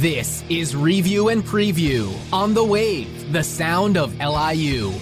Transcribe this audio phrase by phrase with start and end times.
[0.00, 4.94] This is Review and Preview on the Wave, the sound of LIU.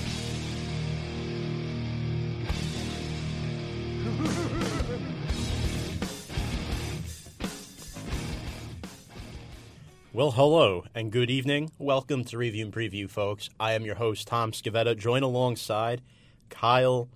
[10.13, 11.71] Well, hello and good evening.
[11.79, 13.49] Welcome to Review and Preview, folks.
[13.61, 16.03] I am your host, Tom Scavetta, joined alongside
[16.49, 17.09] Kyle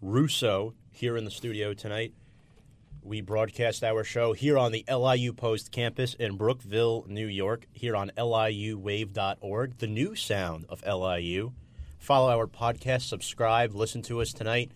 [0.00, 2.14] Russo here in the studio tonight.
[3.02, 7.96] We broadcast our show here on the LIU Post campus in Brookville, New York, here
[7.96, 11.52] on LIUwave.org, the new sound of LIU.
[11.98, 14.72] Follow our podcast, subscribe, listen to us tonight.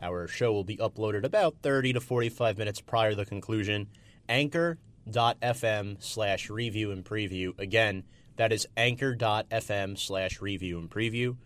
[0.00, 3.88] Our show will be uploaded about 30 to 45 minutes prior to the conclusion.
[4.28, 7.58] Anchor.fm slash review and preview.
[7.58, 8.04] Again,
[8.36, 11.36] that is anchor.fm slash review and preview.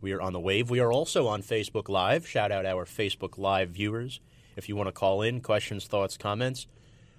[0.00, 0.70] We are on the wave.
[0.70, 2.26] We are also on Facebook Live.
[2.26, 4.20] Shout out our Facebook Live viewers.
[4.56, 6.66] If you want to call in, questions, thoughts, comments,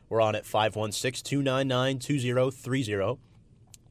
[0.10, 3.20] we're on at 516 299 2030.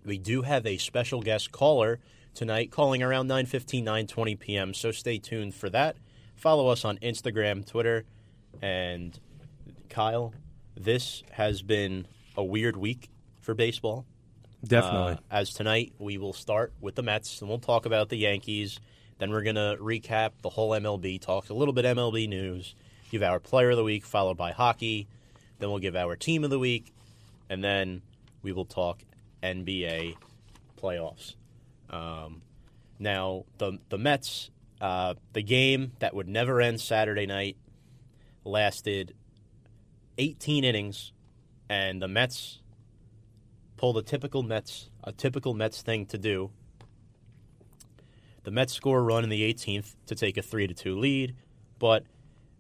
[0.05, 2.01] We do have a special guest caller
[2.35, 4.75] tonight calling around 9:15 9:20 p.m.
[4.75, 5.97] So stay tuned for that.
[6.37, 8.05] Follow us on Instagram, Twitter,
[8.61, 9.19] and
[9.89, 10.35] Kyle,
[10.77, 14.07] this has been a weird week for baseball.
[14.65, 15.13] Definitely.
[15.13, 18.81] Uh, as tonight, we will start with the Mets, and we'll talk about the Yankees.
[19.19, 22.75] Then we're going to recap the whole MLB, talk a little bit MLB news,
[23.11, 25.07] give our player of the week, followed by hockey.
[25.59, 26.93] Then we'll give our team of the week,
[27.49, 28.03] and then
[28.43, 29.03] we will talk
[29.43, 30.17] NBA
[30.81, 31.35] playoffs.
[31.91, 32.43] Um,
[32.99, 37.57] now, the the Mets, uh, the game that would never end Saturday night,
[38.45, 39.15] lasted
[40.19, 41.13] 18 innings,
[41.69, 42.61] and the Mets
[43.77, 46.51] pulled a typical Mets a typical Mets thing to do.
[48.45, 51.35] The Mets score a run in the 18th to take a three to two lead,
[51.79, 52.05] but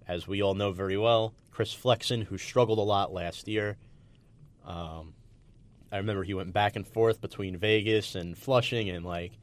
[0.06, 3.76] as we all know very well, Chris Flexen, who struggled a lot last year,
[4.64, 5.14] um,
[5.92, 9.38] I remember he went back and forth between Vegas and Flushing, and like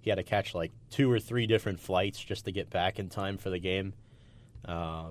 [0.00, 3.08] he had to catch like two or three different flights just to get back in
[3.08, 3.92] time for the game.
[4.64, 5.10] Uh,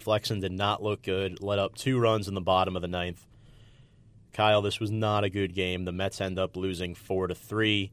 [0.00, 1.40] Flexen did not look good.
[1.42, 3.24] Let up two runs in the bottom of the ninth.
[4.32, 5.84] Kyle, this was not a good game.
[5.84, 7.92] The Mets end up losing four to three,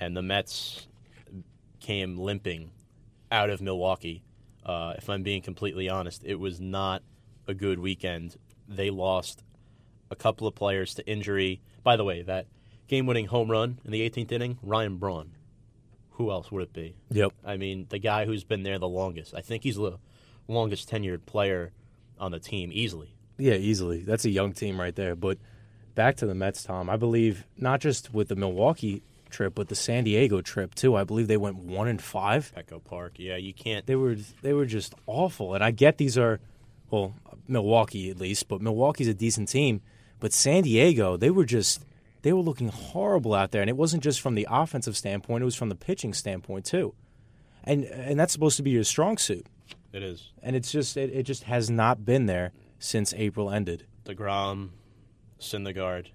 [0.00, 0.86] and the Mets
[1.80, 2.70] came limping
[3.30, 4.22] out of Milwaukee.
[4.66, 7.02] Uh, if I'm being completely honest, it was not
[7.46, 8.36] a good weekend.
[8.68, 9.44] They lost
[10.10, 11.62] a couple of players to injury.
[11.84, 12.46] By the way, that
[12.88, 15.30] game-winning home run in the 18th inning, Ryan Braun.
[16.12, 16.96] Who else would it be?
[17.10, 17.32] Yep.
[17.44, 19.34] I mean, the guy who's been there the longest.
[19.34, 19.98] I think he's the
[20.48, 21.72] longest tenured player
[22.18, 23.14] on the team, easily.
[23.38, 24.02] Yeah, easily.
[24.02, 25.14] That's a young team right there.
[25.14, 25.38] But
[25.94, 26.90] back to the Mets, Tom.
[26.90, 29.02] I believe not just with the Milwaukee
[29.36, 30.96] trip, but the San Diego trip too.
[30.96, 32.52] I believe they went one and five.
[32.56, 33.14] Petco Park.
[33.18, 33.86] Yeah, you can't.
[33.86, 35.54] They were they were just awful.
[35.54, 36.40] And I get these are,
[36.90, 37.14] well,
[37.46, 39.82] Milwaukee at least, but Milwaukee's a decent team.
[40.18, 41.84] But San Diego, they were just
[42.22, 45.44] they were looking horrible out there, and it wasn't just from the offensive standpoint; it
[45.44, 46.94] was from the pitching standpoint too.
[47.62, 49.46] And and that's supposed to be your strong suit.
[49.92, 50.32] It is.
[50.42, 53.86] And it's just it, it just has not been there since April ended.
[54.04, 54.70] DeGrom,
[55.38, 56.06] Syndergaard.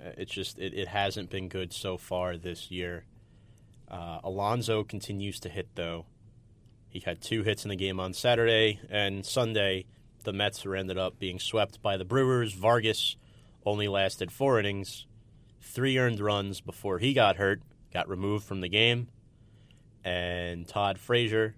[0.00, 3.04] Uh, It's just it, it hasn't been good so far this year.
[3.88, 6.06] Uh, Alonso continues to hit though.
[6.88, 9.86] He had two hits in the game on Saturday and Sunday.
[10.24, 12.52] The Mets were ended up being swept by the Brewers.
[12.52, 13.16] Vargas
[13.64, 15.06] only lasted four innings,
[15.60, 17.62] three earned runs before he got hurt,
[17.92, 19.08] got removed from the game,
[20.04, 21.54] and Todd Frazier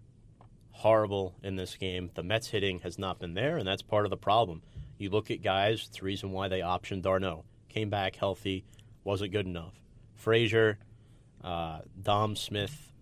[0.70, 2.10] horrible in this game.
[2.14, 4.62] The Mets hitting has not been there, and that's part of the problem.
[4.98, 7.44] You look at guys, it's the reason why they optioned d'Arnaud.
[7.72, 8.65] Came back healthy,
[9.03, 9.72] wasn't good enough.
[10.15, 10.78] Frazier,
[11.43, 12.93] uh, Dom Smith,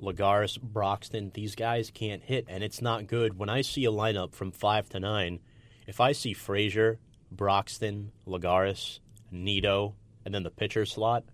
[0.00, 3.38] Lagares, Broxton, these guys can't hit, and it's not good.
[3.38, 5.38] When I see a lineup from 5 to 9,
[5.86, 6.98] if I see Frazier,
[7.32, 11.24] Broxton, Lagares, Nito, and then the pitcher slot,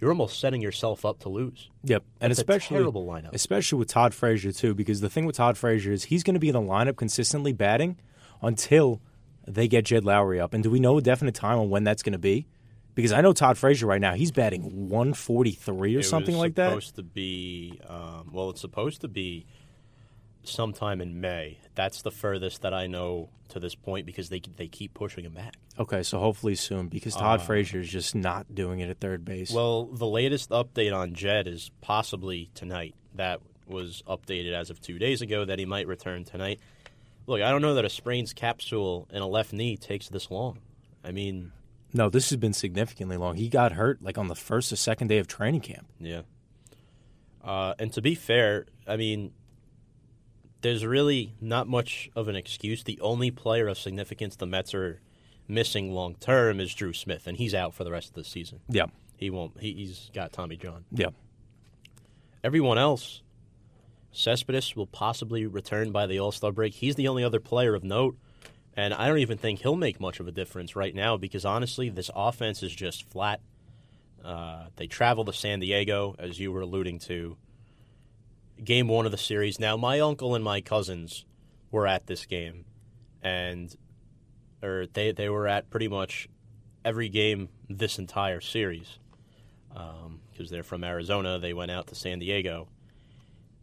[0.00, 1.68] you're almost setting yourself up to lose.
[1.84, 3.34] Yep, and That's a especially terrible lineup.
[3.34, 6.40] especially with Todd Frazier too, because the thing with Todd Frazier is he's going to
[6.40, 7.98] be in the lineup consistently batting
[8.40, 9.00] until
[9.46, 10.54] they get Jed Lowrie up.
[10.54, 12.46] And do we know a definite time on when that's going to be?
[12.94, 16.68] Because I know Todd Frazier right now, he's batting 143 or It something like that.
[16.68, 19.46] Supposed to be, um, well, it's supposed to be
[20.44, 21.58] sometime in May.
[21.74, 25.32] That's the furthest that I know to this point because they they keep pushing him
[25.34, 25.54] back.
[25.78, 29.24] Okay, so hopefully soon because Todd Uh, Frazier is just not doing it at third
[29.24, 29.50] base.
[29.52, 32.94] Well, the latest update on Jed is possibly tonight.
[33.14, 36.60] That was updated as of two days ago that he might return tonight.
[37.26, 40.58] Look, I don't know that a sprained capsule in a left knee takes this long.
[41.04, 41.52] I mean,
[41.92, 43.36] no, this has been significantly long.
[43.36, 45.86] He got hurt like on the first or second day of training camp.
[46.00, 46.22] Yeah.
[47.44, 49.32] Uh, and to be fair, I mean,
[50.62, 52.84] there's really not much of an excuse.
[52.84, 55.00] The only player of significance the Mets are
[55.48, 58.60] missing long term is Drew Smith, and he's out for the rest of the season.
[58.68, 58.86] Yeah.
[59.16, 59.60] He won't.
[59.60, 60.84] He, he's got Tommy John.
[60.90, 61.10] Yeah.
[62.42, 63.22] Everyone else,
[64.12, 66.74] Cespedes will possibly return by the All Star break.
[66.74, 68.16] He's the only other player of note,
[68.76, 71.88] and I don't even think he'll make much of a difference right now because honestly,
[71.88, 73.40] this offense is just flat.
[74.22, 77.36] Uh, they travel to San Diego, as you were alluding to.
[78.62, 79.58] Game one of the series.
[79.58, 81.24] Now, my uncle and my cousins
[81.70, 82.64] were at this game,
[83.22, 83.74] and
[84.62, 86.28] or they they were at pretty much
[86.84, 88.98] every game this entire series
[90.30, 91.38] because they're from Arizona.
[91.38, 92.68] They went out to San Diego.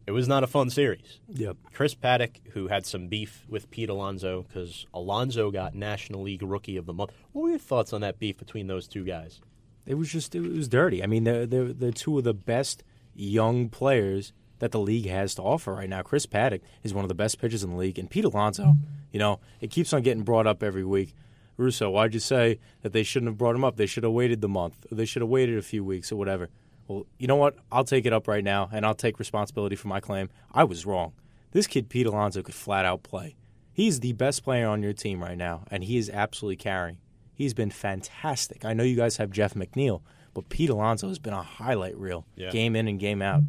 [0.09, 1.19] It was not a fun series.
[1.27, 1.57] Yep.
[1.71, 6.77] Chris Paddack, who had some beef with Pete Alonso because Alonso got National League Rookie
[6.77, 7.11] of the Month.
[7.31, 9.39] What were your thoughts on that beef between those two guys?
[9.85, 11.03] It was just it was dirty.
[11.03, 12.83] I mean, they're they're, they're two of the best
[13.13, 16.01] young players that the league has to offer right now.
[16.01, 18.77] Chris Paddack is one of the best pitchers in the league, and Pete Alonso,
[19.11, 21.13] you know, it keeps on getting brought up every week.
[21.55, 23.75] Russo, why'd you say that they shouldn't have brought him up?
[23.75, 26.15] They should have waited the month, or they should have waited a few weeks, or
[26.15, 26.49] whatever.
[26.89, 27.55] Well, you know what?
[27.71, 30.29] I'll take it up right now, and I'll take responsibility for my claim.
[30.51, 31.13] I was wrong.
[31.51, 33.35] This kid, Pete Alonso, could flat out play.
[33.71, 36.97] He's the best player on your team right now, and he is absolutely carrying.
[37.33, 38.65] He's been fantastic.
[38.65, 40.01] I know you guys have Jeff McNeil,
[40.33, 42.49] but Pete Alonso has been a highlight reel, Yeah.
[42.49, 43.43] game in and game out.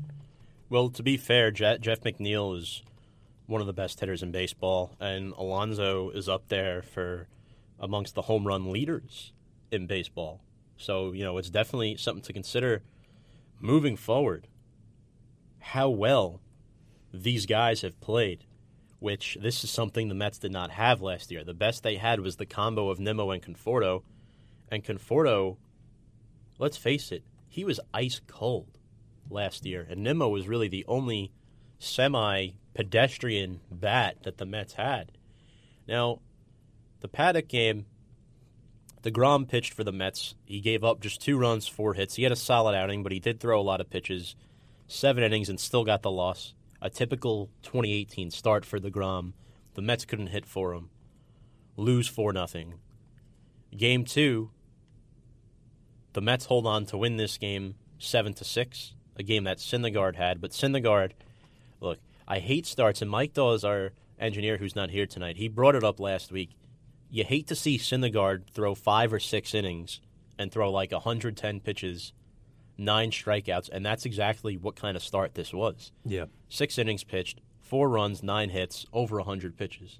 [0.69, 2.83] Well, to be fair, Jeff, Jeff McNeil is
[3.47, 7.27] one of the best hitters in baseball, and Alonso is up there for
[7.81, 9.33] amongst the home run leaders
[9.73, 10.43] in baseball.
[10.77, 12.83] So, you know, it's definitely something to consider
[13.61, 14.49] moving forward.
[15.59, 16.41] How well
[17.13, 18.45] these guys have played,
[18.99, 21.45] which this is something the Mets did not have last year.
[21.45, 24.03] The best they had was the combo of Nimmo and Conforto,
[24.71, 25.59] and Conforto,
[26.59, 28.79] let's face it, he was ice cold
[29.29, 31.33] last year, and Nimmo was really the only
[31.79, 35.13] semi pedestrian bat that the Mets had.
[35.89, 36.21] Now,
[37.01, 37.87] the Paddack game,
[39.03, 40.35] deGrom pitched for the Mets.
[40.45, 42.17] He gave up just two runs, four hits.
[42.17, 44.35] He had a solid outing, but he did throw a lot of pitches,
[44.87, 46.55] seven innings, and still got the loss.
[46.83, 49.33] A typical 2018 start for deGrom.
[49.75, 50.91] The Mets couldn't hit for him.
[51.77, 52.75] Lose four nothing.
[53.77, 54.51] Game two,
[56.13, 60.17] the Mets hold on to win this game seven to six, a game that Syndergaard
[60.17, 60.41] had.
[60.41, 61.13] But Syndergaard,
[61.81, 65.75] look, I hate starts, and Mike Dawes, our engineer who's not here tonight, he brought
[65.75, 66.51] it up last week.
[67.11, 70.01] You hate to see Syndergaard throw five or six innings
[70.39, 72.13] and throw like 110 pitches,
[72.79, 75.93] nine strikeouts, and that's exactly what kind of start this was.
[76.05, 76.27] Yeah.
[76.49, 79.99] Six innings pitched, four runs, nine hits, over 100 pitches.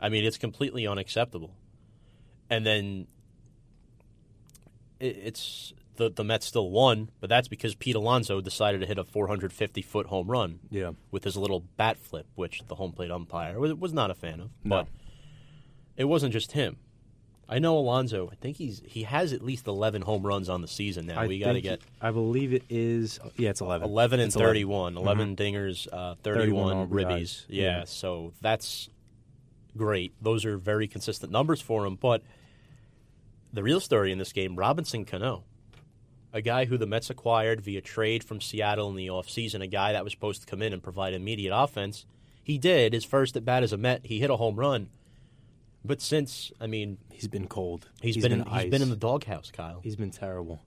[0.00, 1.54] I mean, it's completely unacceptable.
[2.48, 3.06] And then
[5.00, 8.98] it, it's the the Mets still won, but that's because Pete Alonso decided to hit
[8.98, 10.92] a 450 foot home run Yeah.
[11.10, 14.40] with his little bat flip, which the home plate umpire was, was not a fan
[14.40, 14.50] of.
[14.62, 14.76] No.
[14.76, 14.86] But
[15.96, 16.76] it wasn't just him.
[17.48, 18.28] I know Alonso.
[18.30, 21.20] I think he's he has at least 11 home runs on the season now.
[21.20, 23.20] I we got to get I believe it is.
[23.36, 23.88] Yeah, it's eleven.
[23.88, 24.50] 11 and It's 11.
[24.50, 24.96] 31.
[24.96, 27.44] 11 dingers, uh, 31, 31 ribbies.
[27.48, 27.84] Yeah, Yeah.
[27.84, 28.88] so that's
[29.76, 30.12] great.
[30.20, 31.94] Those are very consistent numbers for him.
[31.94, 32.22] But
[33.52, 35.44] the real story in this game, Robinson Cano,
[36.32, 39.92] a guy who the Mets acquired via trade from Seattle in the offseason, a guy
[39.92, 42.06] that was supposed to come in and provide immediate offense.
[42.42, 42.92] He did.
[42.92, 44.88] His first at bat as a Met, he hit a home run.
[45.86, 47.88] But since, I mean, He's been cold.
[48.02, 48.62] he's been, in, ice.
[48.64, 50.60] he's been in the doghouse, Kyle He's been terrible.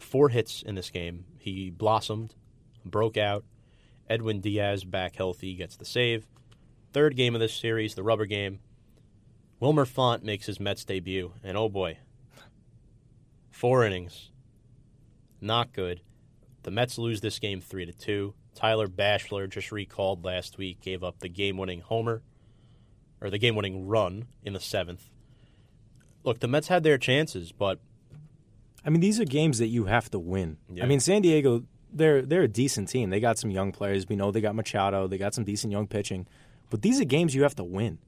[0.00, 1.24] four hits in this game.
[1.38, 2.34] He blossomed,
[2.84, 3.44] broke out.
[4.08, 6.26] Edwin Diaz back healthy gets the save.
[6.92, 8.60] Third game of this series, the rubber game.
[9.58, 11.98] Wilmer Font makes his Mets debut, and oh boy,
[13.50, 14.30] four innings,
[15.40, 16.00] not good.
[16.62, 18.34] The Mets lose this game three to two.
[18.54, 22.22] Tyler Bashlor, just recalled last week, gave up the game-winning homer,
[23.20, 25.10] or the game-winning run in the seventh.
[26.24, 27.78] Look, the Mets had their chances, but
[28.84, 30.58] I mean, these are games that you have to win.
[30.72, 30.84] Yeah.
[30.84, 33.10] I mean, San Diego, they're they're a decent team.
[33.10, 34.08] They got some young players.
[34.08, 35.06] We know they got Machado.
[35.06, 36.26] They got some decent young pitching.
[36.70, 37.98] But these are games you have to win,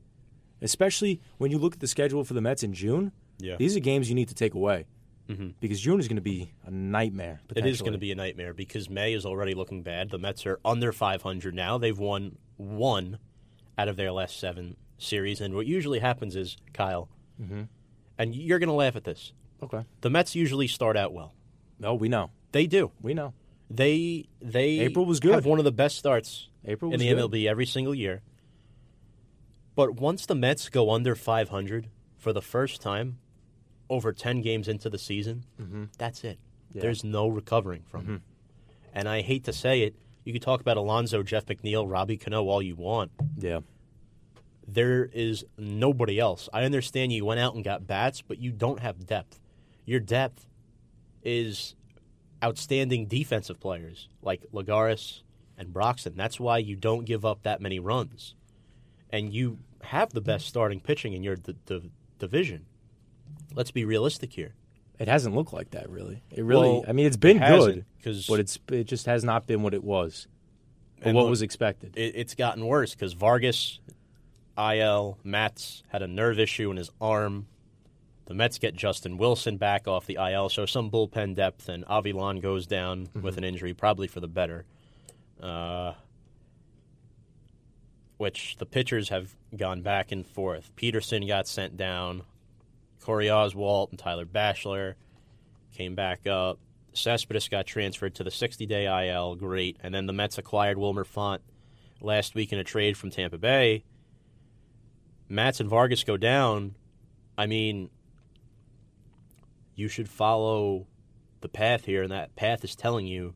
[0.60, 3.12] especially when you look at the schedule for the Mets in June.
[3.38, 3.56] Yeah.
[3.56, 4.86] These are games you need to take away
[5.28, 5.54] Mhm.
[5.60, 7.40] because June is going to be a nightmare.
[7.54, 10.10] It is going to be a nightmare because May is already looking bad.
[10.10, 11.78] The Mets are under 500 now.
[11.78, 13.18] They've won one
[13.76, 15.40] out of their last seven series.
[15.40, 17.08] And what usually happens is, Kyle,
[17.40, 17.62] Mm-hmm.
[18.18, 19.84] and you're going to laugh at this, okay.
[20.00, 21.34] the Mets usually start out well.
[21.78, 22.30] No, we know.
[22.50, 22.90] They do.
[23.00, 23.32] We know.
[23.70, 25.34] They they April was good.
[25.34, 27.30] have one of the best starts April in the good.
[27.30, 28.22] MLB every single year.
[29.76, 33.18] But once the Mets go under 500 for the first time
[33.88, 35.44] over 10 games into the season,
[35.98, 36.38] that's it.
[36.72, 36.82] Yeah.
[36.82, 38.20] There's no recovering from it.
[38.92, 42.48] And I hate to say it, you could talk about Alonso, Jeff McNeil, Robbie Cano
[42.48, 43.12] all you want.
[43.38, 43.60] Yeah.
[44.70, 46.48] There is nobody else.
[46.52, 49.40] I understand you went out and got bats, but you don't have depth.
[49.86, 50.46] Your depth
[51.22, 51.74] is
[52.44, 55.22] outstanding defensive players like Lagares
[55.56, 56.14] and Broxton.
[56.16, 58.34] That's why you don't give up that many runs.
[59.10, 62.66] And you have the best starting pitching in your d- d- division.
[63.54, 64.54] Let's be realistic here.
[64.98, 66.22] It hasn't looked like that, really.
[66.30, 66.68] It really.
[66.68, 69.62] Well, I mean, it's been it good, 'cause- but it's it just has not been
[69.62, 70.26] what it was,
[71.00, 71.96] or And what look, was expected.
[71.96, 73.78] it, it's gotten worse because Vargas,
[74.58, 77.46] IL, Matz had a nerve issue in his arm.
[78.26, 82.42] The Mets get Justin Wilson back off the IL, so some bullpen depth, and Avilan
[82.42, 84.66] goes down with an injury, probably for the better.
[85.40, 85.94] Uh,
[88.18, 90.74] which the pitchers have gone back and forth.
[90.76, 92.22] Peterson got sent down.
[93.00, 94.94] Corey Oswalt and Tyler Bashlor
[95.72, 96.58] came back up.
[96.92, 99.36] Cespedes got transferred to the 60 day IL.
[99.36, 99.78] Great.
[99.82, 101.40] And then the Mets acquired Wilmer Font
[102.00, 103.84] last week in a trade from Tampa Bay.
[105.28, 106.74] Matz and Vargas go down.
[107.36, 107.90] I mean,
[109.74, 110.86] you should follow
[111.40, 113.34] the path here, and that path is telling you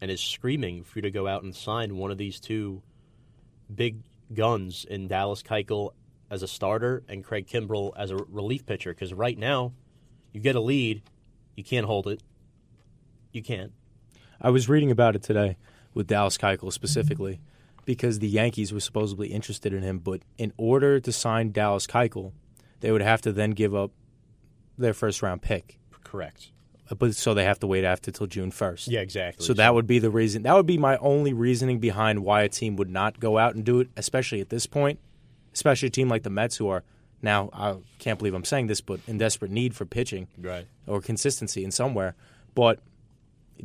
[0.00, 2.82] and is screaming for you to go out and sign one of these two
[3.72, 5.90] big guns in Dallas Keuchel
[6.30, 8.92] as a starter and Craig Kimbrel as a relief pitcher.
[8.92, 9.72] Because right now,
[10.32, 11.02] you get a lead,
[11.56, 12.22] you can't hold it.
[13.32, 13.72] You can't.
[14.40, 15.56] I was reading about it today
[15.92, 17.40] with Dallas Keuchel specifically
[17.90, 22.30] because the Yankees were supposedly interested in him, but in order to sign Dallas Keuchel,
[22.78, 23.90] they would have to then give up
[24.78, 25.80] their first round pick.
[26.04, 26.52] Correct.
[26.88, 28.86] Uh, but so they have to wait after till June first.
[28.86, 29.44] Yeah, exactly.
[29.44, 30.44] So that would be the reason.
[30.44, 33.64] That would be my only reasoning behind why a team would not go out and
[33.64, 35.00] do it, especially at this point.
[35.52, 36.84] Especially a team like the Mets, who are
[37.22, 40.64] now I can't believe I'm saying this, but in desperate need for pitching right.
[40.86, 42.14] or consistency in somewhere.
[42.54, 42.78] But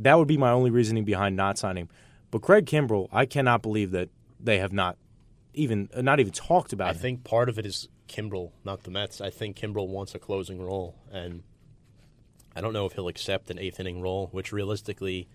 [0.00, 1.88] that would be my only reasoning behind not signing.
[2.32, 4.08] But Craig Kimbrel, I cannot believe that
[4.40, 4.96] they have not
[5.54, 7.00] even uh, not even talked about it I him.
[7.00, 9.20] think part of it is Kimbrel, not the Mets.
[9.20, 11.42] I think Kimbrel wants a closing role, and
[12.54, 15.28] I don't know if he'll accept an eighth inning role, which realistically,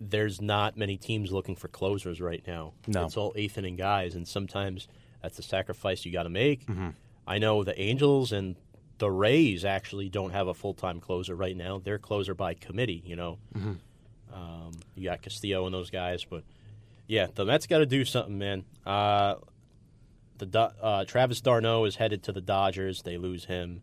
[0.00, 2.74] there's not many teams looking for closers right now.
[2.86, 3.04] No.
[3.06, 4.88] It's all eighth inning guys, and sometimes
[5.22, 6.66] that's a sacrifice you got to make.
[6.66, 6.90] Mm-hmm.
[7.26, 8.56] I know the Angels and
[8.98, 11.80] the Rays actually don't have a full time closer right now.
[11.82, 13.38] They're closer by committee, you know.
[13.56, 13.72] Mm-hmm.
[14.32, 16.44] Um, you got Castillo and those guys, but
[17.08, 18.64] yeah, the Mets got to do something, man.
[18.86, 19.36] Uh,
[20.36, 23.02] the uh, Travis d'Arnaud is headed to the Dodgers.
[23.02, 23.80] They lose him.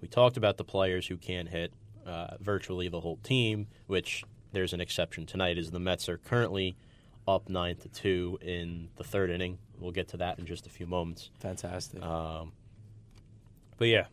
[0.00, 1.72] We talked about the players who can't hit
[2.06, 5.58] uh, virtually the whole team, which there's an exception tonight.
[5.58, 6.76] Is the Mets are currently
[7.28, 9.58] up nine to two in the third inning.
[9.78, 11.30] We'll get to that in just a few moments.
[11.40, 12.02] Fantastic.
[12.02, 12.52] Um,
[13.76, 14.06] but yeah,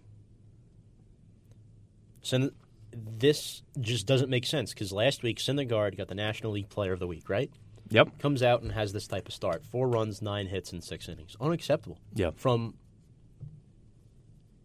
[2.21, 2.49] so
[2.91, 6.99] this just doesn't make sense because last week Syndergaard got the National League Player of
[6.99, 7.51] the Week, right?
[7.89, 8.19] Yep.
[8.19, 11.35] Comes out and has this type of start: four runs, nine hits in six innings.
[11.39, 11.99] Unacceptable.
[12.15, 12.37] Yep.
[12.37, 12.75] From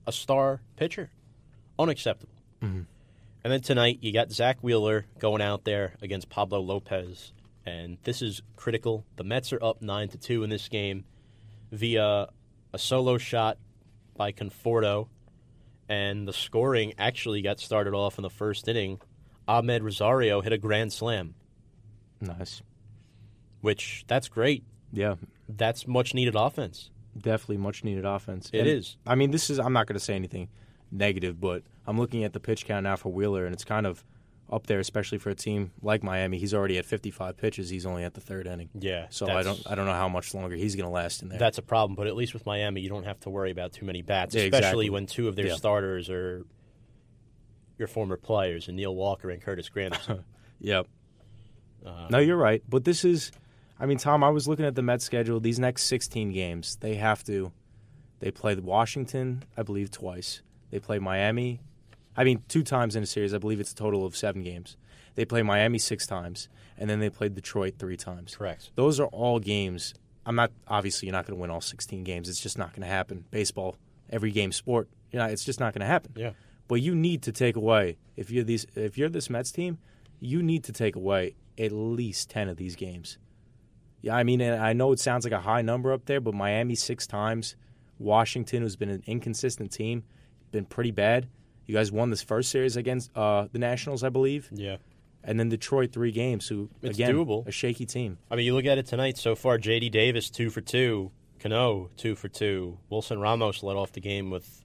[0.07, 1.11] a star pitcher,
[1.79, 2.35] unacceptable.
[2.63, 2.83] Mm-hmm.
[3.45, 7.33] And then tonight you got Zack Wheeler going out there against Pablo Lopez,
[7.67, 9.05] and this is critical.
[9.17, 11.05] The Mets are up nine to two in this game
[11.71, 12.29] via
[12.73, 13.59] a solo shot
[14.17, 15.09] by Conforto,
[15.89, 19.01] and the scoring actually got started off in the first inning.
[19.49, 21.35] Amed Rosario hit a grand slam,
[22.21, 22.63] Nice.
[23.63, 24.63] Which that's great.
[24.93, 25.15] Yeah.
[25.49, 26.91] That's much needed offense.
[27.17, 28.51] Definitely much needed offense.
[28.53, 28.97] It It is.
[29.07, 29.59] I mean, this is.
[29.59, 30.49] I'm not going to say anything
[30.91, 34.05] negative, but I'm looking at the pitch count now for Wheeler, and it's kind of
[34.51, 36.39] up there, especially for a team like Miami.
[36.39, 37.71] He's already at 55 pitches.
[37.71, 38.69] He's only at the third inning.
[38.79, 39.61] Yeah, So I don't.
[39.67, 41.39] I don't know how much longer he's going to last in there.
[41.39, 43.85] That's a problem, but at least with Miami, you don't have to worry about too
[43.87, 44.91] many bats, Yeah, especially exactly.
[44.91, 45.55] when two of their Yeah.
[45.57, 46.45] starters are
[47.79, 50.25] your former players, and Neil Walker and Curtis Granderson.
[50.65, 50.87] Yep.
[51.85, 52.63] Uh, No, you're right.
[52.69, 53.33] But this is,
[53.79, 55.41] I mean, Tom, I was looking at the Mets schedule.
[55.41, 57.53] These next 16 games, they have to,
[58.21, 60.43] they play Washington, I believe, twice.
[60.71, 61.61] They play Miami,
[62.17, 63.33] I mean, two times in a series.
[63.35, 64.77] I believe it's a total of seven games.
[65.15, 66.49] They play Miami six times,
[66.79, 68.37] and then they played Detroit three times.
[68.37, 68.71] Correct.
[68.75, 69.95] Those are all games.
[70.25, 72.29] I'm not, obviously, you're not going to win all 16 games.
[72.29, 73.25] It's just not going to happen.
[73.31, 73.77] Baseball,
[74.11, 76.13] every game sport, you know, it's just not going to happen.
[76.17, 76.33] Yeah.
[76.69, 79.79] But you need to take away if you're these if you're this Mets team,
[80.21, 83.19] you need to take away at least ten of these games.
[84.03, 86.75] Yeah, I mean, I know it sounds like a high number up there, but Miami
[86.75, 87.57] six times,
[87.99, 90.03] Washington, who's been an inconsistent team,
[90.51, 91.29] been pretty bad.
[91.67, 94.77] You guys won this first series against uh, the Nationals, I believe, Yeah.
[95.23, 96.49] and then Detroit three games.
[96.49, 97.47] Who It's again doable.
[97.47, 98.19] a shaky team.
[98.31, 99.57] I mean, you look at it tonight so far.
[99.59, 99.89] J.D.
[99.91, 102.79] Davis two for two, Cano two for two.
[102.91, 104.65] Wilson Ramos led off the game with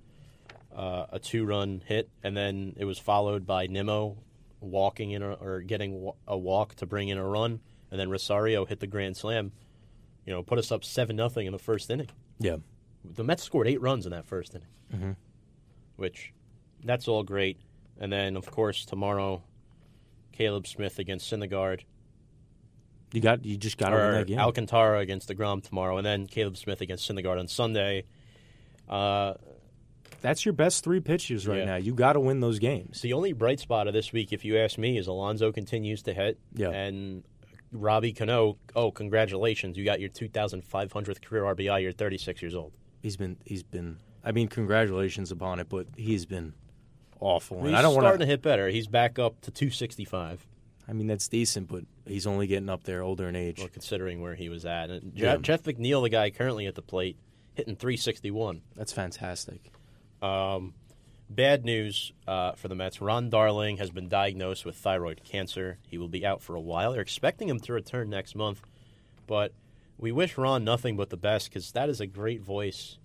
[0.76, 4.18] uh, a two-run hit, and then it was followed by Nimmo
[4.60, 7.60] walking in a, or getting a walk to bring in a run,
[7.92, 9.52] and then Rosario hit the grand slam.
[10.26, 12.10] you know, put us up seven nothing in the first inning.
[12.40, 12.58] Yeah.
[13.06, 15.12] The Mets scored eight runs in that first inning, mm-hmm.
[15.96, 16.34] which
[16.84, 17.60] that's all great.
[18.00, 19.42] And then, of course, tomorrow,
[20.34, 21.82] Caleb Smith against Syndergaard.
[23.14, 24.38] You got you just got or that game.
[24.38, 28.04] Alcantara against DeGrom tomorrow, and then Caleb Smith against Syndergaard on Sunday.
[28.90, 29.36] Uh,
[30.22, 31.66] That's your best three pitches right Yeah.
[31.66, 31.76] now.
[31.78, 33.02] You got to win those games.
[33.02, 36.14] the only bright spot of this week, if you ask me, is Alonso continues to
[36.14, 36.38] hit.
[36.54, 36.70] Yeah.
[36.70, 37.24] And
[37.72, 39.78] Robbie Cano, oh, congratulations.
[39.78, 41.82] You got your 2,500th career RBI.
[41.82, 42.74] You're 36 years old.
[43.02, 43.98] He's been he's been.
[44.24, 46.54] I mean, congratulations upon it, but he's been
[47.20, 47.60] awful.
[47.60, 48.70] He's And I don't starting want to to hit better.
[48.70, 50.46] He's back up to 265.
[50.90, 53.60] I mean, that's decent, but he's only getting up there, older in age.
[53.60, 54.90] Well, considering where he was at.
[54.90, 55.38] And Yeah.
[55.38, 57.18] Jeff McNeil, the guy currently at the plate,
[57.56, 58.62] hitting 361.
[58.76, 59.72] That's fantastic.
[60.22, 60.74] Um,
[61.30, 63.02] bad news uh, for the Mets.
[63.02, 65.78] Ron Darling has been diagnosed with thyroid cancer.
[65.88, 66.94] He will be out for a while.
[66.94, 68.62] They're expecting him to return next month,
[69.26, 69.54] but
[69.98, 72.98] we wish Ron nothing but the best because that is a great voice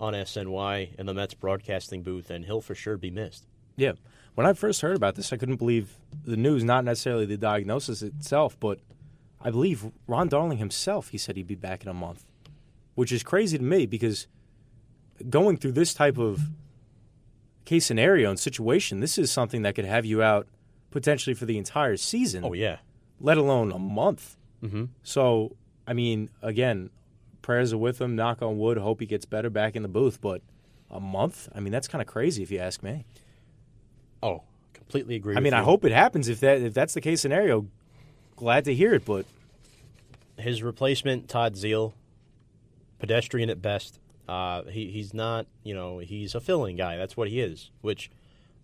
[0.00, 3.46] on SNY in the Mets broadcasting booth, and he'll for sure be missed.
[3.76, 3.92] Yeah.
[4.34, 8.02] When I first heard about this, I couldn't believe the news, not necessarily the diagnosis
[8.02, 8.80] itself, but
[9.40, 12.24] I believe Ron Darling himself, he said he'd be back in a month,
[12.94, 14.26] which is crazy to me because
[15.28, 16.40] going through this type of
[17.64, 20.46] case scenario and situation, this is something that could have you out
[20.90, 22.78] potentially for the entire season, Oh yeah,
[23.20, 24.36] let alone a month.
[24.62, 24.88] Mhm.
[25.02, 26.90] So, I mean, again,
[27.40, 28.14] prayers are with him.
[28.14, 28.78] Knock on wood.
[28.78, 30.20] Hope he gets better back in the booth.
[30.20, 30.42] But
[30.90, 31.48] a month?
[31.54, 33.04] I mean, that's kind of crazy if you ask me.
[34.22, 34.42] oh,
[34.74, 35.34] completely agree.
[35.36, 36.28] I mean, I hope it happens.
[36.28, 37.66] If that if that's the case scenario,
[38.36, 39.04] glad to hear it.
[39.04, 39.24] But
[40.38, 41.92] his replacement, Todd Zeile,
[42.98, 43.98] pedestrian at best.
[44.28, 46.96] Uh, he he's not, you know, he's a filling guy.
[46.96, 47.70] That's what he is.
[47.80, 48.10] Which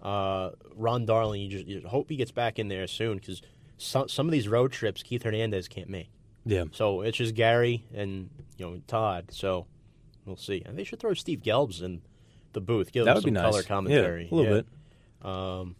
[0.02, 3.42] uh, Ron Darling, you just you hope he gets back in there soon because
[3.76, 6.10] some some of these road trips Keith Hernandez can't make.
[6.44, 9.26] yeah, So it's just Gary and you know Todd.
[9.30, 9.66] So
[10.24, 10.62] we'll see.
[10.64, 12.02] And they should throw Steve Gelbs in
[12.52, 12.92] the booth.
[12.92, 13.50] Give that him would some be nice.
[13.50, 14.62] color commentary yeah, a little Yeah
[15.22, 15.28] bit.
[15.30, 15.76] um,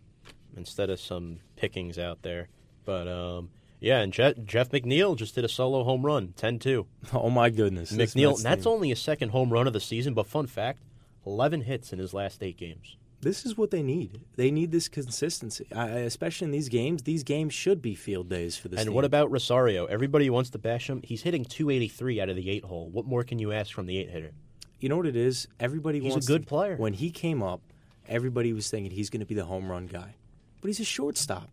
[0.56, 2.48] instead of some pickings out there.
[2.84, 3.50] But um,
[3.80, 6.86] yeah, and Jeff, Jeff McNeil just did a solo home run, 10-2.
[7.12, 8.72] Oh my goodness, McNeil, that's team.
[8.72, 10.82] only his second home run of the season, but fun fact,
[11.26, 12.96] 11 hits in his last eight games.
[13.20, 14.20] This is what they need.
[14.36, 17.02] They need this consistency, I, especially in these games.
[17.02, 18.78] These games should be field days for this.
[18.78, 18.94] and team.
[18.94, 19.86] what about Rosario?
[19.86, 21.00] Everybody wants to bash him.
[21.02, 22.88] He's hitting 283 out of the eight hole.
[22.90, 24.30] What more can you ask from the eight hitter?
[24.78, 25.48] you know what it is?
[25.58, 26.76] Everybody He's a good to- player.
[26.76, 27.60] When he came up,
[28.06, 30.14] everybody was thinking he's going to be the home run guy,
[30.60, 31.50] but he's a shortstop.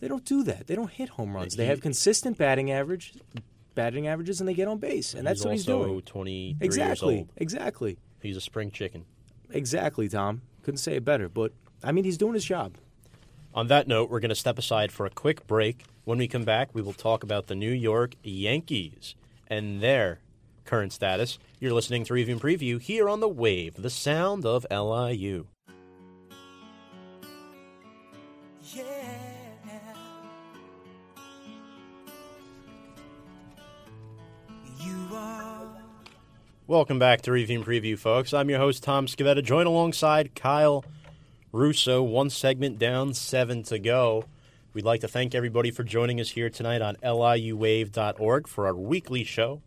[0.00, 0.66] They don't do that.
[0.66, 1.56] They don't hit home runs.
[1.56, 3.14] They have consistent batting average,
[3.74, 6.02] batting averages, and they get on base, and that's he's what he's also doing.
[6.02, 7.28] 23 Exactly, years old.
[7.36, 9.04] exactly, He's a spring chicken.
[9.50, 10.08] exactly.
[10.08, 12.74] Tom couldn't say it better, but I mean, he's doing his job.
[13.54, 15.84] On that note, we're going to step aside for a quick break.
[16.04, 19.14] When we come back, we will talk about the New York Yankees
[19.48, 20.20] and their
[20.64, 21.38] current status.
[21.58, 25.46] You're listening to Review and Preview here on the Wave, the sound of LIU.
[36.68, 38.34] Welcome back to Review and Preview, folks.
[38.34, 40.84] I'm your host, Tom Scavetta, joined alongside Kyle
[41.50, 42.02] Russo.
[42.02, 44.26] One segment down, seven to go.
[44.74, 49.24] We'd like to thank everybody for joining us here tonight on liuwave.org for our weekly
[49.24, 49.62] show.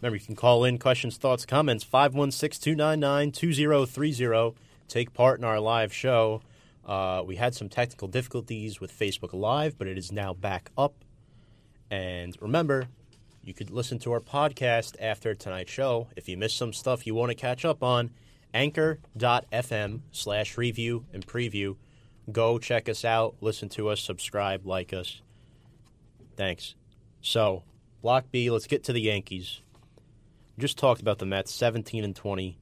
[0.00, 4.56] Remember, you can call in questions, thoughts, comments, 516 299 2030.
[4.88, 6.40] Take part in our live show.
[6.86, 11.04] Uh, we had some technical difficulties with Facebook Live, but it is now back up.
[11.90, 12.88] And remember,
[13.42, 16.08] you could listen to our podcast after tonight's show.
[16.16, 18.10] If you missed some stuff you want to catch up on,
[18.52, 21.76] anchor.fm slash review and preview.
[22.30, 25.22] Go check us out, listen to us, subscribe, like us.
[26.36, 26.74] Thanks.
[27.22, 27.64] So,
[28.02, 29.60] Block B, let's get to the Yankees.
[30.56, 32.58] We just talked about the Mets, 17 and 20,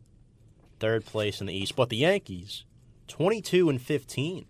[0.79, 1.77] third place in the East.
[1.77, 2.65] But the Yankees,
[3.09, 4.47] 22 and 15,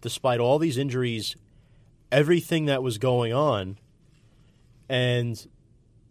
[0.00, 1.36] despite all these injuries,
[2.12, 3.78] everything that was going on.
[4.88, 5.46] And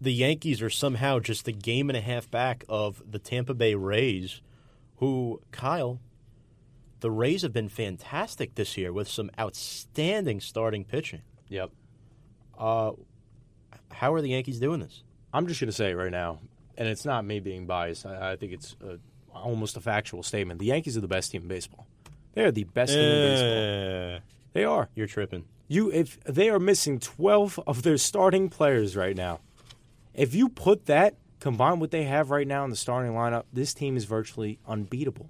[0.02, 3.76] the Yankees are somehow just a game and a half back of the Tampa Bay
[3.76, 4.42] Rays,
[4.98, 6.00] who, Kyle,
[7.02, 11.22] the Rays have been fantastic this year with some outstanding starting pitching.
[11.50, 11.72] Yep.
[12.58, 12.92] Uh,
[13.92, 15.04] how are the Yankees doing this?
[15.34, 16.40] I'm just going to say it right now,
[16.78, 18.06] and it's not me being biased.
[18.06, 18.98] I, I think it's a,
[19.34, 20.60] almost a factual statement.
[20.60, 21.88] The Yankees are the best team in baseball.
[22.34, 24.16] They are the best team in baseball.
[24.16, 24.20] Eh,
[24.54, 24.90] They are.
[24.96, 25.46] you're tripping.
[25.68, 29.40] You if they are missing 12 of their starting players right now.
[30.20, 33.46] If you put that combined with what they have right now in the starting lineup,
[33.54, 35.30] this team is virtually unbeatable.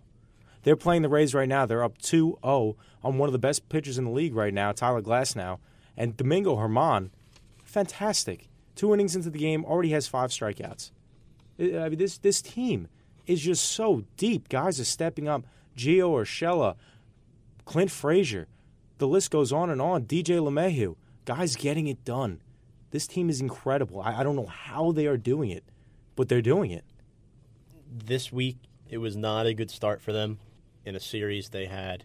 [0.64, 1.68] They're playing the Rays right now.
[1.68, 5.04] They're up 2-0 on one of the best pitchers in the league right now, Tyler
[5.04, 5.60] Glasnow,
[5.96, 7.12] and Domingo Germán,
[7.64, 8.50] fantastic.
[8.74, 10.90] Two innings into the game, already has five strikeouts.
[11.60, 12.88] I mean, this this team
[13.28, 14.50] is just so deep.
[14.50, 15.44] Guys are stepping up.
[15.78, 16.78] Gio Urshela,
[17.66, 18.48] Clint Frazier,
[18.98, 20.06] the list goes on and on.
[20.06, 22.42] DJ LeMahieu, guys getting it done.
[22.92, 24.02] This team is incredible.
[24.02, 25.64] I, I don't know how they are doing it,
[26.16, 26.84] but they're doing it.
[27.92, 28.58] This week,
[28.90, 30.40] it was not a good start for them
[30.86, 32.04] in a series they had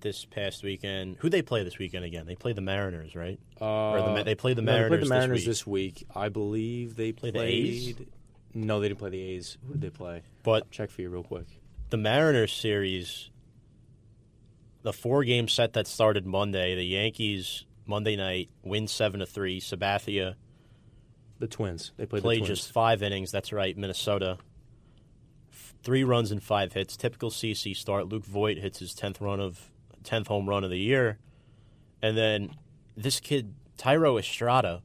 [0.00, 1.16] this past weekend.
[1.20, 2.26] Who they play this weekend again?
[2.26, 3.38] They play the Mariners, right?
[3.60, 5.94] or the, Ma- they play the Uh, No, Mariners, they played the Mariners this week.
[5.94, 6.16] this week.
[6.16, 7.64] I believe they Play played.
[7.64, 8.06] the A's?
[8.54, 9.56] No, they didn't play the A's.
[9.66, 10.22] Who did they play?
[10.42, 11.46] But Check for you real quick.
[11.90, 13.30] the Mariners series,
[14.82, 19.60] the four game set that started Monday, the Yankees Monday night win seven to three.
[19.60, 20.34] Sabathia
[21.38, 21.92] The Twins.
[21.96, 22.60] They played, played the Twins.
[22.60, 23.30] just five innings.
[23.30, 24.38] That's right, Minnesota.
[25.82, 26.96] Three runs and five hits.
[26.96, 28.08] Typical CC start.
[28.08, 29.70] Luke Voit hits his tenth run of
[30.04, 31.18] tenth home run of the year,
[32.00, 32.54] and then
[32.96, 34.82] this kid Thairo Estrada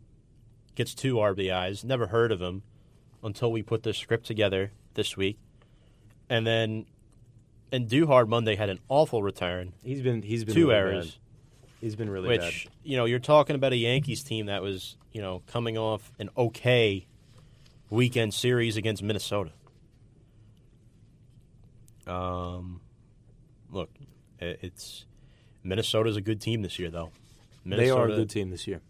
[0.76, 1.84] gets two RBIs.
[1.84, 2.64] Never heard of him
[3.24, 5.38] until we put this script together this week,
[6.30, 6.86] and then
[7.72, 11.20] Andújar Monday had an awful return, He's been he's been two errors bad.
[11.82, 12.74] He's been really which bad.
[12.84, 16.30] you know you're talking about a Yankees team that was you know coming off an
[16.38, 17.06] okay
[17.90, 19.52] weekend series against Minnesota.
[22.06, 22.82] Um,
[23.72, 23.90] look,
[24.42, 25.06] i- it's
[25.64, 27.12] Minnesota's a good team this year, though.
[27.66, 28.82] They are a good team this year.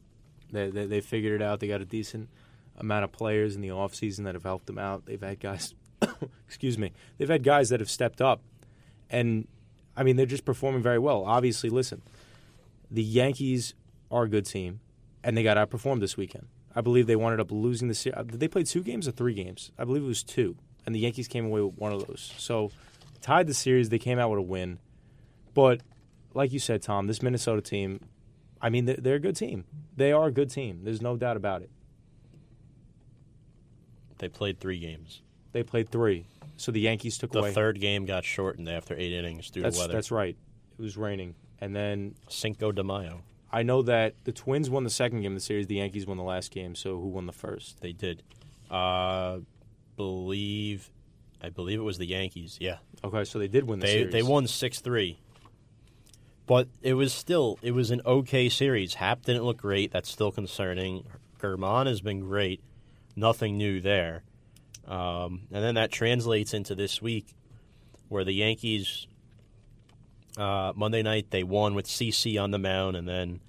[0.52, 1.60] They, they they figured it out.
[1.60, 2.30] They got a decent
[2.78, 5.06] amount of players in the offseason that have helped them out.
[5.08, 5.74] They've had guys
[6.48, 6.92] excuse me.
[7.18, 8.42] They've had guys that have stepped up
[9.10, 9.48] and
[9.96, 11.26] I mean they're just performing very well.
[11.26, 12.02] Obviously, listen.
[12.90, 13.74] The Yankees
[14.10, 14.80] are a good team
[15.24, 16.48] and they got outperformed this weekend.
[16.76, 18.18] I believe they wound up losing the series.
[18.26, 19.72] Did uh, they played two games or three games.
[19.78, 22.32] I believe it was two, and the Yankees came away with one of those.
[22.38, 22.72] So,
[23.22, 23.90] tied the series.
[23.90, 24.78] They came out with a win,
[25.56, 25.82] but
[26.36, 28.00] like you said, Tom, this Minnesota team,
[28.62, 29.66] I mean, they're, a good team.
[29.96, 30.82] They are a good team.
[30.84, 31.72] There's no doubt about it.
[34.20, 35.22] They played three games.
[35.52, 37.54] They played three, so the Yankees took The away.
[37.54, 39.94] third game got shortened after eight innings due that's to weather.
[39.94, 40.38] that's right.
[40.78, 43.22] It was raining, and then Cinco de Mayo.
[43.52, 45.68] I know that the Twins won the second game of the series.
[45.68, 46.76] The Yankees won the last game.
[46.76, 47.80] So who won the first?
[47.82, 48.22] They did.
[48.70, 49.40] Uh,
[49.96, 50.90] believe,
[51.42, 52.58] I believe it was the Yankees.
[52.60, 52.78] Yeah.
[53.04, 54.12] Okay, so they did win the They series.
[54.14, 55.18] they won six three.
[56.46, 58.96] But it was still it was an okay series.
[58.96, 59.92] Happ didn't look great.
[59.92, 61.06] That's still concerning.
[61.42, 62.62] German has been great.
[63.16, 64.24] Nothing new there.
[64.88, 67.34] Um, and then that translates into this week,
[68.08, 69.08] where the Yankees
[70.38, 73.40] uh, Monday night they won with CC on the mound, and then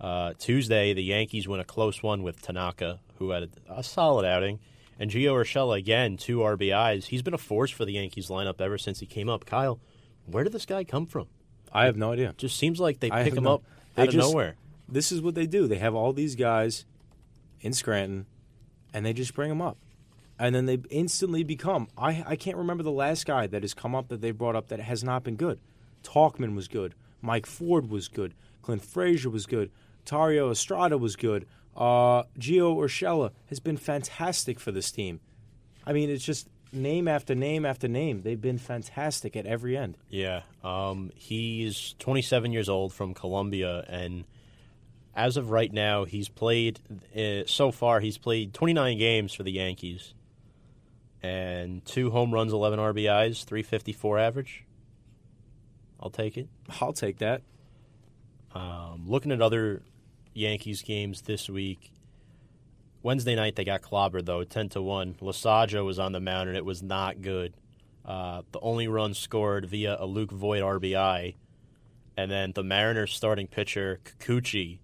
[0.00, 4.24] uh, Tuesday the Yankees win a close one with Tanaka, who had a, a solid
[4.24, 4.58] outing,
[4.98, 7.04] and Gio Urshela again two RBIs.
[7.04, 9.44] He's been a force for the Yankees lineup ever since he came up.
[9.44, 9.78] Kyle,
[10.26, 11.28] where did this guy come from?
[11.72, 12.34] I have no idea.
[12.36, 13.62] Just seems like they I pick him no- up
[13.96, 14.56] out of nowhere.
[14.88, 15.66] This is what they do.
[15.66, 16.84] They have all these guys
[17.60, 18.26] in Scranton,
[18.92, 19.78] and they just bring them up,
[20.38, 21.88] and then they instantly become.
[21.96, 24.68] I I can't remember the last guy that has come up that they brought up
[24.68, 25.60] that has not been good.
[26.02, 26.94] Tauchman was good.
[27.20, 28.34] Mike Ford was good.
[28.62, 29.70] Clint Frazier was good.
[30.06, 31.46] Thairo Estrada was good.
[31.76, 35.20] Uh, Gio Urshela has been fantastic for this team.
[35.86, 38.22] I mean, it's just name after name after name.
[38.22, 39.96] They've been fantastic at every end.
[40.08, 44.24] Yeah, um, he's 27 years old from Colombia, and
[45.14, 46.80] as of right now, he's played
[47.16, 48.00] uh, so far.
[48.00, 50.14] He's played 29 games for the Yankees,
[51.22, 54.64] and two home runs, 11 RBIs, 354 average.
[56.02, 56.48] I'll take it.
[56.80, 57.42] I'll take that.
[58.54, 59.82] Um, looking at other
[60.34, 61.92] Yankees games this week,
[63.02, 65.14] Wednesday night they got clobbered though, ten to one.
[65.20, 67.54] Loaisiga was on the mound and it was not good.
[68.04, 71.36] Uh, the only run scored via a Luke Voit RBI,
[72.16, 74.80] and then the Mariners starting pitcher Kikuchi.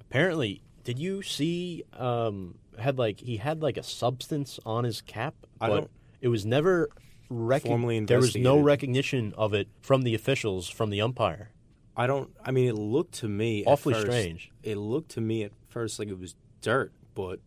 [0.00, 1.84] Apparently, did you see?
[1.92, 6.28] Um, had like he had like a substance on his cap, I but don't- it
[6.28, 6.90] was never
[7.28, 11.50] rec- There was no recognition of it from the officials, from the umpire.
[11.96, 12.30] I don't.
[12.44, 14.50] I mean, it looked to me Awfully first- strange.
[14.62, 17.38] It looked to me at first like it was dirt, but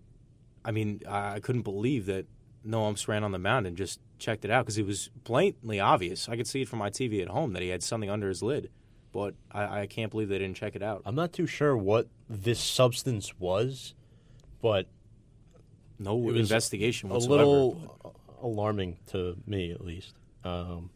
[0.64, 2.26] I mean, I, couldn't believe that
[2.64, 5.80] no umps ran on the mound and just checked it out because it was blatantly
[5.80, 6.28] obvious.
[6.30, 8.42] I could see it from my TV at home that he had something under his
[8.44, 8.70] lid,
[9.12, 11.02] but I, I can't believe they didn't check it out.
[11.06, 13.94] I'm not too sure what this substance was,
[14.62, 14.88] but
[16.00, 17.46] No investigation a whatsoever.
[17.46, 20.14] little alarming to me, at least.
[20.44, 20.90] Um,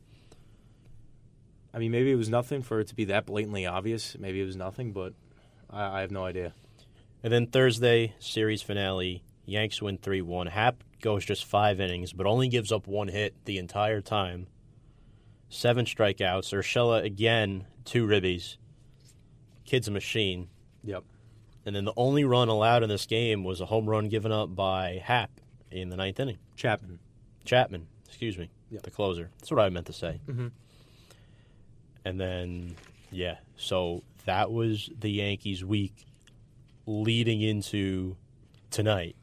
[1.73, 4.15] I mean, maybe it was nothing for it to be that blatantly obvious.
[4.19, 5.13] Maybe it was nothing, but
[5.69, 6.54] I, I have no idea.
[7.23, 10.47] and then Thursday series finale, Yanks win three one.
[10.47, 14.47] Happ goes just five innings, but only gives up one hit the entire time.
[15.49, 16.54] Seven strikeouts.
[16.54, 18.58] Urshela again two ribbies.
[19.65, 20.49] Kid's a machine.
[20.84, 21.04] Yep.
[21.65, 24.56] And then the only run allowed in this game was a home run given up
[24.56, 25.30] by Happ
[25.69, 26.38] in the ninth inning.
[26.56, 26.99] Chapman.
[27.45, 28.84] Chapman, excuse me, Yep.
[28.84, 29.30] the closer.
[29.39, 30.19] That's what I meant to say.
[30.27, 30.51] Mhm.
[32.06, 32.75] And then,
[33.12, 36.06] yeah, so that was the Yankees' week
[36.86, 38.17] leading into
[38.69, 39.15] tonight.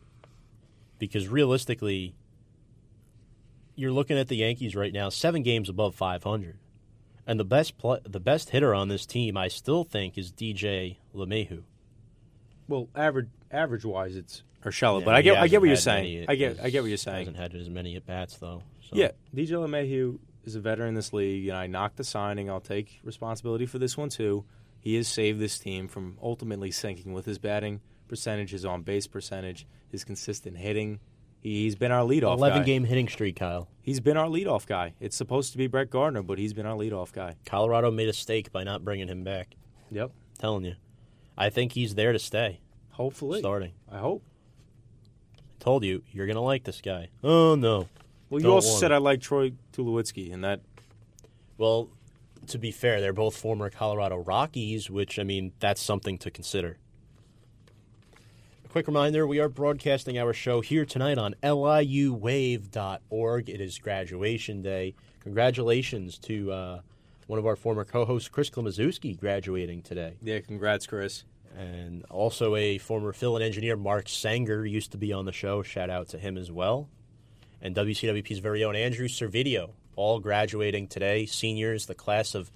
[0.99, 2.15] Because realistically,
[3.77, 6.59] you're looking at the Yankees right now, seven games above 500,
[7.27, 11.63] and the best the best hitter on this team, I still think, is DJ LeMahieu.
[12.67, 15.01] Well, average average wise, it's Urshela.
[15.01, 16.27] Yeah, but I get I get what you're saying.
[16.29, 17.27] I get I get what you're saying.
[17.27, 18.63] Hasn't had as many at bats though.
[18.83, 18.97] So.
[18.97, 22.51] Yeah, DJ LeMahieu is a veteran in this league, and I knocked the signing.
[22.51, 24.45] I'll take responsibility for this one too.
[24.81, 29.07] He has saved this team from ultimately sinking with his batting percentage, his on base
[29.07, 31.01] percentage, his consistent hitting.
[31.41, 32.65] He, he's been our leadoff eleven guy.
[32.65, 33.69] game hitting streak, Kyle.
[33.83, 34.95] He's been our leadoff guy.
[34.99, 37.37] It's supposed to be Brett Gardner, but he's been our leadoff guy.
[37.47, 39.55] Colorado made a stake by not bringing him back.
[39.91, 40.11] Yep.
[40.39, 40.75] telling you,
[41.37, 42.61] I think he's there to stay.
[42.91, 43.73] Hopefully, Starting.
[43.91, 44.25] I hope.
[45.61, 47.09] Told you, you're gonna like this guy.
[47.23, 47.89] Oh no.
[48.31, 48.93] Well, you Don't also want said.
[48.93, 50.61] I like Troy Tulowitzki, and that
[51.57, 51.89] Well,
[52.49, 56.79] to be fair, they're both former Colorado Rockies, which I mean that's something to consider.
[58.65, 62.69] A quick reminder: we are broadcasting our show here tonight on liuwave.org.
[63.49, 64.95] It is graduation day.
[65.21, 66.81] Congratulations to uh,
[67.27, 70.15] one of our former co-hosts, Chris Klimaszewski, graduating today.
[70.23, 70.41] yeah.
[70.41, 71.25] Congrats, Chris.
[71.59, 75.65] And also a former fill and engineer, Mark Sanger, used to be on the show.
[75.65, 76.89] Shout out to him as well.
[77.61, 82.53] And WCWP's very own Andrew Servideo, all graduating today, seniors, the class of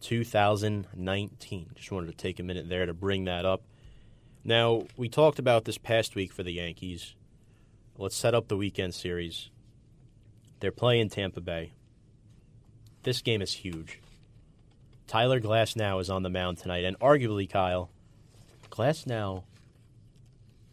[0.00, 1.70] 2019.
[1.76, 3.62] Just wanted to take a minute there to bring that up.
[4.42, 7.14] Now, we talked about this past week for the Yankees.
[7.96, 9.50] Let's set up the weekend series.
[10.58, 11.74] They're playing Tampa Bay.
[13.04, 14.00] This game is huge.
[15.06, 17.90] Tyler Glasnow is on the mound tonight, and arguably, Kyle,
[18.70, 19.44] Glasnow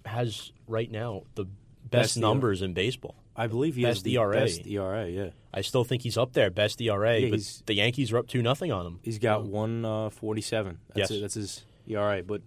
[0.05, 1.55] has right now the best,
[1.89, 2.21] Best ERA.
[2.21, 3.15] numbers in baseball.
[3.35, 4.33] I believe he has the ERA.
[4.35, 5.07] best ERA.
[5.07, 8.27] Yeah, I still think he's up there, best ERA, Yeah, but the Yankees are up
[8.27, 8.99] two nothing on him.
[9.03, 10.79] he's got one uh, forty-seven.
[10.95, 11.17] That's Yes.
[11.17, 12.23] it, that's his ERA.
[12.23, 12.41] But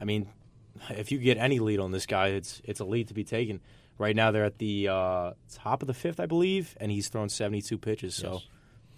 [0.00, 0.28] I mean,
[0.90, 3.60] if you get any lead on this guy, it's it's a lead to be taken.
[3.98, 7.28] Right now, they're at the uh, top of the fifth, I believe, and he's thrown
[7.28, 8.14] seventy-two pitches.
[8.16, 8.42] So Yes.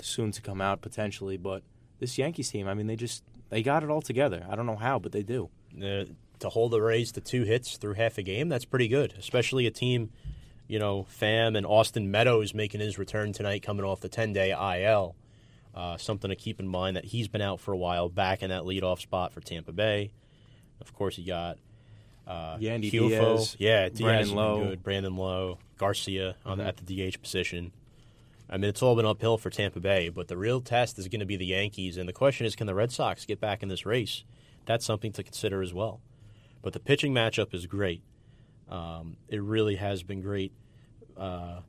[0.01, 1.37] soon to come out potentially.
[1.37, 1.62] But
[1.99, 4.47] this Yankees team, I mean, they just they got it all together.
[4.49, 5.51] I don't know how, but they do.
[5.82, 6.04] Uh,
[6.40, 9.14] to hold the Rays to two hits through half a game, that's pretty good.
[9.18, 10.10] Especially a team,
[10.68, 14.50] you know, Pham and Austin Meadows making his return tonight, coming off the ten day
[14.50, 15.14] IL.
[15.74, 18.50] Uh, something to keep in mind that he's been out for a while, back in
[18.50, 20.12] that leadoff spot for Tampa Bay.
[20.80, 21.58] Of course, you got
[22.26, 23.08] uh, Yandy Hufo.
[23.08, 24.64] Diaz, yeah, Diaz Brandon Lowe.
[24.70, 24.82] good.
[24.82, 26.60] Brandon Lowe, Garcia on Mhm.
[26.62, 27.72] the, at the DH position.
[28.48, 31.20] I mean, it's all been uphill for Tampa Bay, but the real test is going
[31.20, 33.68] to be the Yankees, and the question is, can the Red Sox get back in
[33.68, 34.22] this race?
[34.66, 36.00] That's something to consider as well.
[36.62, 38.03] But the pitching matchup is great.
[38.68, 40.53] Um, it really has been great
[41.16, 41.61] uh,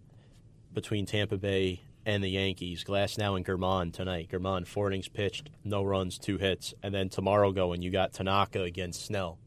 [0.74, 2.84] between Tampa Bay and the Yankees.
[2.84, 4.30] Glasnow and Germán tonight.
[4.32, 8.62] Germán four innings pitched, no runs, two hits, and then tomorrow going you got Tanaka
[8.62, 9.40] against Snell.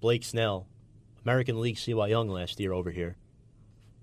[0.00, 0.66] Blake Snell,
[1.24, 3.16] American League CY Young last year over here.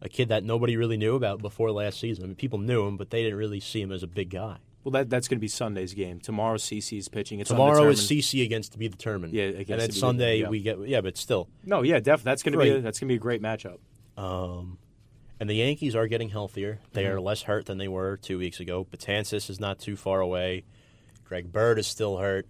[0.01, 2.23] A kid that nobody really knew about before last season.
[2.23, 4.58] I mean, people knew him, but they didn't really see him as a big guy.
[4.84, 6.20] Well, that that's going to be Sunday's game.
[6.20, 7.39] Tomorrow, CC is pitching.
[7.39, 8.02] It's Tomorrow is.
[8.02, 9.34] CC against to be determined.
[9.34, 10.50] Yeah, and then Sunday yeah.
[10.50, 11.48] we get yeah, but still.
[11.63, 12.32] No, yeah, definitely.
[12.32, 12.84] That's going to be a, Great.
[12.84, 13.78] that's going to be a great matchup.
[14.17, 14.78] Um,
[15.39, 16.80] and the Yankees are getting healthier.
[16.94, 17.13] They Mm-hmm.
[17.13, 18.86] are less hurt than they were two weeks ago.
[18.89, 20.63] Betances is not too far away.
[21.24, 22.48] Greg Bird is still hurt.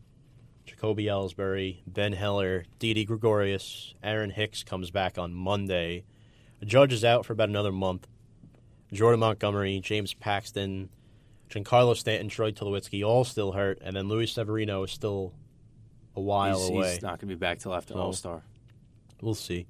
[0.65, 6.05] Jacoby Ellsbury, Ben Heller, Didi Gregorius, Aaron Hicks comes back on Monday.
[6.63, 8.07] Judge is out for about another month.
[8.93, 10.89] Jordan Montgomery, James Paxton,
[11.51, 15.33] Giancarlo Stanton, Troy Tulowitzki, all still hurt, and then Luis Severino is still
[16.15, 16.93] a while he's, away.
[16.93, 18.01] he's not going to be back till after No.
[18.01, 18.43] All Star.
[19.21, 19.67] We'll see.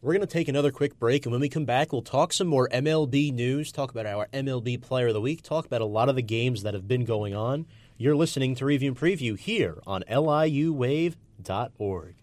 [0.00, 2.46] We're going to take another quick break, and when we come back, we'll talk some
[2.46, 6.08] more MLB news, talk about our MLB Player of the Week, talk about a lot
[6.08, 7.66] of the games that have been going on.
[7.96, 12.14] You're listening to Review and Preview here on liuwave.org.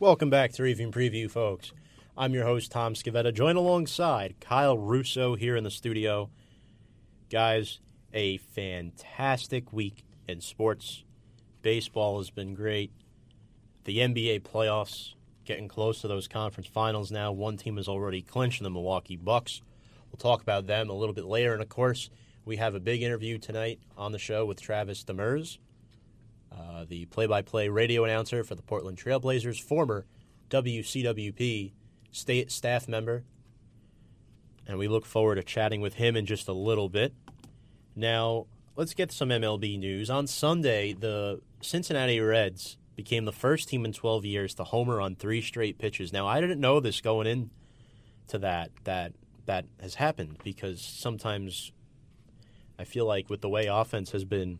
[0.00, 1.72] Welcome back to Review Preview, folks.
[2.16, 6.30] I'm your host, Tom Scavetta, joined alongside Kyle Russo here in the studio.
[7.30, 7.80] Guys,
[8.14, 11.02] a fantastic week in sports.
[11.62, 12.92] Baseball has been great.
[13.86, 17.32] The NBA playoffs getting close to those conference finals now.
[17.32, 19.62] One team has already clinched the Milwaukee Bucks.
[20.12, 21.54] We'll talk about them a little bit later.
[21.54, 22.08] And of course,
[22.44, 25.58] we have a big interview tonight on the show with Travis Demers,
[26.52, 30.06] uh, the play by play radio announcer for the Portland Trailblazers, former
[30.50, 31.72] WCWP
[32.10, 33.24] state staff member.
[34.66, 37.14] and we look forward to chatting with him in just a little bit.
[37.96, 40.10] Now, let's get some MLB news.
[40.10, 45.14] On Sunday, the Cincinnati Reds became the first team in 12 years to homer on
[45.16, 46.12] three straight pitches.
[46.12, 47.50] Now, I didn't know this going in
[48.28, 49.12] to that that
[49.46, 51.72] that has happened because sometimes
[52.78, 54.58] I feel like with the way offense has been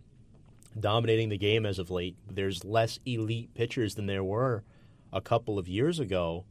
[0.80, 4.64] dominating the game as of late, there's less elite pitchers than there were
[5.12, 6.44] a couple of years ago.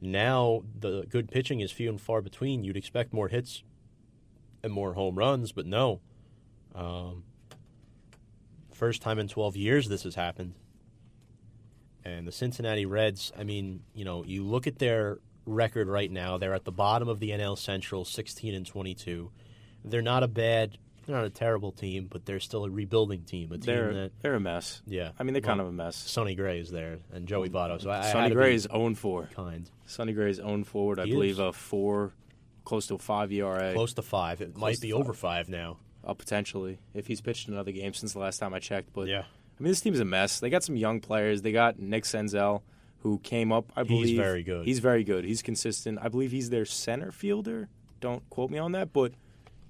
[0.00, 2.64] Now the good pitching is few and far between.
[2.64, 3.62] You'd expect more hits
[4.62, 6.00] and more home runs, but no.
[6.74, 7.24] Um,
[8.72, 10.54] first time in 12 years this has happened.
[12.04, 16.38] And the Cincinnati Reds, I mean, you know, you look at their record right now.
[16.38, 19.30] They're at the bottom of the NL Central, 16 and 22.
[19.84, 23.50] They're not a bad, they're not a terrible team, but they're still a rebuilding team.
[23.50, 24.82] A team They're that, they're a mess.
[24.86, 25.12] yeah.
[25.18, 25.96] I mean, they're kind of a mess.
[25.96, 27.80] Sonny Gray is there and Joey Votto.
[27.80, 29.30] So I, I Sonny to Gray is 0 4.
[29.34, 29.70] kind.
[29.86, 31.00] Sonny Gray is 0 forward.
[31.00, 31.38] I He believe is.
[31.38, 32.12] a four,
[32.66, 33.72] close to a five ERA.
[33.72, 34.42] Close to five.
[34.42, 35.00] It might be five.
[35.00, 35.78] over five now.
[36.04, 38.92] Uh, potentially, if he's pitched another game since the last time I checked.
[38.92, 39.20] But Yeah.
[39.20, 40.38] I mean, this team's a mess.
[40.40, 41.40] They got some young players.
[41.42, 42.60] They got Nick Senzel,
[42.98, 43.72] who came up.
[43.74, 44.66] I believe He's very good.
[44.66, 45.24] He's very good.
[45.24, 45.98] He's consistent.
[46.02, 47.68] I believe he's their center fielder.
[48.00, 49.12] Don't quote me on that, but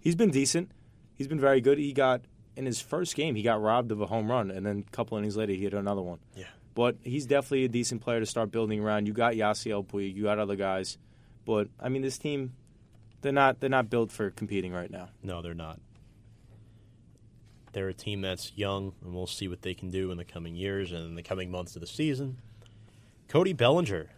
[0.01, 0.71] he's been decent.
[1.19, 1.79] He's been very good.
[1.79, 2.23] He got
[2.57, 5.19] in his first game, he got robbed of a home run, and then a couple
[5.19, 6.19] innings later, he hit another one.
[6.37, 6.47] Yeah.
[6.75, 9.07] But he's definitely a decent player to start building around.
[9.07, 10.97] You got Yasiel Puig, you got other guys,
[11.45, 12.55] but I mean, this team,
[13.21, 15.09] they're not they're not built for competing right now.
[15.23, 15.81] No, they're not.
[17.73, 20.55] They're a team that's young, and we'll see what they can do in the coming
[20.55, 22.39] years and in the coming months of the season.
[23.29, 24.09] Cody Bellinger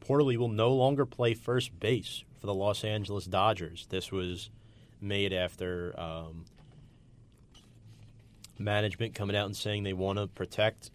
[0.00, 3.86] reportedly will no longer play first base for the Los Angeles Dodgers.
[3.90, 4.50] This was
[5.00, 6.44] made after um,
[8.58, 10.90] management coming out and saying they want to protect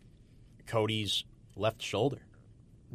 [0.66, 1.24] Cody's
[1.56, 2.20] left shoulder.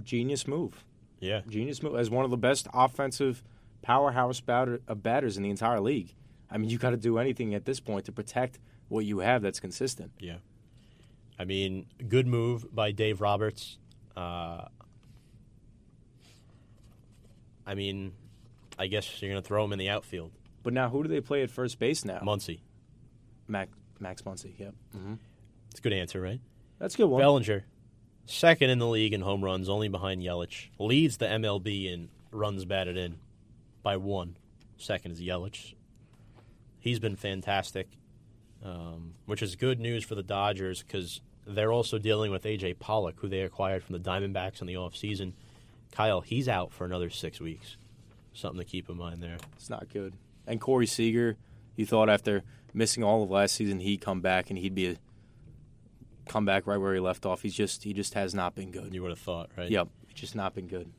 [0.03, 0.85] Genius move.
[1.21, 1.43] Yeah.
[1.49, 3.43] Genius move as one of the best offensive
[3.83, 6.15] powerhouse batter, uh, batters in the entire league.
[6.51, 9.43] I mean, you got to do anything at this point to protect what you have
[9.43, 10.13] that's consistent.
[10.19, 10.37] Yeah.
[11.39, 13.79] I mean, good move by Dave Roberts.
[14.17, 14.67] Uh,
[17.67, 18.13] I mean,
[18.79, 20.31] I guess you're going to throw him in the outfield.
[20.65, 22.21] But now, who do they play at first base now?
[22.21, 22.61] Muncy.
[23.47, 23.69] Mac,
[24.01, 24.59] Max Muncy.
[24.59, 25.15] Yep, mm-hmm.
[25.77, 26.41] A good answer, right?
[26.81, 27.21] that's a good one.
[27.21, 27.65] Bellinger,
[28.27, 30.71] second in the league in home runs, only behind Yelich.
[30.79, 33.19] Leads the MLB in runs batted in
[33.83, 34.37] by one.
[34.79, 35.75] Second is Yelich.
[36.81, 37.89] He's been fantastic,
[38.65, 42.75] um, which is good news for the Dodgers because they're also dealing with A.J.
[42.75, 45.33] Pollock, who they acquired from the Diamondbacks in the offseason.
[45.93, 47.77] Kyle, he's out for another six weeks.
[48.33, 49.37] Something to keep in mind there.
[49.57, 50.15] It's not good.
[50.47, 51.37] And Corey Seager,
[51.77, 54.97] you thought after missing all of last season, he'd come back and he'd be a
[56.27, 57.43] come back right where he left off.
[57.43, 58.95] He's just he just has not been good.
[58.95, 59.71] You would have thought, right?
[59.71, 60.91] Yep, he's just not been good.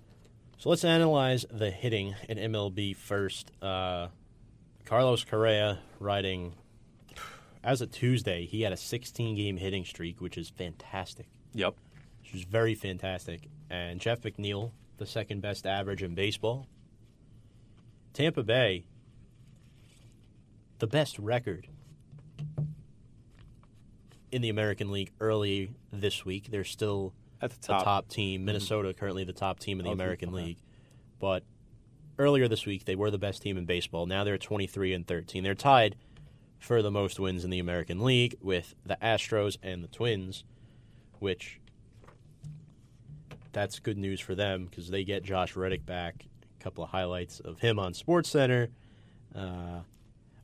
[0.57, 3.51] So let's analyze the hitting in MLB first.
[3.61, 4.07] Uh,
[4.85, 6.53] Carlos Correa riding
[7.65, 11.25] as a Tuesday, he had a 16 game hitting streak, which is fantastic.
[11.53, 11.75] Yep.
[12.21, 13.49] Which is very fantastic.
[13.69, 16.67] And Jeff McNeil, the second best average in baseball.
[18.13, 18.85] Tampa Bay,
[20.79, 21.67] the best record
[24.31, 26.47] in the American League early this week.
[26.51, 27.83] They're still At the the top.
[27.83, 28.45] top team.
[28.45, 30.43] Minnesota currently the top team in the American okay.
[30.43, 30.57] League,
[31.19, 31.43] but
[32.19, 34.05] earlier this week they were the best team in baseball.
[34.05, 35.43] Now they're 23 and 13.
[35.43, 35.95] They're tied
[36.59, 40.43] for the most wins in the American League with the Astros and the Twins,
[41.19, 41.59] which
[43.51, 46.25] that's good news for them because they get Josh Reddick back.
[46.59, 48.69] A couple of highlights of him on SportsCenter.
[49.33, 49.79] Uh,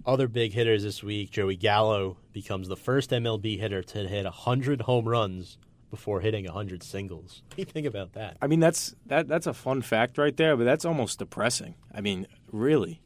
[0.06, 4.82] other big hitters this week: Joey Gallo becomes the first MLB hitter to hit 100
[4.82, 5.58] home runs
[5.90, 7.44] before hitting 100 singles.
[7.50, 8.38] What do you think about that?
[8.42, 11.76] I mean, that's that that's a fun fact right there, but that's almost depressing.
[11.94, 13.02] I mean, really,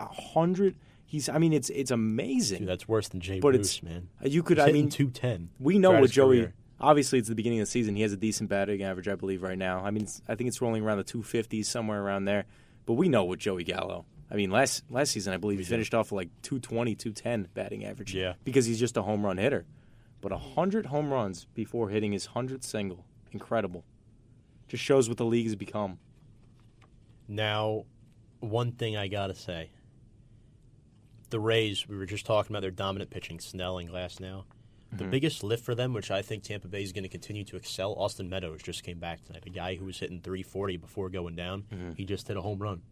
[0.00, 0.76] a hundred.
[1.06, 1.28] He's.
[1.28, 2.60] I mean, it's it's amazing.
[2.60, 4.08] Dude, that's worse than Jay But Bruce, it's- man.
[4.24, 4.58] Uh, you could.
[4.58, 5.50] He's I mean, 210.
[5.60, 6.38] we know what Joey.
[6.38, 6.54] career.
[6.80, 7.94] Obviously, it's the beginning of the season.
[7.94, 9.78] He has a decent batting average, I believe, right now.
[9.84, 12.44] I mean, I think it's rolling around the 250s, somewhere around there.
[12.84, 14.04] But we know what Joey Gallo.
[14.34, 17.84] I mean, last last season, I believe he finished off with like 220, 210 batting
[17.84, 18.12] average.
[18.12, 18.32] Yeah.
[18.42, 19.64] Because he's just a home run hitter.
[20.20, 23.04] But 100 home runs before hitting his 100th single.
[23.30, 23.84] Incredible.
[24.66, 25.98] Just shows what the league has become.
[27.28, 27.84] Now,
[28.40, 29.70] one thing I gotta say:
[31.30, 31.86] the Rays.
[31.86, 34.18] We were just talking about their dominant pitching, Snell and Glass.
[34.18, 34.46] Now,
[34.90, 35.10] the mm-hmm.
[35.12, 37.92] biggest lift for them, which I think Tampa Bay is going to continue to excel.
[37.92, 39.44] Austin Meadows just came back tonight.
[39.46, 41.66] A guy who was hitting 340 before going down.
[41.72, 41.92] Mm-hmm.
[41.92, 42.82] He just hit a home run.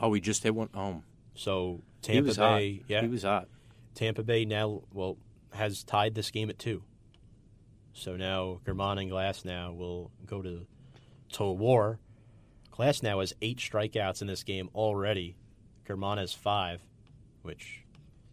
[0.00, 1.04] Oh, he just hit one home.
[1.34, 2.84] So He Tampa Bay, hot.
[2.88, 3.48] yeah, He was hot.
[3.94, 5.18] Tampa Bay now well
[5.52, 6.82] has tied this game at two.
[7.92, 10.66] So now Germán and Glasnow will go to
[11.34, 11.98] to war
[12.72, 15.36] Glasnow has eight strikeouts in this game already.
[15.86, 16.80] Germán has five,
[17.42, 17.84] which,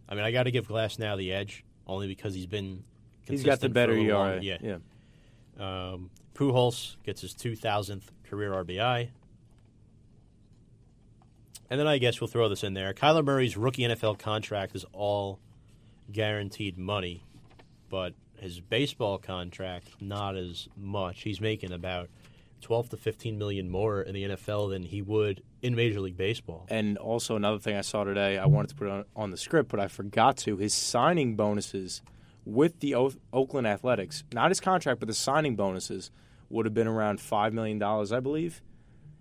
[0.08, 2.84] I mean, I got to give Glasnow the edge only because he's been.
[3.28, 4.18] He's got the better ERA.
[4.36, 4.56] long- Yeah.
[4.62, 4.78] yeah.
[5.58, 9.10] Um, Pujols gets his 2,000th career RBI.
[11.70, 12.92] And then I guess we'll throw this in there.
[12.92, 15.38] Kyler Murray's rookie NFL contract is all
[16.10, 17.22] guaranteed money,
[17.88, 21.22] but his baseball contract not as much.
[21.22, 22.08] He's making about
[22.62, 26.66] 12 to 15 million more in the NFL than he would in Major League Baseball.
[26.68, 29.70] And also another thing I saw today, I wanted to put on, on the script,
[29.70, 30.56] but I forgot to.
[30.56, 32.02] His signing bonuses
[32.44, 36.10] with the o- Oakland Athletics, not his contract, but the signing bonuses,
[36.48, 38.60] would have been around five million dollars, I believe.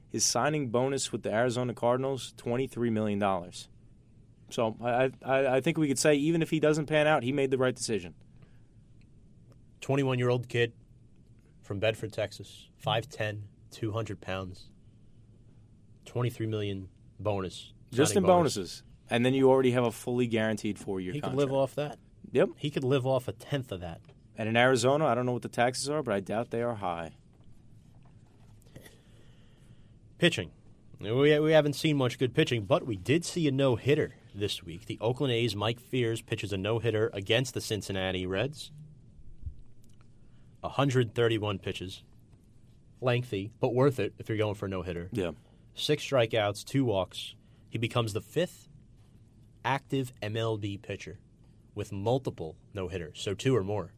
[0.10, 3.70] His signing bonus with the Arizona Cardinals, twenty-three million dollars.
[4.49, 7.32] So I, I I think we could say even if he doesn't pan out, he
[7.32, 8.16] made the right decision.
[9.82, 10.74] 21 year old kid
[11.62, 13.41] from Bedford, Texas, 5'10,
[13.72, 14.70] 200 pounds,
[16.05, 16.89] 23 million
[17.20, 17.74] bonus.
[17.91, 18.55] Just in bonus.
[18.55, 21.97] bonuses, and then you already have a fully guaranteed four-year He could live off that.
[22.32, 22.49] Yep.
[22.57, 24.01] He could live off a tenth of that.
[24.38, 26.76] And in Arizona, I don't know what the taxes are, but I doubt they are
[26.76, 27.14] high.
[30.20, 30.51] Pitching.
[30.99, 34.61] We, we haven't seen much good pitching, but we did see a no hitter this
[34.61, 34.86] week.
[34.86, 38.72] The Oakland A's Mike Fiers pitches a no hitter against the Cincinnati Reds.
[40.59, 42.03] 131 pitches.
[42.99, 45.07] Lengthy, but worth it if you're going for a no hitter.
[45.13, 45.32] Yeah.
[45.74, 47.36] Six strikeouts, two walks.
[47.70, 48.67] He becomes the fifth
[49.63, 51.20] active MLB pitcher
[51.76, 53.93] with multiple no hitters, so two or more.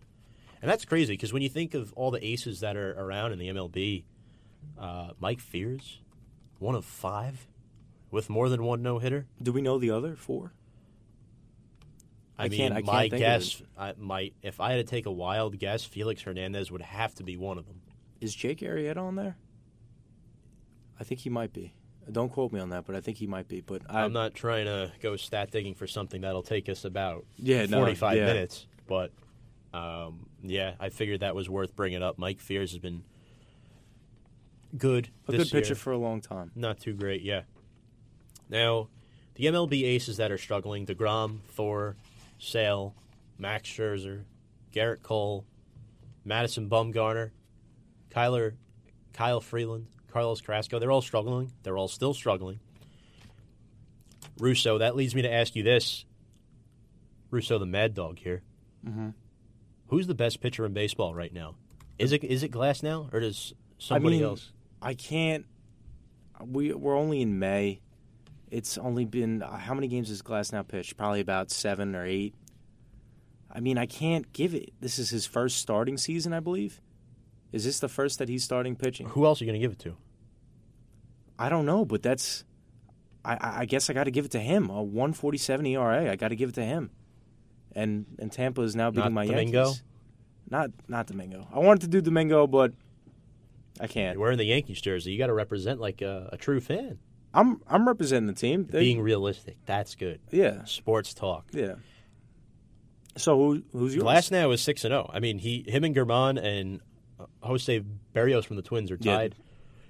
[0.61, 3.39] And that's crazy because when you think of all the aces that are around in
[3.39, 4.03] the MLB,
[4.77, 6.00] uh, Mike Fiers,
[6.61, 7.47] one of five
[8.11, 9.25] with more than one no hitter.
[9.41, 10.53] Do we know the other four?
[12.37, 15.05] I, I mean, can't- I can't my guess, I, my if I had to take
[15.05, 17.81] a wild guess, Felix Hernandez would have to be one of them.
[18.19, 19.35] Is Jake Arrieta on there?
[20.99, 21.73] I think he might be.
[22.11, 23.61] Don't quote me on that, but I think he might be.
[23.61, 27.25] But I, I'm not trying to go stat digging for something that'll take us about
[27.37, 28.25] Yeah, no, 45 yeah.
[28.25, 28.67] minutes.
[28.87, 29.11] But
[29.73, 32.17] um, yeah, I figured that was worth bringing up.
[32.19, 33.03] Mike Fiers has been
[34.77, 35.09] good.
[35.27, 35.75] a good pitcher year.
[35.75, 36.51] for a long time.
[36.55, 37.41] Not too great, yeah.
[38.49, 38.89] Now,
[39.35, 41.95] the MLB aces that are struggling: deGrom, Thor,
[42.37, 42.93] Sale,
[43.37, 44.23] Max Scherzer,
[44.73, 45.45] Gerrit Cole,
[46.25, 47.31] Madison Bumgarner,
[48.09, 48.53] Kyler,
[49.13, 50.79] Kyle Freeland, Carlos Carrasco.
[50.79, 51.51] They're all struggling.
[51.63, 52.59] They're all still struggling.
[54.39, 54.77] Russo.
[54.77, 56.05] That leads me to ask you this:
[57.29, 58.41] Russo, the Mad Dog here.
[58.85, 59.09] Mm-hmm.
[59.87, 61.55] Who's the best pitcher in baseball right now?
[61.99, 64.51] Is it is it Glasnow, or does somebody I mean, else?
[64.81, 65.45] I can't.
[66.43, 67.81] We we're only in May.
[68.49, 70.97] It's only been uh, how many games has Glasnow pitched?
[70.97, 72.35] Probably about seven or eight.
[73.49, 74.71] I mean, I can't give it.
[74.79, 76.81] This is his first starting season, I believe.
[77.51, 79.07] Is this the first that he's starting pitching?
[79.07, 79.97] Who else are you going to give it to?
[81.37, 82.43] I don't know, but that's.
[83.23, 84.69] I- I, guess I got to give it to him.
[84.69, 86.11] A 147 ERA.
[86.11, 86.89] I got to give it to him.
[87.73, 89.65] And and Tampa is now beating Not my Domingo?
[89.65, 89.83] Yankees.
[90.49, 91.47] Not not Domingo.
[91.53, 92.73] I wanted to do Domingo, but
[93.81, 94.13] I can't.
[94.15, 95.11] You're wearing the Yankees jersey.
[95.11, 96.99] You got to represent like a, a true fan.
[97.33, 98.67] I'm I'm representing the team.
[98.69, 100.19] They- Being realistic, that's good.
[100.31, 101.45] yeah, Sports talk.
[101.51, 101.75] yeah.
[103.17, 104.05] So who, who's yours?
[104.05, 105.09] last now is six and zero.
[105.13, 106.79] I mean, he, him, and Germán and
[107.19, 107.83] uh, Jose
[108.15, 109.15] Berrios from the Twins are Yeah.
[109.17, 109.35] tied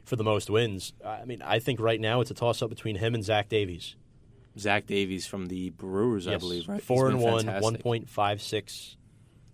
[0.06, 0.94] for the most wins.
[1.06, 3.96] I mean, I think right now it's a toss up between him and Zach Davies.
[4.58, 6.68] Zach Davies from the Brewers, I believe.
[6.68, 8.98] Right, Four and one, one point five six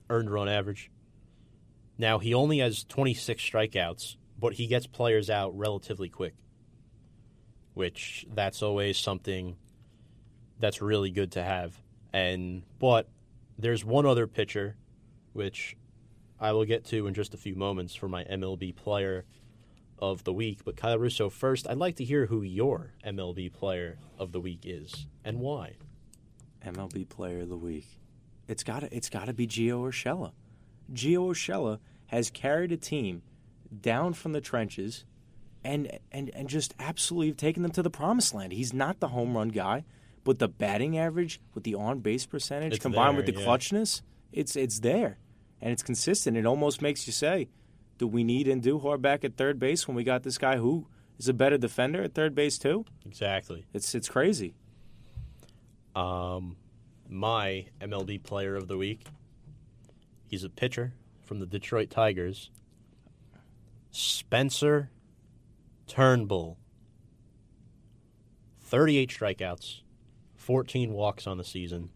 [0.09, 0.89] earned run average.
[1.97, 6.35] Now he only has twenty six strikeouts, but he gets players out relatively quick,
[7.73, 9.55] which that's always something
[10.59, 11.79] that's really good to have.
[12.13, 13.07] And but
[13.57, 14.75] there's one other pitcher,
[15.33, 15.75] which
[16.39, 19.25] I will get to in just a few moments for my MLB player
[19.99, 20.63] of the week.
[20.63, 24.61] But Kyle Russo, first, I'd like to hear who your MLB player of the week
[24.63, 25.73] is and why.
[26.65, 27.87] MLB Player of the Week.
[28.47, 30.31] It's got to it's got to be Gio Urshela.
[30.93, 33.21] Gio Urshela has carried a team
[33.81, 35.05] down from the trenches
[35.63, 38.53] and and and just absolutely taken them to the promised land.
[38.53, 39.83] He's not the home run guy,
[40.23, 43.47] but the batting average with the on base percentage It's combined there, with the yeah.
[43.47, 44.01] clutchness,
[44.31, 45.17] it's it's there.
[45.59, 46.37] And it's consistent.
[46.37, 47.49] It almost makes you say,
[47.97, 50.85] do we need Andújar back at third base when we got this guy who
[51.17, 52.85] is a better defender at third base too?
[53.05, 53.65] Exactly.
[53.73, 54.53] It's it's crazy.
[55.95, 56.57] Um,
[57.09, 59.07] my MLB player of the week.
[60.27, 60.93] He's a pitcher
[61.23, 62.51] from the Detroit Tigers.
[63.97, 64.91] Spencer
[65.87, 66.59] Turnbull.
[68.61, 69.81] 38 strikeouts,
[70.35, 71.89] 14 walks on the season,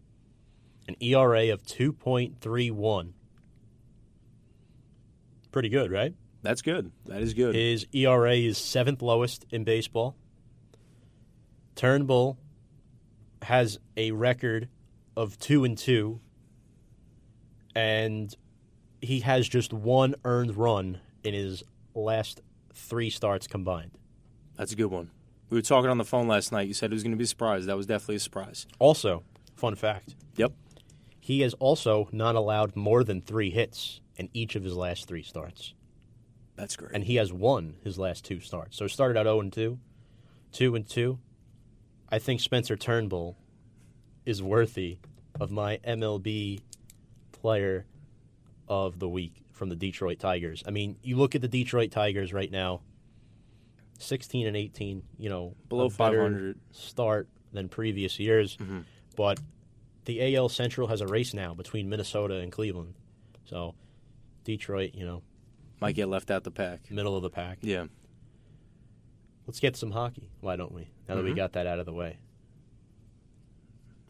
[0.88, 3.12] an ERA of 2.31.
[5.52, 6.16] Pretty good, right?
[6.41, 6.91] That's good.
[7.06, 7.54] That is good.
[7.54, 10.16] His ERA is seventh lowest in baseball.
[11.76, 12.39] Turnbull
[13.43, 14.70] has a record
[15.16, 16.20] of two and two,
[17.76, 18.34] and
[19.02, 21.64] he has just one earned run in his
[21.94, 22.42] last
[22.74, 23.92] three starts combined.
[24.58, 25.12] That's a good one.
[25.50, 26.68] We were talking on the phone last night.
[26.68, 27.66] You said it was going to be a surprise.
[27.66, 28.68] That was definitely a surprise.
[28.80, 29.24] Also,
[29.56, 30.54] fun fact: Yep.
[31.20, 35.24] he has also not allowed more than three hits in each of his last three
[35.24, 35.74] starts.
[36.56, 36.92] That's great.
[36.94, 38.78] and he has won his last two starts.
[38.78, 39.80] So started out 0 and 2,
[40.52, 41.18] 2 and 2.
[42.10, 43.36] I think Spencer Turnbull
[44.26, 45.00] is worthy
[45.39, 46.60] of my MLB
[47.32, 47.86] player
[48.68, 50.64] of the week from the Detroit Tigers.
[50.66, 52.82] I mean, you look at the Detroit Tigers right now,
[53.99, 56.57] 16 and 18, you know, Below 500.
[56.72, 58.57] start than previous years.
[58.57, 58.80] Mm-hmm.
[59.16, 59.39] But
[60.05, 62.95] the AL Central has a race now between Minnesota and Cleveland.
[63.45, 63.76] So
[64.45, 65.22] Detroit, you know,
[65.80, 66.89] Might get left out the pack.
[66.89, 67.59] middle of the pack.
[67.62, 67.86] Yeah.
[69.45, 70.32] Let's get some hockey.
[70.39, 70.89] Why don't we?
[71.07, 71.36] Now that we Mhm.
[71.36, 72.18] got that out of the way.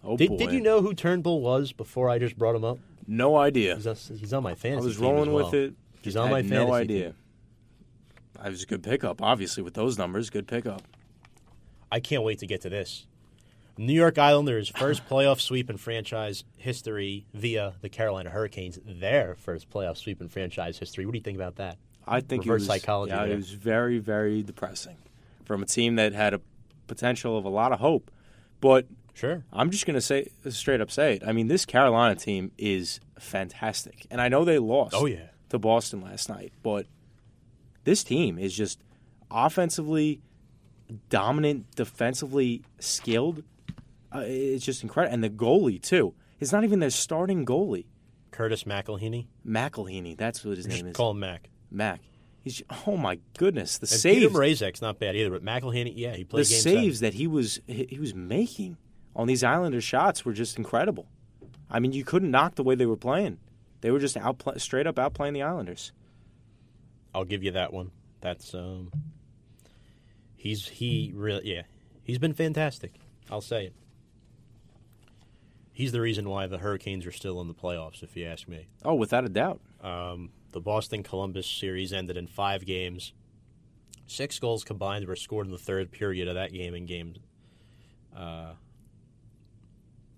[0.02, 0.38] Oh Did, boy.
[0.38, 2.80] did you know who Turnbull was before I just brought him up?
[3.08, 3.76] No idea.
[3.76, 5.46] He's, on- he's on my I fantasy was team rolling well.
[5.46, 5.74] with it.
[6.02, 7.06] He's on my fantasy no idea.
[7.08, 7.16] team.
[8.40, 10.30] I was a good pickup, obviously, with those numbers.
[10.30, 10.82] Good pickup.
[11.92, 13.06] I can't wait to get to this.
[13.78, 18.80] New York Islanders first playoff sweep in franchise history via the Carolina Hurricanes.
[18.86, 21.06] Their first playoff sweep in franchise history.
[21.06, 21.78] What do you think about that?
[22.08, 23.34] I think Reverse it was, psychology Yeah, there.
[23.34, 24.98] it was very, very depressing
[25.46, 26.42] from a team that had a
[26.88, 28.10] potential of a lot of hope.
[28.60, 29.44] But Sure.
[29.52, 31.24] I'm just going to say straight up say it.
[31.26, 34.96] I mean, this Carolina team is fantastic, and I know they lost.
[34.96, 35.28] Oh, yeah.
[35.50, 36.88] to Boston last night, but
[37.84, 38.80] this team is just
[39.30, 40.22] offensively
[41.10, 43.44] dominant, defensively skilled.
[44.14, 46.14] Uh, it's just incredible, and the goalie too.
[46.40, 47.86] It's not even their starting goalie,
[48.32, 49.28] Curtis McElhinney.
[49.48, 50.18] McElhinney.
[50.18, 50.96] That's what his name is.
[50.96, 51.50] call him Mac.
[51.70, 52.02] Mac.
[52.44, 56.14] He's oh my goodness, the And Peter saves, Mrazek's not bad either, but McElhinney, yeah,
[56.16, 56.82] he the played seven.
[56.82, 58.78] saves that he was he was making
[59.16, 61.08] on these Islander shots were just incredible.
[61.70, 63.38] I mean, you couldn't knock the way they were playing.
[63.82, 65.92] They were just out straight up outplaying the Islanders.
[67.14, 67.92] I'll give you that one.
[68.22, 68.92] That's um
[70.36, 71.64] he's he really yeah.
[72.04, 72.94] He's been fantastic.
[73.30, 73.74] I'll say it.
[75.74, 78.68] He's the reason why the Hurricanes are still in the playoffs, if you ask me.
[78.84, 79.62] Oh, without a doubt.
[79.82, 83.14] Um, the Boston Columbus series ended in five games.
[84.06, 87.14] Six goals combined were scored in the third period of that game in game
[88.16, 88.54] uh,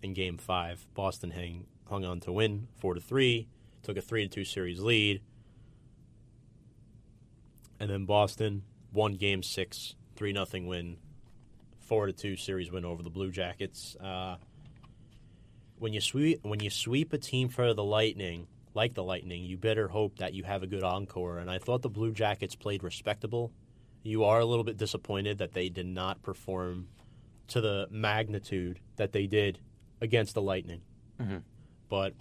[0.04, 0.86] in game five.
[0.94, 3.48] Boston hang, hung on to win four to three,
[3.82, 5.22] took a three to two series lead.
[7.80, 10.98] And then Boston won game six, three nothing win,
[11.80, 13.96] four to two series win over the Blue Jackets.
[13.96, 14.36] Uh,
[15.80, 19.58] when you sweep when you sweep a team for the Lightning, like the Lightning, you
[19.58, 21.40] better hope that you have a good encore.
[21.40, 23.52] And I thought the Blue Jackets played respectable.
[24.04, 26.88] You are a little bit disappointed that they did not perform
[27.48, 29.60] to the magnitude that they did
[30.04, 30.82] against the Lightning.
[31.20, 31.38] Mm-hmm.
[31.90, 32.14] But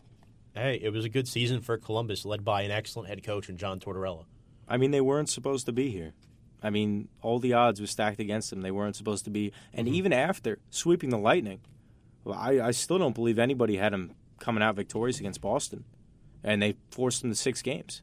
[0.55, 3.59] hey, it was a good season for Columbus, led by an excellent head coach in
[3.59, 4.25] John Tortorella.
[4.69, 6.13] I mean, they weren't supposed to be here.
[6.63, 8.61] I mean, all the odds were stacked against them.
[8.63, 9.53] They weren't supposed to be.
[9.75, 9.97] And mm-hmm.
[9.97, 11.61] even after sweeping the Lightning,
[12.25, 15.85] well, I, I still don't believe anybody had them coming out victorious against Boston.
[16.45, 18.03] And they forced them to six games.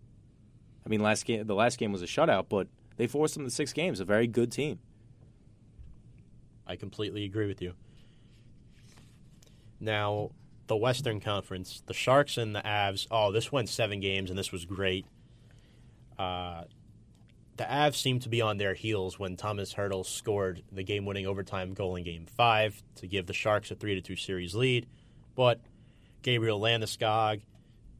[0.86, 2.68] I mean, last game, the last game was a shutout, but
[2.98, 4.02] they forced them to six games.
[4.02, 4.80] A very good team.
[6.68, 7.74] I completely agree with you.
[9.80, 10.32] Now,
[10.68, 13.08] the Western Conference, the Sharks and the Avs.
[13.10, 15.06] Oh, this went seven games, and this was great.
[16.18, 16.64] Uh,
[17.58, 21.74] the Avs seemed to be on their heels when Thomas Hertl scored the game-winning overtime
[21.74, 24.88] goal in Game Five to give the Sharks a three to two series lead,
[25.36, 25.60] but
[26.22, 27.42] Gabriel Landeskog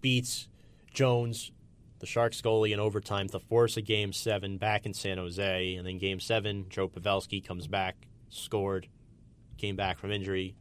[0.02, 0.48] beats
[0.94, 1.52] Jones,
[2.00, 5.86] the Sharks goalie, in overtime to force a Game Seven back in San Jose, and
[5.86, 7.96] then Game Seven, Joe Pavelski comes back,
[8.30, 8.88] scored,
[9.58, 10.56] came back from injury.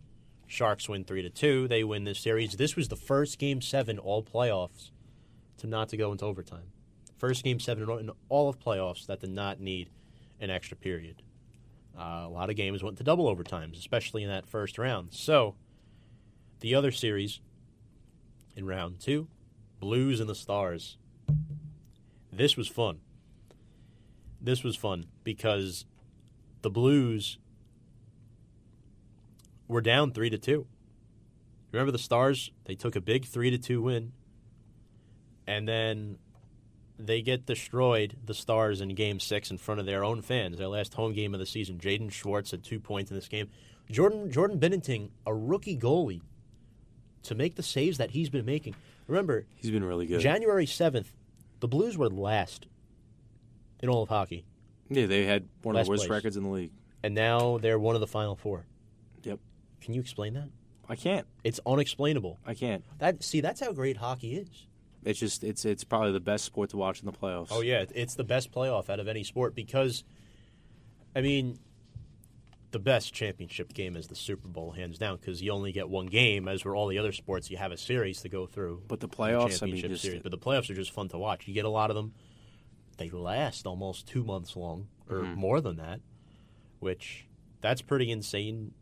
[0.49, 1.69] Sharks win three to two.
[1.69, 2.55] They win this series.
[2.55, 4.91] This was the first Game Seven all playoffs
[5.59, 6.73] to not to go into overtime.
[7.19, 9.91] First Game Seven in all of playoffs that did not need
[10.41, 11.23] an extra period.
[11.97, 15.13] Uh, a lot of games went to double overtimes, especially in that first round.
[15.13, 15.55] So,
[16.61, 17.41] the other series
[18.57, 19.29] in round two,
[19.81, 20.97] Blues and the Stars.
[22.33, 23.01] This was fun.
[24.41, 25.85] This was fun because
[26.63, 27.39] the Blues
[29.69, 30.67] were down three to two.
[31.73, 32.51] Remember the Stars?
[32.65, 34.13] They took a big three to two win,
[35.47, 36.19] and then
[36.99, 38.17] they get destroyed.
[38.25, 40.59] The Stars in Game Six in front of their own fans.
[40.59, 41.79] Their last home game of the season.
[41.79, 43.49] Jaden Schwartz had two points in this game.
[43.91, 46.23] Jordan Jordan Binnington, a rookie goalie,
[47.25, 48.75] to make the saves that he's been making.
[49.07, 50.21] Remember, He's been really good.
[50.21, 51.07] January 7th,
[51.61, 52.67] the Blues were last
[53.81, 54.45] in all of hockey,
[54.91, 56.11] Yeah, they had one of the worst place.
[56.11, 56.73] records in the league.
[57.03, 58.67] and now they're one of the final four.
[59.81, 60.49] Can you explain that?
[60.89, 61.27] I can't.
[61.45, 62.39] It's unexplainable.
[62.47, 62.85] I can't.
[62.99, 64.67] That see, that's how great hockey is.
[65.05, 67.49] It's just it's it's probably the best sport to watch in the playoffs.
[67.51, 70.03] Oh yeah, it's the best playoff out of any sport because,
[71.15, 71.59] I mean,
[72.71, 76.07] the best championship game is the Super Bowl, hands down, because you only get one
[76.07, 76.49] game.
[76.49, 78.83] As for all the other sports, you have a series to go through.
[78.89, 80.23] But the the playoffs, I mean, just series.
[80.23, 81.47] But the playoffs are just fun to watch.
[81.47, 82.13] You get a lot of them.
[82.97, 85.35] They last almost two months long, or Mm-hmm.
[85.41, 86.01] more than that,
[86.81, 87.27] which
[87.61, 88.73] that's pretty insane.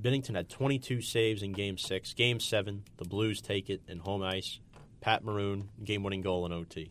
[0.00, 2.14] Binnington had 22 saves in Game Six.
[2.14, 4.58] Game Seven, the Blues take it in home ice.
[5.04, 6.90] Pat Maroon game-winning goal in OT,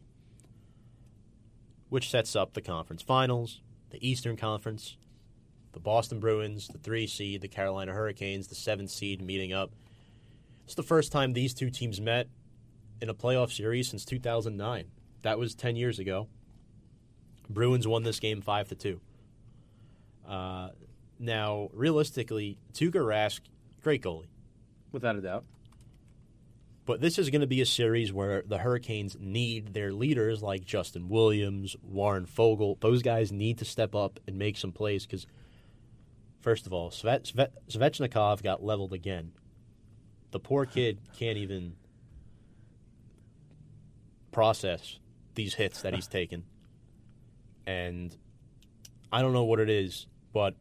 [1.90, 4.98] which sets up the conference finals, the Eastern Conference,
[5.72, 9.72] the Boston Bruins, the three seed, the Carolina Hurricanes, the seven seed meeting up.
[10.66, 12.28] It's the first time these two teams met
[13.02, 14.86] in a playoff series since 2009.
[15.24, 16.28] That was 10 years ago.
[17.50, 19.02] Bruins won this game 5 to 2.
[20.28, 20.70] Uh,
[21.24, 23.42] now, realistically, Tuukka Rask,
[23.82, 24.28] great goalie.
[24.92, 25.46] without a doubt.
[26.86, 30.66] But this is going to be a series where the Hurricanes need their leaders like
[30.66, 32.80] Justin Williams, Warren Foegele.
[32.82, 35.26] Those guys need to step up and make some plays because,
[36.42, 39.32] first of all, Svet, Svet, Svechnikov got leveled again.
[40.32, 41.76] The poor kid can't even
[44.32, 45.00] process
[45.36, 46.44] these hits that he's taken.
[47.66, 48.16] And
[49.12, 50.56] I don't know what it is, but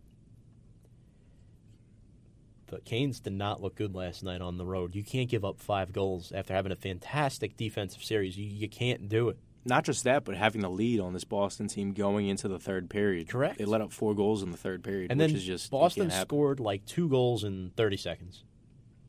[2.73, 4.95] the Canes did not look good last night on the road.
[4.95, 8.37] You can't give up five goals after having a fantastic defensive series.
[8.39, 9.39] You, you can't do it.
[9.65, 12.89] Not just that, but having the lead on this Boston team going into the third
[12.91, 13.29] period.
[13.29, 13.59] Correct.
[13.59, 16.11] They let up four goals in the third period, And which then is just Boston
[16.11, 18.43] scored like two goals in 30 seconds.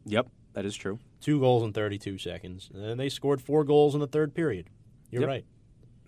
[0.05, 0.99] Yep, that is true.
[1.21, 2.69] Two goals in 32 seconds.
[2.73, 4.67] And then they scored four goals in the third period.
[5.09, 5.27] You're Yep.
[5.29, 5.45] right.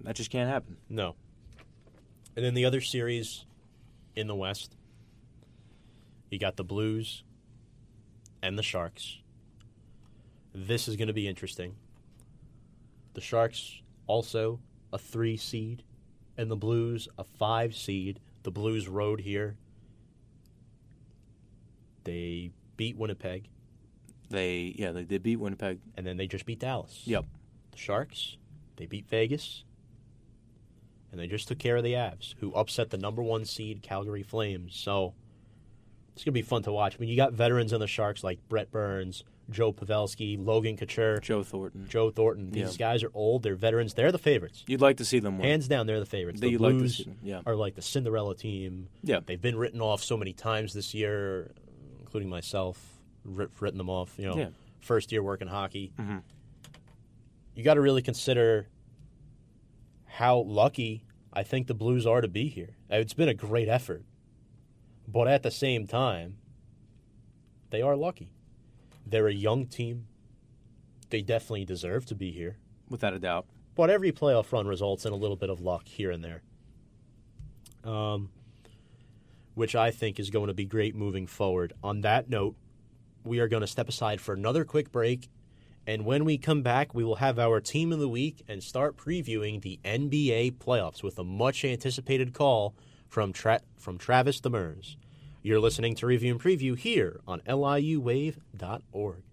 [0.01, 0.77] That just can't happen.
[0.89, 1.15] No.
[2.35, 3.45] And then the other series
[4.15, 4.75] in the West,
[6.29, 7.23] you got the Blues
[8.45, 9.17] and the Sharks.
[10.53, 11.75] This is going to be interesting.
[13.15, 14.59] The Sharks also
[14.93, 15.83] a three seed,
[16.37, 18.19] and the Blues a five seed.
[18.43, 19.57] The Blues rode here.
[22.03, 23.49] They beat Winnipeg,
[24.29, 25.79] They yeah they did beat Winnipeg.
[25.97, 27.01] and then they just beat Dallas.
[27.05, 27.25] Yep.
[27.71, 28.37] The Sharks,
[28.75, 29.63] they beat Vegas,
[31.11, 34.21] and they just took care of the Avs, who upset the number one seed Calgary
[34.23, 34.75] Flames.
[34.75, 35.15] So
[36.15, 36.95] it's gonna be fun to watch.
[36.95, 41.19] I mean, you got veterans on the Sharks like Brett Burns, Joe Pavelski, Logan Couture,
[41.19, 41.85] Joe Thornton.
[41.87, 42.51] Joe Thornton.
[42.51, 42.87] These Yeah.
[42.93, 43.43] guys are old.
[43.43, 43.93] They're veterans.
[43.93, 44.63] They're the favorites.
[44.67, 45.47] You'd like to see them win.
[45.47, 46.39] Hands down, they're the favorites.
[46.41, 47.41] That The like to Blues them, yeah.
[47.45, 48.87] are like the Cinderella team.
[49.03, 49.19] Yeah.
[49.25, 51.51] They've been written off so many times this year,
[51.99, 52.97] including myself.
[53.23, 54.15] Writ- written them off.
[54.17, 54.49] You know, Yeah.
[54.79, 55.91] first year working hockey.
[55.99, 56.21] Mhm.
[57.55, 58.67] You got to really consider
[60.05, 61.03] how lucky
[61.33, 62.75] I think the Blues are to be here.
[62.89, 64.03] It's been a great effort,
[65.07, 66.37] but at the same time,
[67.69, 68.29] they are lucky.
[69.05, 70.07] They're a young team.
[71.09, 72.57] They definitely deserve to be here.
[72.89, 73.45] Without a doubt.
[73.75, 76.41] But every playoff run results in a little bit of luck here and there.
[77.83, 78.29] Um,
[79.53, 81.73] which I think is going to be great moving forward.
[81.83, 82.55] On that note,
[83.23, 85.29] we are going to step aside for another quick break.
[85.87, 88.97] And when we come back, we will have our team of the week and start
[88.97, 92.75] previewing the NBA playoffs with a much anticipated call
[93.15, 94.97] from Tra- from Travis Demers.
[95.41, 99.23] You're listening to Review and Preview here on liuwave.org.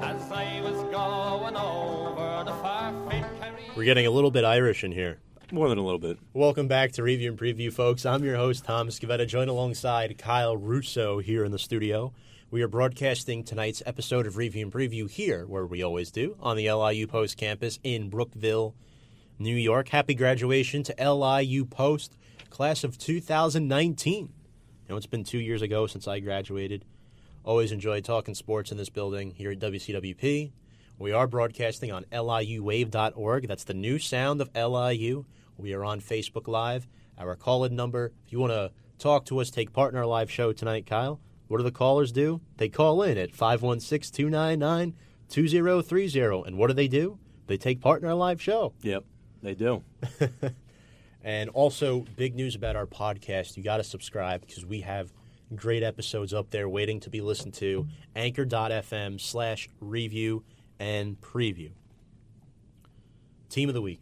[0.00, 5.18] As I was going over the We're getting a little bit Irish in here.
[5.50, 6.16] More than a little bit.
[6.32, 8.06] Welcome back to Review and Preview, folks.
[8.06, 12.12] I'm your host, Tom Scavetta, joined alongside Kyle Russo here in the studio.
[12.48, 16.56] We are broadcasting tonight's episode of Review and Preview here, where we always do, on
[16.56, 18.76] the LIU Post campus in Brookville,
[19.36, 19.88] New York.
[19.88, 22.16] Happy graduation to LIU Post,
[22.48, 24.22] class of 2019.
[24.22, 24.30] You
[24.88, 26.84] know, it's been two years ago since I graduated.
[27.42, 30.52] Always enjoy talking sports in this building here at WCWP.
[31.00, 33.48] We are broadcasting on liuwave.org.
[33.48, 35.24] That's the new sound of LIU.
[35.56, 36.86] We are on Facebook Live.
[37.18, 38.70] Our call in number, if you want to
[39.00, 41.18] talk to us, take part in our live show tonight, Kyle,
[41.48, 42.40] what do the callers do?
[42.56, 44.94] They call in at 516 299
[45.28, 46.42] 2030.
[46.46, 47.18] And what do they do?
[47.46, 48.72] They take part in our live show.
[48.82, 49.04] Yep,
[49.42, 49.82] they do.
[51.26, 53.56] And also, big news about our podcast.
[53.56, 55.12] You got to subscribe because we have
[55.56, 57.88] great episodes up there waiting to be listened to.
[58.14, 60.44] Anchor.fm slash review
[60.78, 61.72] and preview.
[63.48, 64.00] Team of the week.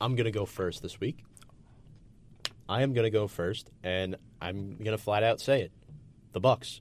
[0.00, 1.22] I'm going to go first this week.
[2.68, 5.72] I am going to go first, and I'm going to flat out say it.
[6.32, 6.80] The Bucks.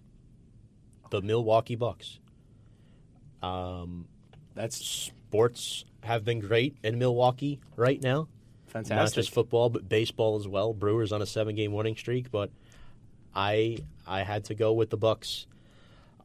[1.09, 2.19] the Milwaukee Bucks.
[3.41, 4.05] Um,
[4.53, 8.27] That's sports have been great in Milwaukee right now.
[8.67, 8.95] Fantastic.
[8.95, 10.73] Not just football, but baseball as well.
[10.73, 12.51] Brewers on a seven-game winning streak, but
[13.33, 15.47] I I had to go with the Bucks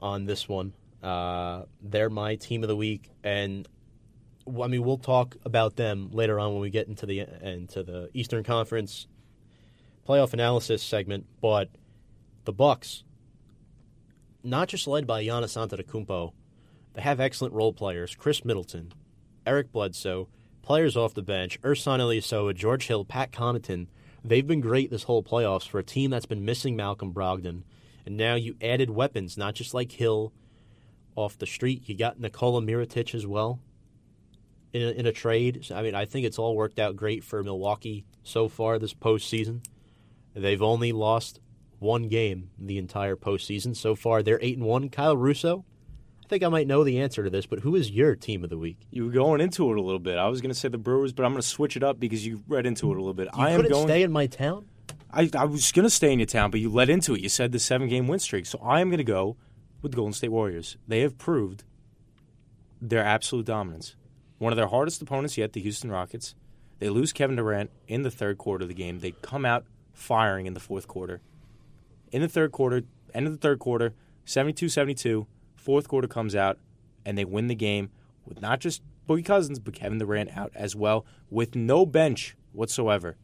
[0.03, 0.75] on this one.
[1.03, 3.67] Uh, they're my team of the week, and
[4.47, 8.11] I mean we'll talk about them later on when we get into the into the
[8.13, 9.07] Eastern Conference
[10.07, 11.25] playoff analysis segment.
[11.41, 11.71] But
[12.45, 13.05] the Bucks,
[14.45, 16.33] not just led by Giannis Antetokounmpo,
[16.93, 18.93] they have excellent role players: Khris Middleton,
[19.47, 20.29] Eric Bledsoe,
[20.63, 23.87] players off the bench, Ersan Ilyasova, George Hill, Pat Connaughton.
[24.25, 27.63] They've been great this whole playoffs for a team that's been missing Malcolm Brogdon.
[28.07, 30.33] And now you added weapons, not just like Hill
[31.15, 31.89] off the street.
[31.89, 33.61] You got Nikola Mirotic as well
[34.73, 35.61] in a, in a trade.
[35.63, 38.95] So, I mean, I think it's all worked out great for Milwaukee so far this
[38.95, 39.65] postseason.
[40.35, 41.39] They've only lost
[41.79, 44.23] one game the entire postseason so far.
[44.23, 44.89] They're eight and one.
[44.89, 45.65] Kyle Russo.
[46.25, 48.51] I think I might know the answer to this, but who is your team of
[48.51, 48.79] the week?
[48.91, 50.17] you were going into it a little bit.
[50.17, 52.27] I was going to say the Brewers, but I'm going to switch it up because
[52.27, 53.29] you read into it a little bit.
[53.37, 53.87] You I am going.
[53.87, 54.67] stay in my town.
[55.13, 57.21] I, I was going to stay in your town, but you led into it.
[57.21, 58.47] You said the seven game win streak.
[58.47, 59.37] So I am going to go
[59.83, 60.79] with the Golden State Warriors.
[60.89, 61.63] They have proved
[62.81, 63.95] their absolute dominance.
[64.39, 66.35] One of their hardest opponents yet, the Houston Rockets.
[66.79, 68.99] They lose Kevin Durant in the third quarter of the game.
[69.01, 71.21] They come out firing in the fourth quarter.
[72.15, 73.93] In the third quarter, end of the third quarter,
[74.25, 75.27] 72 72.
[75.57, 76.61] Fourth quarter comes out,
[77.05, 77.91] and they win the game
[78.25, 83.17] with not just Boogie Cousins, but Kevin Durant out as well, with no bench whatsoever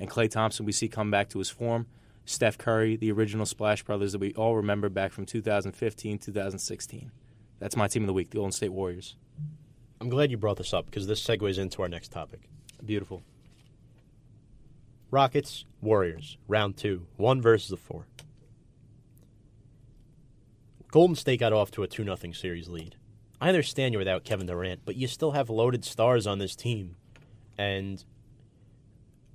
[0.00, 1.86] and Klay Thompson we see come back to his form.
[2.24, 7.12] Steph Curry, the original Splash Brothers that we all remember back from 2015, 2016.
[7.60, 9.14] That's my team of the week, the Golden State Warriors.
[10.00, 12.48] I'm glad you brought this up because this segues into our next topic.
[12.84, 13.22] Beautiful.
[15.12, 18.06] Rockets, Warriors, round two, one versus the four.
[20.92, 22.96] Golden State got off to a 2 0 series lead.
[23.40, 26.96] I understand you're without Kevin Durant, but you still have loaded stars on this team.
[27.56, 28.04] And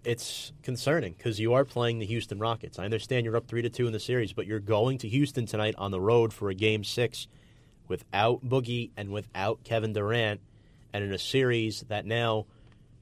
[0.04, 2.78] it's concerning because you are playing the Houston Rockets.
[2.78, 5.48] I understand you're up 3 to 2 in the series, but you're going to Houston
[5.48, 7.28] tonight on the road for a game six
[7.88, 10.42] without Boogie and without Kevin Durant,
[10.94, 12.46] and in a series that now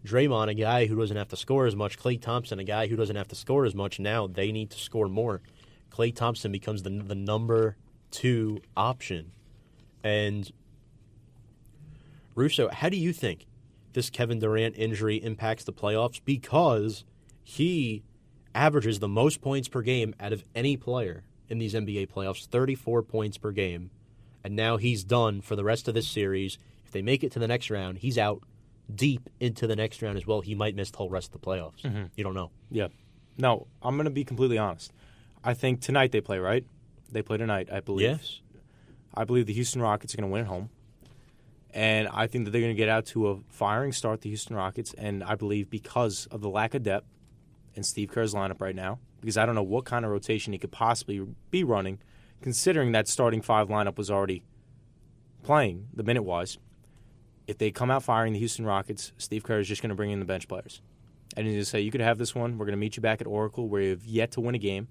[0.06, 2.96] Draymond, a guy who doesn't have to score as much, Klay Thompson, a guy who
[2.96, 4.00] doesn't have to score as much.
[4.00, 5.42] Now they need to score more.
[5.92, 7.76] Klay Thompson becomes the the number
[8.16, 9.32] two option,
[10.04, 10.50] and
[12.34, 13.46] Russo, how do you think
[13.94, 16.22] this Kevin Durant injury impacts the playoffs?
[16.24, 17.04] Because
[17.44, 18.04] he
[18.54, 23.04] averages the most points per game out of any player in these NBA playoffs, 34
[23.04, 23.92] points per game.
[24.44, 26.58] And now he's done for the rest of this series.
[26.86, 28.44] If they make it to the next round, he's out
[28.94, 30.42] deep into the next round as well.
[30.42, 31.82] He might miss the whole rest of the playoffs.
[31.82, 32.06] Mm-hmm.
[32.16, 32.52] You don't know.
[32.72, 32.88] Yeah.
[33.38, 34.94] No, I'm going to be completely honest.
[35.44, 36.66] I think tonight they play, right?
[37.12, 38.10] They play tonight, I believe.
[38.10, 38.42] Yes.
[39.14, 40.70] I believe the Houston Rockets are going to win at home.
[41.74, 44.56] And I think that they're going to get out to a firing start, the Houston
[44.56, 44.94] Rockets.
[44.98, 47.08] And I believe because of the lack of depth
[47.74, 50.60] in Steve Kerr's lineup right now, because I don't know what kind of rotation he
[50.60, 52.00] could possibly be running,
[52.42, 54.44] considering that starting five lineup was already
[55.44, 56.58] playing the minute wise.
[57.46, 60.12] If they come out firing the Houston Rockets, Steve Kerr is just going to bring
[60.12, 60.82] in the bench players.
[61.36, 62.58] And he's going to say, You could have this one.
[62.58, 64.88] We're going to meet you back at Oracle where you've yet to win a game,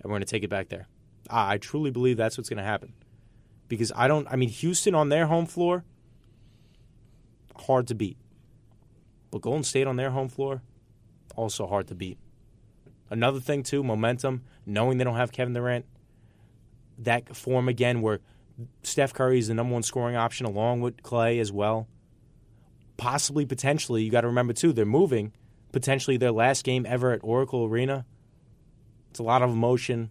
[0.00, 0.88] and we're going to take it back there.
[1.30, 2.92] I, truly believe that's what's going to happen
[3.68, 4.26] because I don't.
[4.30, 5.84] I mean, Houston on their home floor,
[7.56, 8.18] hard to beat.
[9.30, 10.62] But Golden State on their home floor,
[11.36, 12.18] also hard to beat.
[13.08, 14.42] Another thing too, momentum.
[14.66, 15.86] Knowing they don't have Kevin Durant,
[16.98, 18.20] that form again where
[18.82, 21.88] Steph Curry is the number one scoring option along with Klay as well.
[22.96, 25.32] Possibly, potentially, you got to remember too, they're moving.
[25.72, 28.04] Potentially their last game ever at Oracle Arena.
[29.10, 30.10] It's a lot of emotion,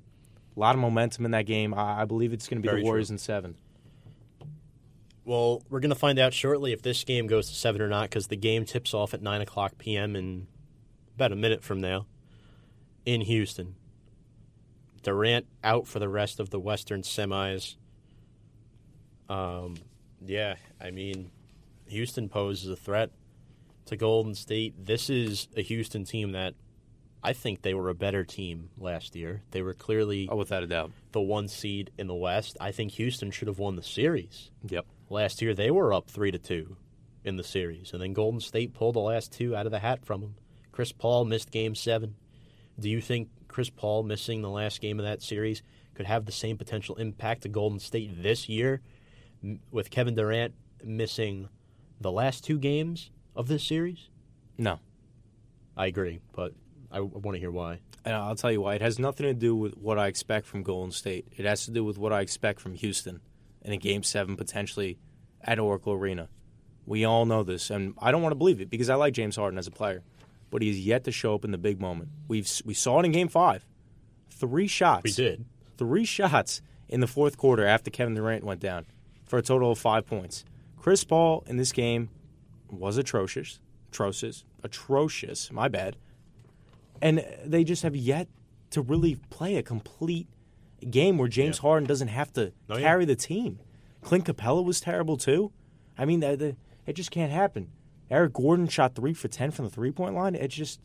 [0.61, 1.73] lot of momentum in that game.
[1.73, 3.15] I, I believe it's going to be Very the Warriors true.
[3.15, 3.55] in seven.
[5.25, 8.03] Well, we're going to find out shortly if this game goes to seven or not
[8.09, 10.15] because the game tips off at nine o'clock p.m.
[10.15, 10.47] in
[11.15, 12.05] about a minute from now
[13.05, 13.75] in Houston.
[15.03, 17.75] Durant out for the rest of the Western semis.
[19.29, 19.75] Um,
[20.23, 21.31] yeah, I mean,
[21.87, 23.11] Houston poses a threat
[23.85, 24.85] to Golden State.
[24.85, 26.53] This is a Houston team that
[27.23, 29.43] I think they were a better team last year.
[29.51, 30.91] They were clearly Oh, without a doubt.
[31.11, 32.57] the one seed in the West.
[32.59, 34.49] I think Houston should have won the series.
[34.67, 34.85] Yep.
[35.09, 36.77] Last year they were up three to two
[37.23, 40.03] in the series, and then Golden State pulled the last two out of the hat
[40.05, 40.35] from them.
[40.71, 42.15] Chris Paul missed Game Seven.
[42.79, 45.61] Do you think Chris Paul missing the last game of that series
[45.93, 48.81] could have the same potential impact to Golden State this year,
[49.43, 51.49] m- with Kevin Durant missing
[51.99, 54.09] the last two games of this series?
[54.57, 54.79] No.
[55.77, 56.53] I agree, but
[56.91, 57.79] I want to hear why.
[58.03, 58.75] And I'll tell you why.
[58.75, 61.27] It has nothing to do with what I expect from Golden State.
[61.37, 63.21] It has to do with what I expect from Houston
[63.61, 64.97] in a Game 7 potentially
[65.41, 66.29] at Oracle Arena.
[66.85, 69.35] We all know this, and I don't want to believe it because I like James
[69.35, 70.03] Harden as a player,
[70.49, 72.09] but he's yet to show up in the big moment.
[72.27, 73.65] We've we saw it in Game 5.
[74.31, 75.03] Three shots.
[75.03, 75.45] We did.
[75.77, 78.85] Three shots in the fourth quarter after Kevin Durant went down
[79.25, 80.43] for a total of 5 points.
[80.77, 82.09] Chris Paul in this game
[82.69, 83.59] was atrocious.
[83.89, 84.43] Atrocious.
[84.63, 85.51] Atrocious.
[85.51, 85.95] My bad
[87.01, 88.27] and they just have yet
[88.71, 90.27] to really play a complete
[90.89, 91.61] game where James Yeah.
[91.61, 92.79] Harden doesn't have to yeah.
[92.79, 93.59] carry the team.
[94.01, 95.51] Clint Capela was terrible too.
[95.97, 97.69] I mean, the, the, it just can't happen.
[98.09, 100.35] Eric Gordon shot three for ten from the three point line.
[100.35, 100.79] It's just,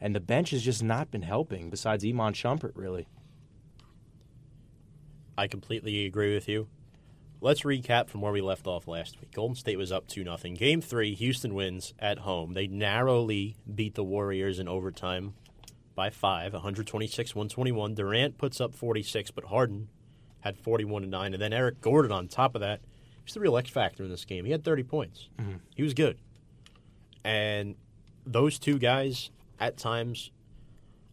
[0.00, 1.70] and the bench has just not been helping.
[1.70, 3.06] Besides Iman Shumpert, really.
[5.36, 6.68] I completely agree with you.
[7.40, 9.32] Let's recap from where we left off last week.
[9.32, 10.36] Golden State was up 2 0.
[10.54, 12.52] Game 3, Houston wins at home.
[12.54, 15.34] They narrowly beat the Warriors in overtime
[15.94, 17.94] by 5, 126 121.
[17.94, 19.88] Durant puts up 46, but Harden
[20.40, 21.34] had 41 and 9.
[21.34, 22.80] And then Eric Gordon on top of that.
[23.24, 24.44] He's the real X factor in this game.
[24.44, 25.28] He had 30 points.
[25.40, 25.56] Mm-hmm.
[25.74, 26.18] He was good.
[27.24, 27.76] And
[28.26, 29.30] those two guys,
[29.60, 30.32] at times,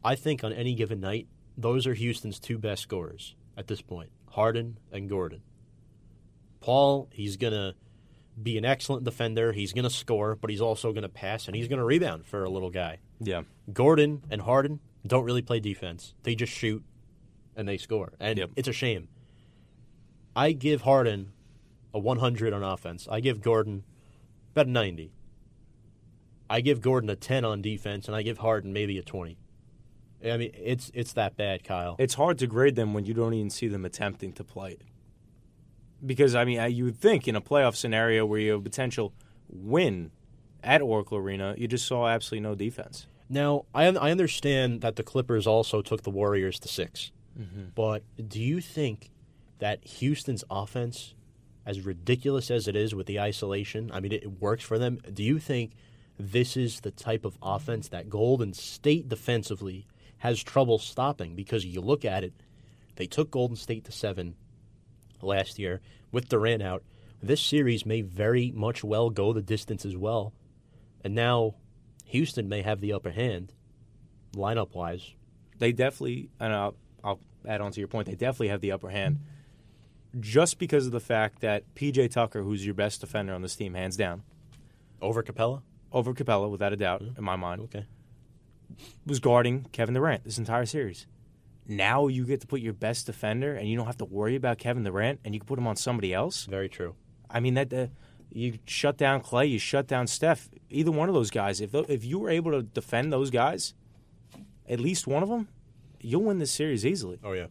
[0.03, 1.27] I think on any given night,
[1.57, 5.41] those are Houston's two best scorers at this point Harden and Gordon.
[6.61, 7.75] Paul, he's going to
[8.41, 9.51] be an excellent defender.
[9.51, 12.25] He's going to score, but he's also going to pass and he's going to rebound
[12.25, 12.99] for a little guy.
[13.19, 13.43] Yeah.
[13.71, 16.13] Gordon and Harden don't really play defense.
[16.23, 16.83] They just shoot
[17.55, 18.13] and they score.
[18.19, 18.51] And Yep.
[18.55, 19.07] it's a shame.
[20.35, 21.31] I give Harden
[21.93, 23.07] a 100 on offense.
[23.09, 23.83] I give Gordon
[24.51, 25.11] about a 90.
[26.49, 29.37] I give Gordon a 10 on defense, and I give Harden maybe a 20.
[30.25, 31.95] I mean, it's it's that bad, Kyle.
[31.99, 34.81] It's hard to grade them when you don't even see them attempting to play it.
[36.05, 39.13] Because I mean, you would think in a playoff scenario where you have potential
[39.47, 40.11] win
[40.63, 43.07] at Oracle Arena, you just saw absolutely no defense.
[43.29, 47.63] Now, I I understand that the Clippers also took the Warriors to 6 mm-hmm.
[47.75, 49.11] but do you think
[49.59, 51.13] that Houston's offense,
[51.65, 54.99] as ridiculous as it is with the isolation, I mean, it works for them.
[55.13, 55.73] Do you think
[56.17, 59.85] this is the type of offense that Golden State defensively
[60.19, 61.35] has trouble stopping?
[61.35, 62.33] Because you look at it,
[62.95, 64.35] they took Golden State to seven
[65.21, 65.81] last year
[66.11, 66.83] with Durant out.
[67.21, 70.33] This series may very much well go the distance as well.
[71.03, 71.55] And now
[72.05, 73.53] Houston may have the upper hand,
[74.35, 75.13] lineup wise.
[75.57, 78.89] They definitely, and I'll, I'll add on to your point, they definitely have the upper
[78.89, 79.19] hand
[80.19, 83.73] just because of the fact that PJ Tucker, who's your best defender on this team,
[83.75, 84.23] hands down,
[85.01, 85.61] Over Capela?
[85.91, 87.85] over Capela, without a doubt, in my mind, Okay.
[89.05, 91.07] was guarding Kevin Durant this entire series.
[91.67, 94.57] Now you get to put your best defender, and you don't have to worry about
[94.59, 96.45] Kevin Durant, and you can put him on somebody else.
[96.45, 96.95] Very true.
[97.29, 97.87] I mean that uh,
[98.31, 100.49] you shut down Klay, you shut down Steph.
[100.69, 103.73] Either one of those guys, if if you were able to defend those guys,
[104.67, 105.47] at least one of them,
[105.99, 107.47] you'll win this series easily Oh, yeah.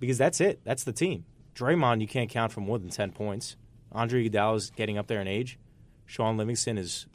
[0.00, 0.60] because that's it.
[0.64, 1.24] That's the team.
[1.54, 3.56] Draymond, you can't count for more than ten points.
[3.92, 5.58] Andre Iguodala is getting up there in age.
[6.06, 7.06] Shaun Livingston is.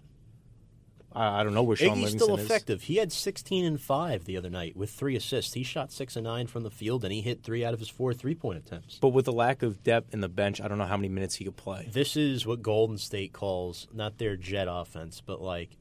[1.17, 2.45] I I don't know where Shaun He's Livingston still is.
[2.45, 2.83] effective.
[2.83, 5.53] He had 16 and 5 the other night with three assists.
[5.53, 7.89] He shot 6 and 9 from the field, and he hit three out of his
[7.89, 8.99] four three point attempts.
[8.99, 11.35] But with the lack of depth in the bench, I don't know how many minutes
[11.35, 11.89] he could play.
[11.91, 15.71] This is what Golden State calls not their jet offense, but like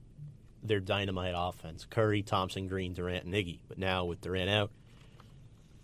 [0.63, 1.87] their dynamite offense.
[1.89, 3.61] Curry, Thompson, Green, Durant, and Iggy.
[3.69, 4.71] But now with Durant out,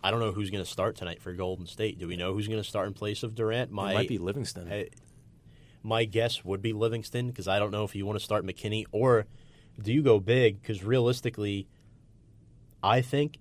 [0.02, 1.98] I don't know who's going to start tonight for Golden State.
[1.98, 3.70] Do we know who's going to start in place of Durant?
[3.70, 4.72] It My might be Livingston.
[4.72, 4.88] I-
[5.84, 8.84] my guess would be Livingston because I don't know if you want to start McKinnie
[8.92, 9.26] or
[9.80, 10.60] do you go big?
[10.60, 11.68] Because realistically,
[12.82, 13.38] I think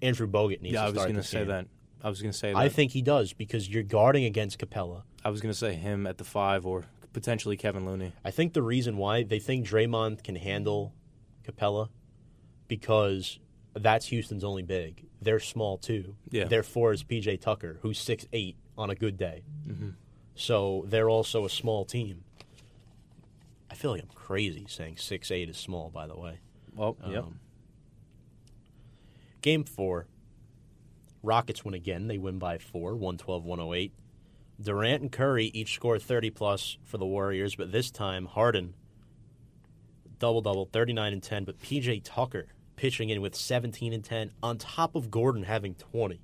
[0.00, 0.94] Andrew Bogut needs to go big.
[0.94, 1.48] yeah, to I was going to say game.
[1.48, 1.66] that.
[2.02, 2.58] I was going to say that.
[2.58, 5.02] I think he does because you're guarding against Capela.
[5.24, 8.12] I was going to say him at the five or potentially Kevin Looney.
[8.24, 10.94] I think the reason why they think Draymond can handle
[11.46, 11.90] Capela
[12.66, 13.38] because
[13.74, 15.06] that's Houston's only big.
[15.20, 16.16] They're small too.
[16.30, 16.44] Yeah.
[16.44, 19.44] Their four is PJ Tucker, who's six eight on a good day.
[19.68, 19.90] Mm-hmm.
[20.34, 22.24] So they're also a small team.
[23.82, 25.90] I feel like I'm crazy saying six eight is small.
[25.90, 26.38] By the way,
[26.72, 27.24] Well, yep.
[27.24, 27.40] Um,
[29.40, 30.06] Game four.
[31.24, 32.06] Rockets win again.
[32.06, 33.92] They win by four, 112 108.
[34.60, 38.74] Durant and Curry each score 30 plus for the Warriors, but this time Harden
[40.20, 44.58] double double, 39 and 10, but PJ Tucker pitching in with 17 and 10 on
[44.58, 46.20] top of Gordon having 20.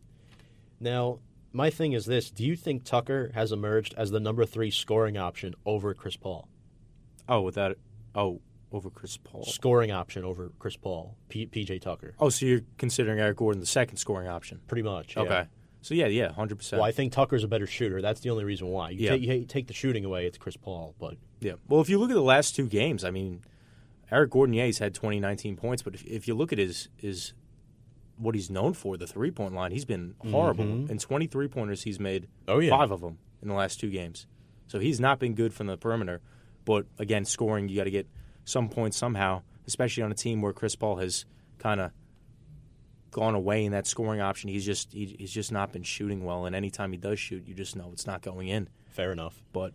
[0.78, 1.18] Now,
[1.52, 5.16] my thing is this do you think Tucker has emerged as the number three scoring
[5.16, 6.48] option over Chris Paul?
[7.28, 7.76] Oh, without.
[8.14, 8.40] Oh,
[8.72, 9.44] over Chris Paul.
[9.44, 12.14] Scoring option over Chris Paul, P- PJ Tucker.
[12.18, 14.60] Oh, so you're considering Eric Gordon the second scoring option?
[14.66, 15.16] Pretty much.
[15.16, 15.22] yeah.
[15.22, 15.44] Okay.
[15.80, 16.80] So yeah, yeah, hundred percent.
[16.80, 18.02] Well, I think Tucker's a better shooter.
[18.02, 18.90] That's the only reason why.
[18.90, 19.10] You, Yeah.
[19.12, 20.94] take, you take the shooting away, it's Chris Paul.
[20.98, 21.52] But Yeah.
[21.68, 23.42] Well, if you look at the last two games, I mean,
[24.10, 27.32] Eric Gordonier's had 20, 19 points, but if, if you look at his his
[28.16, 30.64] what he's known for, the three point line, he's been horrible.
[30.64, 32.50] In 23 pointers, he's made Mm-hmm.
[32.50, 32.70] Oh, yeah.
[32.70, 34.26] five of them in the last two games.
[34.66, 36.20] So he's not been good from the perimeter.
[36.68, 38.06] But again, scoring, you got to get
[38.44, 41.24] some points somehow, especially on a team where Chris Paul has
[41.58, 41.92] kind of
[43.10, 44.50] gone away in that scoring option.
[44.50, 47.54] He's just he, he's just not been shooting well, and anytime he does shoot, you
[47.54, 48.68] just know it's not going in.
[48.90, 49.42] Fair enough.
[49.54, 49.72] But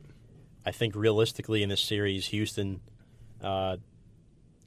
[0.68, 2.80] I think realistically in this series, Houston,
[3.42, 3.78] uh,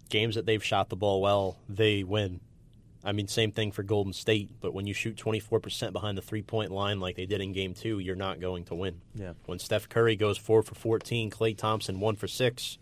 [0.09, 2.41] games that they've shot the ball well, they win.
[3.07, 6.43] I mean, same thing for Golden State, but when you shoot 24% behind the three
[6.43, 9.01] point line like they did in game two, you're not going to win.
[9.15, 9.35] Yeah.
[9.47, 12.79] When Steph Curry goes four for 14, Klay Thompson one for six,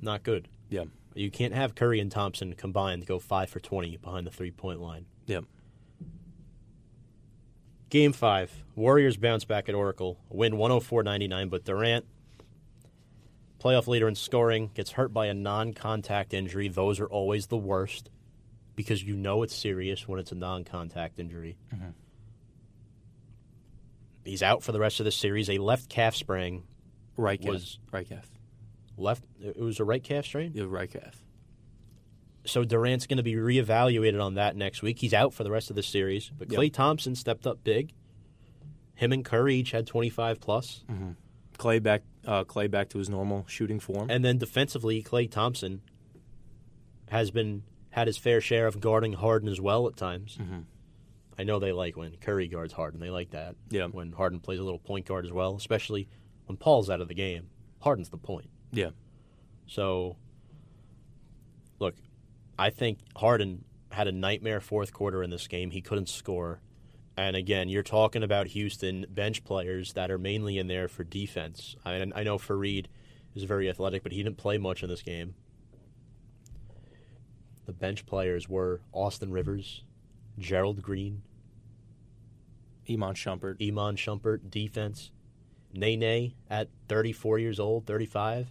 [0.00, 0.48] not good.
[0.70, 0.84] yeah,
[1.14, 4.80] You can't have Curry and Thompson combined go five for 20 behind the three point
[4.80, 5.06] line.
[5.26, 5.42] yeah,
[7.90, 12.06] Game five, Warriors bounce back at Oracle, win 104 99, but Durant,
[13.60, 16.66] playoff leader in scoring, gets hurt by a non contact injury.
[16.68, 18.10] Those are always the worst
[18.76, 21.56] because you know it's serious when it's a non contact injury.
[24.24, 25.50] He's out for the rest of the series.
[25.50, 26.62] A left calf sprain.
[27.16, 28.28] right calf, Was- right calf,
[28.96, 30.52] Left, it was a right calf strain.
[30.54, 31.24] yeah, right calf.
[32.44, 34.98] So Durant's going to be reevaluated on that next week.
[34.98, 36.30] He's out for the rest of the series.
[36.36, 36.60] But Yep.
[36.60, 37.92] Klay Thompson stepped up big.
[38.96, 40.84] Him and Curry each had 25 plus.
[41.58, 44.10] Klay back, uh, Klay back to his normal shooting form.
[44.10, 45.82] And then defensively, Klay Thompson
[47.10, 47.62] has been
[47.92, 50.36] had his fair share of guarding Harden as well at times.
[50.40, 50.60] Mm-hmm.
[51.38, 53.00] I know they like when Curry guards Harden.
[53.00, 53.54] They like that.
[53.70, 53.86] Yeah.
[53.86, 56.08] When Harden plays a little point guard as well, especially
[56.46, 57.48] when Paul's out of the game.
[57.80, 58.50] Harden's the point.
[58.70, 58.90] yeah,
[59.66, 60.16] So,
[61.78, 61.94] look,
[62.58, 65.70] I think Harden had a nightmare fourth quarter in this game.
[65.70, 66.60] He couldn't score.
[67.16, 71.76] And again, you're talking about Houston bench players that are mainly in there for defense.
[71.84, 72.86] I, I know Faried
[73.34, 75.34] is very athletic, but he didn't play much in this game.
[77.72, 79.82] The bench players were Austin Rivers,
[80.38, 81.22] Gerald Green,
[82.90, 83.66] Iman Shumpert.
[83.66, 85.10] Iman Shumpert, defense.
[85.72, 88.48] Nene at 34 years old, 35.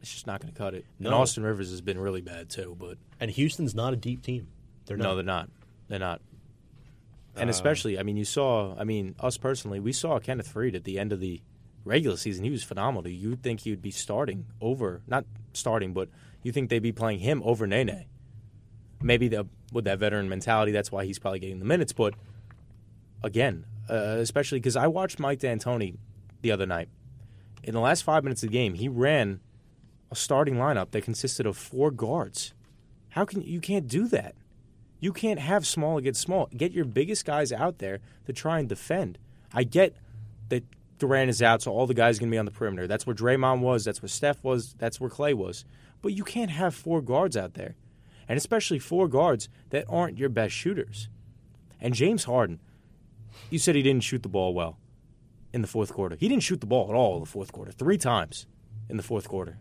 [0.00, 0.86] It's just not going to cut it.
[0.98, 1.10] No.
[1.10, 4.48] And Austin Rivers has been really bad too, but And Houston's not a deep team.
[4.86, 5.04] They're not.
[5.04, 5.50] no, they're not.
[5.88, 6.22] They're not.
[7.36, 8.74] And Uh, especially, I mean, you saw.
[8.78, 11.42] I mean, us personally, we saw Kenneth Faried at the end of the
[11.84, 12.42] regular season.
[12.44, 13.10] He was phenomenal.
[13.10, 16.08] You'd think he'd be starting over, not starting, but
[16.42, 18.06] you think they'd be playing him over Nene.
[19.02, 21.92] Maybe the, with that veteran mentality, that's why he's probably getting the minutes.
[21.92, 22.14] But
[23.22, 25.96] again, uh, especially because I watched Mike D'Antoni
[26.40, 26.88] the other night.
[27.62, 29.40] In the last five minutes of the game, he ran
[30.10, 32.52] a starting lineup that consisted of four guards.
[33.10, 34.34] How can you can't do that?
[35.00, 36.48] You can't have small against small.
[36.56, 39.18] Get your biggest guys out there to try and defend.
[39.52, 39.96] I get
[40.48, 40.64] that
[40.98, 42.86] Durant is out, so all the guys are going to be on the perimeter.
[42.86, 43.84] That's where Draymond was.
[43.84, 44.74] That's where Steph was.
[44.78, 45.64] That's where Klay was.
[46.00, 47.74] But you can't have four guards out there,
[48.28, 51.08] and especially four guards that aren't your best shooters.
[51.80, 52.60] And James Harden,
[53.50, 54.78] you said he didn't shoot the ball well
[55.52, 56.16] in the fourth quarter.
[56.18, 57.72] He didn't shoot the ball at all in the fourth quarter.
[57.72, 58.46] Three times
[58.88, 59.58] in the fourth quarter,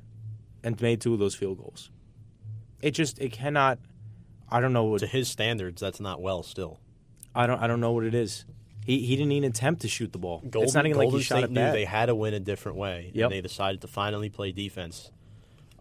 [0.63, 1.89] and made two of those field goals.
[2.81, 3.79] It just it cannot.
[4.49, 6.79] I don't know what to his standards, that's not well still.
[7.33, 8.45] I don't I don't know what it is.
[8.85, 10.39] He he didn't even attempt to shoot the ball.
[10.49, 11.75] Golden, it's not even Golden like he shot State it knew bad.
[11.75, 13.25] they had to win a different way, Yep.
[13.25, 15.11] and they decided to finally play defense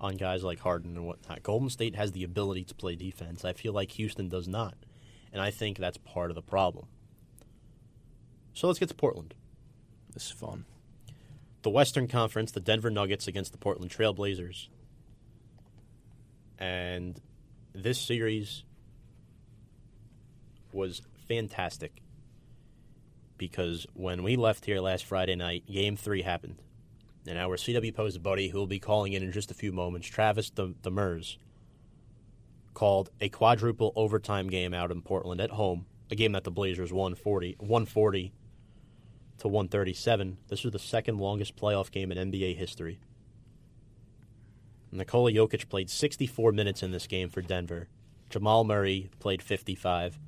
[0.01, 1.43] on guys like Harden and whatnot.
[1.43, 3.45] Golden State has the ability to play defense.
[3.45, 4.75] I feel like Houston does not,
[5.33, 6.87] and I think that's part of the problem.
[8.55, 9.35] So let's get to Portland.
[10.13, 10.65] This is fun.
[11.63, 14.69] The Western Conference, the Denver Nuggets against the Portland Trailblazers.
[16.59, 17.21] And
[17.75, 18.65] this series
[20.73, 22.03] was fantastic
[23.37, 26.57] because when we left here last Friday night, game three happened.
[27.27, 30.09] And our CW Post buddy, who will be calling in in just a few moments,
[30.09, 31.37] Travis the, Demers,
[32.75, 36.93] called a quadruple overtime game out in Portland at home, a game that the Blazers
[36.93, 38.33] won 40, 140
[39.39, 40.39] to 137.
[40.49, 43.01] This was the second longest playoff game in NBA history.
[44.93, 47.89] Nikola Jokic played 64 minutes in this game for Denver.
[48.29, 50.19] Jamal Murray played 55.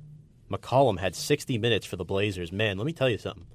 [0.49, 2.51] McCollum had 60 minutes for the Blazers.
[2.51, 3.45] Man, let me tell you something.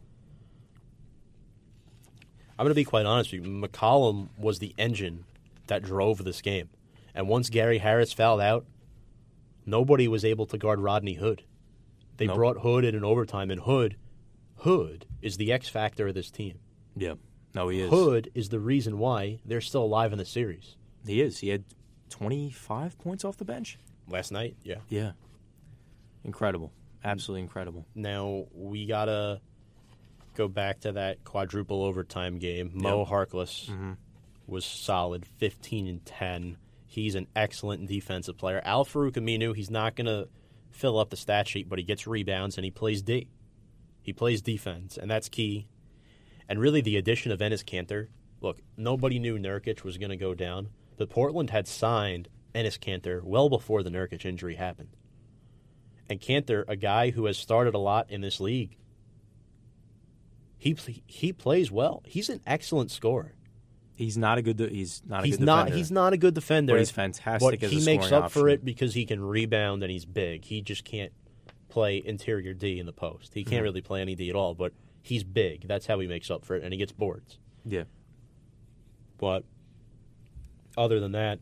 [2.58, 3.50] I'm going to be quite honest with you.
[3.50, 5.24] McCollum was the engine
[5.68, 6.68] that drove this game.
[7.14, 8.66] And once Gary Harris fouled out,
[9.64, 11.42] nobody was able to guard Rodney Hood.
[12.16, 12.36] They Nope.
[12.36, 13.96] brought Hood in an overtime, and Hood,
[14.56, 16.58] Hood is the X factor of this team.
[16.96, 17.14] Yeah.
[17.54, 17.90] No, he is.
[17.90, 20.76] Hood is the reason why they're still alive in the series.
[21.06, 21.38] He is.
[21.38, 21.64] He had
[22.10, 23.78] 25 points off the bench.
[24.08, 24.78] Last night, yeah.
[24.88, 25.12] Yeah.
[26.24, 26.72] Incredible.
[27.04, 27.86] Absolutely incredible.
[27.94, 29.40] Now we gotta
[30.38, 32.70] go back to that quadruple overtime game.
[32.72, 33.08] Mo Yep.
[33.08, 33.92] Harkless mm-hmm.
[34.46, 36.56] was solid, fifteen and ten.
[36.86, 38.62] He's an excellent defensive player.
[38.64, 40.28] Al Farouq Aminu, he's not going to
[40.70, 43.28] fill up the stat sheet, but he gets rebounds and he plays D.
[44.00, 45.68] He plays defense, and that's key.
[46.48, 48.08] And really, the addition of Enes Kanter.
[48.40, 53.22] Look, nobody knew Nurkic was going to go down, but Portland had signed Enes Kanter
[53.22, 54.96] well before the Nurkic injury happened.
[56.08, 58.77] And Kanter, a guy who has started a lot in this league,
[60.58, 62.02] he he plays well.
[62.04, 63.34] He's an excellent scorer.
[63.94, 64.58] He's not a good.
[64.70, 65.76] He's not a He's good not defender.
[65.76, 66.72] he's not a good defender.
[66.74, 70.04] But he's fantastic But he makes up for it because he can rebound and he's
[70.04, 70.44] big.
[70.44, 71.12] He just can't
[71.68, 73.34] play interior D in the post.
[73.34, 73.50] He Mm-hmm.
[73.50, 74.54] can't really play any D at all.
[74.54, 75.66] But he's big.
[75.66, 77.38] That's how he makes up for it, and he gets boards.
[77.64, 77.84] Yeah.
[79.18, 79.44] But
[80.76, 81.40] other than that,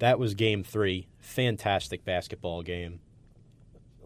[0.00, 1.06] that was game three.
[1.18, 2.98] Fantastic basketball game.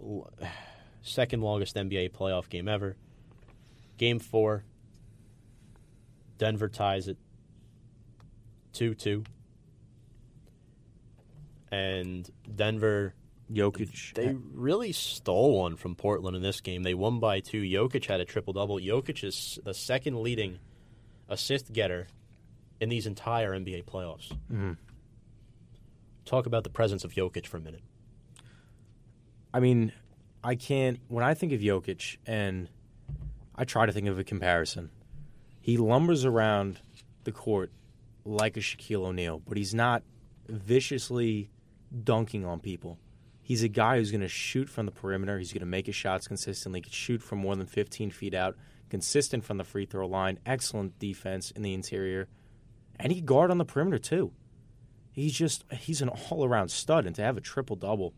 [1.03, 2.97] Second longest NBA playoff game ever.
[4.01, 4.65] Game four.
[6.39, 7.19] Denver ties it
[8.73, 9.25] 2 2.
[11.71, 13.13] And Denver,
[13.53, 14.15] Jokic.
[14.15, 16.83] they really stole one from Portland in this game.
[16.83, 17.61] They won by two.
[17.61, 18.79] Jokic had a triple double.
[18.79, 20.61] Jokic is the second leading
[21.29, 22.07] assist getter
[22.81, 24.33] in these entire NBA playoffs.
[24.51, 24.79] Mhm.
[26.25, 27.83] Talk about the presence of Jokic for a minute.
[29.53, 29.93] I mean,
[30.43, 31.01] I can't.
[31.09, 32.71] When I think of Jokic, and
[33.61, 34.89] I try to think of a comparison,
[35.61, 36.81] he lumbers around
[37.25, 37.71] the court
[38.25, 40.03] like a Shaquille O'Neal, but he's not
[40.49, 41.51] viciously
[42.03, 42.99] dunking on people.
[43.43, 45.39] He's a guy who's going to shoot from the perimeter.
[45.39, 46.81] He's going to make his shots consistently.
[46.81, 48.57] Can shoot from more than 15 feet out.
[48.89, 50.39] Consistent from the free throw line.
[50.47, 52.29] Excellent defense in the interior,
[52.99, 54.33] and he guard on the perimeter too.
[55.13, 58.15] He's just he's an all around stud, and to have a triple double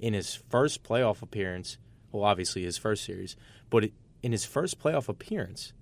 [0.00, 1.78] in his first playoff appearance,
[2.10, 3.36] well, obviously his first series,
[3.70, 3.92] but it,
[4.22, 5.72] in his first playoff appearance,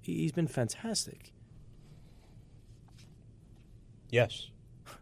[0.00, 1.32] he- he's been fantastic.
[4.10, 4.48] Yes.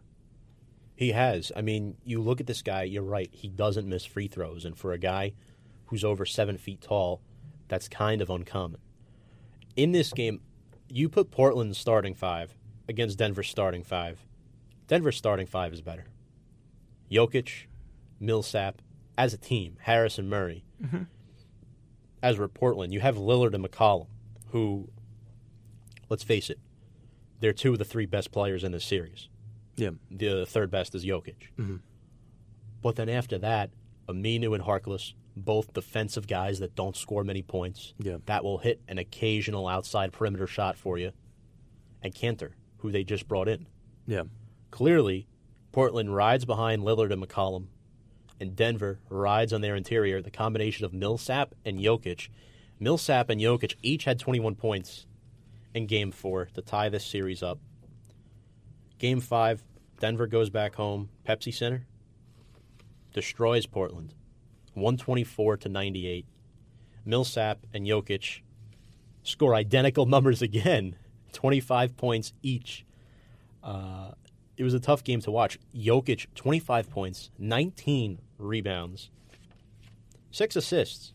[0.95, 1.51] He has.
[1.55, 3.27] I mean, you look at this guy, you're right.
[3.31, 4.65] He doesn't miss free throws.
[4.65, 5.33] And for a guy
[5.87, 7.21] who's over seven feet tall,
[7.69, 8.79] that's kind of uncommon.
[9.75, 10.41] In this game,
[10.89, 12.53] you put Portland's starting five
[12.87, 14.23] against Denver's starting five.
[14.87, 16.05] Denver's starting five is better.
[17.11, 17.65] Jokic,
[18.19, 18.79] Millsap,
[19.17, 20.63] as a team, Harris and Murray.
[20.83, 21.03] Mm-hmm.
[22.21, 24.07] As for Portland, you have Lillard and McCollum,
[24.51, 24.89] who,
[26.09, 26.59] let's face it,
[27.39, 29.27] they're two of the three best players in this series.
[29.75, 31.49] Yeah, The third best is Jokic.
[31.57, 31.77] Mm-hmm.
[32.81, 33.71] But then after that,
[34.07, 37.93] Aminu and Harkless, both defensive guys that don't score many points.
[37.99, 38.17] Yeah.
[38.25, 41.11] That will hit an occasional outside perimeter shot for you.
[42.03, 43.67] And Kanter, who they just brought in.
[44.07, 44.23] yeah,
[44.71, 45.27] Clearly,
[45.71, 47.67] Portland rides behind Lillard and McCollum,
[48.41, 50.21] and Denver rides on their interior.
[50.21, 52.29] The combination of Millsap and Jokic.
[52.79, 55.05] Millsap and Jokic each had 21 points
[55.73, 57.59] in Game 4 to tie this series up.
[58.97, 59.63] Game 5,
[59.99, 61.09] Denver goes back home.
[61.25, 61.85] Pepsi Center
[63.13, 64.15] destroys Portland
[64.73, 66.25] 124 to 98.
[67.05, 68.41] Millsap and Jokic
[69.23, 70.95] score identical numbers again
[71.33, 72.85] 25 points each.
[73.63, 74.11] Uh,
[74.57, 75.59] it was a tough game to watch.
[75.75, 79.09] Jokic, 25 points, 19 rebounds,
[80.31, 81.13] six assists.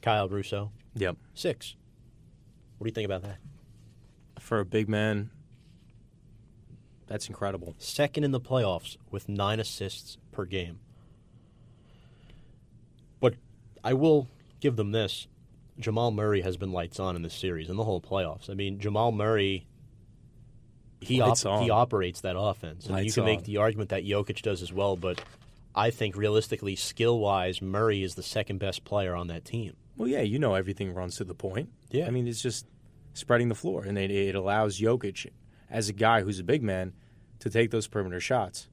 [0.00, 1.12] Kyle Russo, yeah.
[1.34, 1.74] six.
[2.78, 3.38] What do you think about that?
[4.38, 5.30] For a big man,
[7.08, 7.74] that's incredible.
[7.78, 10.78] Second in the playoffs with nine assists per game.
[13.18, 13.34] But
[13.82, 14.28] I will
[14.60, 15.26] give them this.
[15.78, 18.50] Jamal Murray has been lights on in this series and the whole playoffs.
[18.50, 19.66] I mean, Jamal Murray,
[21.00, 24.42] he op- he operates that offense, and you Lights can make the argument that Jokic
[24.42, 24.96] does as well.
[24.96, 25.20] But
[25.78, 29.76] I think realistically, skill wise, Murray is the second best player on that team.
[29.96, 31.70] Well, yeah, you know everything runs to the point.
[31.90, 32.06] Yeah.
[32.06, 32.66] I mean it's just
[33.14, 35.30] spreading the floor, and it, it allows Jokic,
[35.70, 36.94] as a guy who's a big man,
[37.38, 38.68] to take those perimeter shots.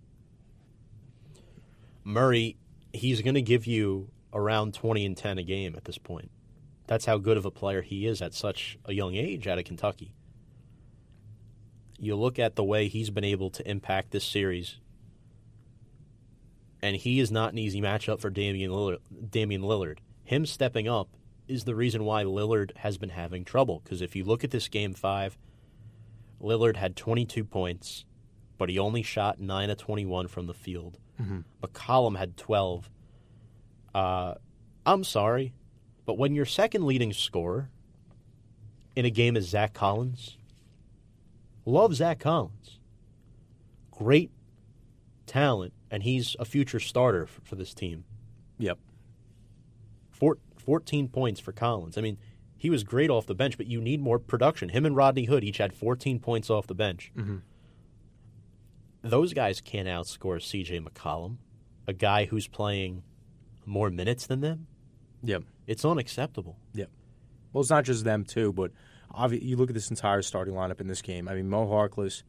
[2.04, 2.58] Murray,
[2.92, 6.32] he's going to give you around 20 and 10 a game at this point.
[6.88, 9.66] That's how good of a player he is at such a young age out of
[9.66, 10.14] Kentucky.
[11.98, 14.78] You look at the way he's been able to impact this series,
[16.86, 19.00] and he is not an easy matchup for Damian Lillard.
[19.32, 19.98] Damian Lillard.
[20.24, 21.10] Him stepping up
[21.48, 23.82] is the reason why Lillard has been having trouble.
[23.84, 25.36] Because if you look at this game five,
[26.40, 28.06] Lillard had 22 points,
[28.60, 31.00] but he only shot 9 of 21 from the field.
[31.64, 32.90] McCollum had 12.
[33.96, 34.36] Uh,
[34.86, 35.54] I'm sorry,
[36.06, 37.70] but when your second leading scorer
[38.96, 40.38] in a game is Zach Collins,
[41.66, 42.80] love Zach Collins.
[43.90, 44.30] Great
[45.26, 48.04] talent, and he's a future starter f- for this team.
[48.58, 48.78] Yep.
[50.12, 51.98] Four, 14 points for Collins.
[51.98, 52.18] I mean,
[52.58, 54.70] he was great off the bench, but you need more production.
[54.70, 57.12] Him and Rodney Hood each had 14 points off the bench.
[57.18, 57.38] Mm-hmm.
[59.04, 61.38] those guys can't outscore CJ McCollum,
[61.88, 63.04] a guy who's playing
[63.66, 64.68] more minutes than them.
[65.24, 65.44] Yep.
[65.68, 66.58] It's unacceptable.
[66.74, 66.90] Yep.
[67.54, 68.72] Well, it's not just them too, but
[69.16, 71.28] obvi- you look at this entire starting lineup in this game.
[71.28, 72.24] I mean, Mo Harkless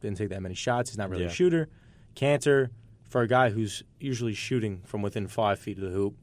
[0.00, 0.90] didn't take that many shots.
[0.90, 1.30] He's not really Yeah.
[1.30, 1.68] a shooter.
[2.14, 2.70] Kanter,
[3.16, 6.14] for a guy who's usually shooting from within five feet of the hoop,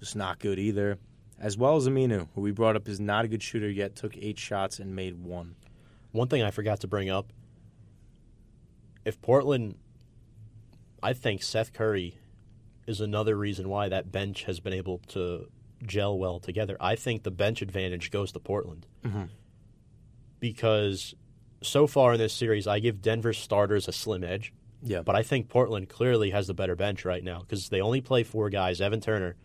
[0.00, 0.98] was not good either.
[1.40, 4.14] As well as Aminu, who we brought up is not a good shooter yet, took
[4.18, 5.54] eight shots and made one.
[6.12, 7.32] One thing I forgot to bring up
[9.06, 9.76] if Portland,
[11.02, 12.18] I think Seth Curry
[12.86, 15.48] is another reason why that bench has been able to
[15.86, 16.76] gel well together.
[16.78, 18.84] I think the bench advantage goes to Portland.
[19.02, 19.24] Mm-hmm.
[20.38, 21.14] Because
[21.62, 24.52] so far in this series, I give Denver starters a slim edge.
[24.86, 25.02] Yeah.
[25.02, 28.22] But I think Portland clearly has the better bench right now because they only play
[28.22, 28.80] four guys.
[28.80, 29.36] Evan Turner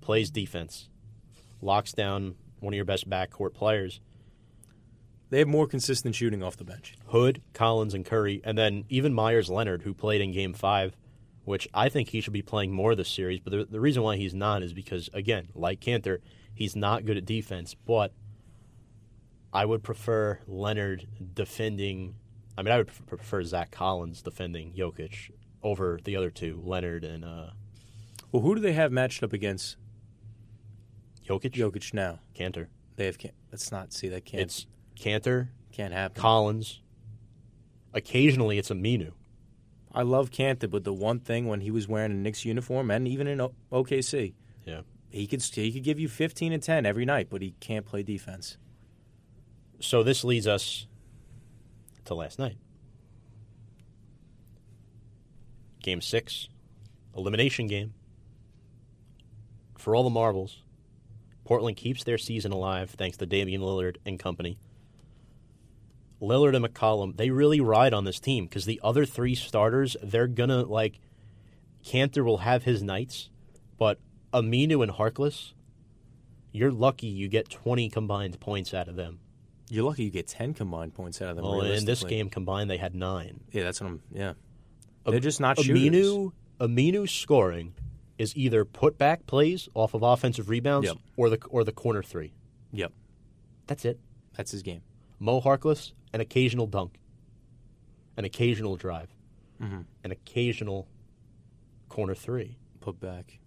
[0.00, 0.88] plays defense,
[1.60, 4.00] locks down one of your best backcourt players.
[5.30, 6.94] They have more consistent shooting off the bench.
[7.06, 10.94] Hood, Collins, and Curry, and then even Meyers Leonard, who played in Game Five,
[11.44, 13.40] which I think he should be playing more this series.
[13.40, 16.18] But the, the reason why he's not is because, again, like Kanter,
[16.54, 17.74] he's not good at defense.
[17.74, 18.12] But
[19.54, 22.16] I would prefer Leonard defending.
[22.56, 25.30] I mean, I would prefer Zach Collins defending Jokic
[25.62, 27.50] over the other two, Leonard and uh,
[28.30, 29.76] Well, who do they have matched up against
[31.26, 31.52] Jokic.
[31.52, 32.18] Jokic now?
[32.34, 32.66] Kanter.
[32.96, 33.18] They have.
[33.18, 34.66] Can- Let's not see that can't It's
[34.96, 36.20] Kanter, can't happen.
[36.20, 36.80] Collins.
[37.94, 39.12] Occasionally, it's a Aminu.
[39.94, 43.06] I love Kanter, but the one thing when he was wearing a Knicks uniform and
[43.06, 44.32] even in O- OKC,
[44.66, 44.80] Yeah.
[45.10, 48.02] he could he could give you 15 and 10 every night, but he can't play
[48.02, 48.56] defense.
[49.80, 50.86] So this leads us
[52.06, 52.56] to last night.
[55.82, 56.48] Game six,
[57.16, 57.94] elimination game.
[59.78, 60.62] For all the marbles,
[61.44, 64.58] Portland keeps their season alive thanks to Damian Lillard and company.
[66.20, 70.28] Lillard and McCollum, they really ride on this team because the other three starters, they're
[70.28, 71.00] gonna like.
[71.84, 73.28] Kanter will have his nights,
[73.76, 73.98] but
[74.32, 75.52] Aminu and Harkless,
[76.52, 79.18] you're lucky you get 20 combined points out of them.
[79.72, 81.46] You're lucky you get 10 combined points out of them.
[81.46, 83.40] Well, in this game combined, they had nine.
[83.52, 84.02] yeah, that's what I'm.
[84.12, 84.34] Yeah,
[85.06, 85.80] they're just not shooters.
[85.80, 87.72] Aminu, Aminu scoring
[88.18, 90.96] is either put back plays off of offensive rebounds Yep.
[91.16, 92.34] or the or the corner three.
[92.72, 92.92] Yep,
[93.66, 93.98] That's it.
[94.36, 94.82] that's his game.
[95.18, 96.98] Mo Harkless, an occasional dunk,
[98.18, 99.08] an occasional drive,
[99.62, 99.80] Mm-hmm.
[100.04, 100.86] an occasional
[101.88, 102.58] corner three.
[102.80, 103.38] Put back.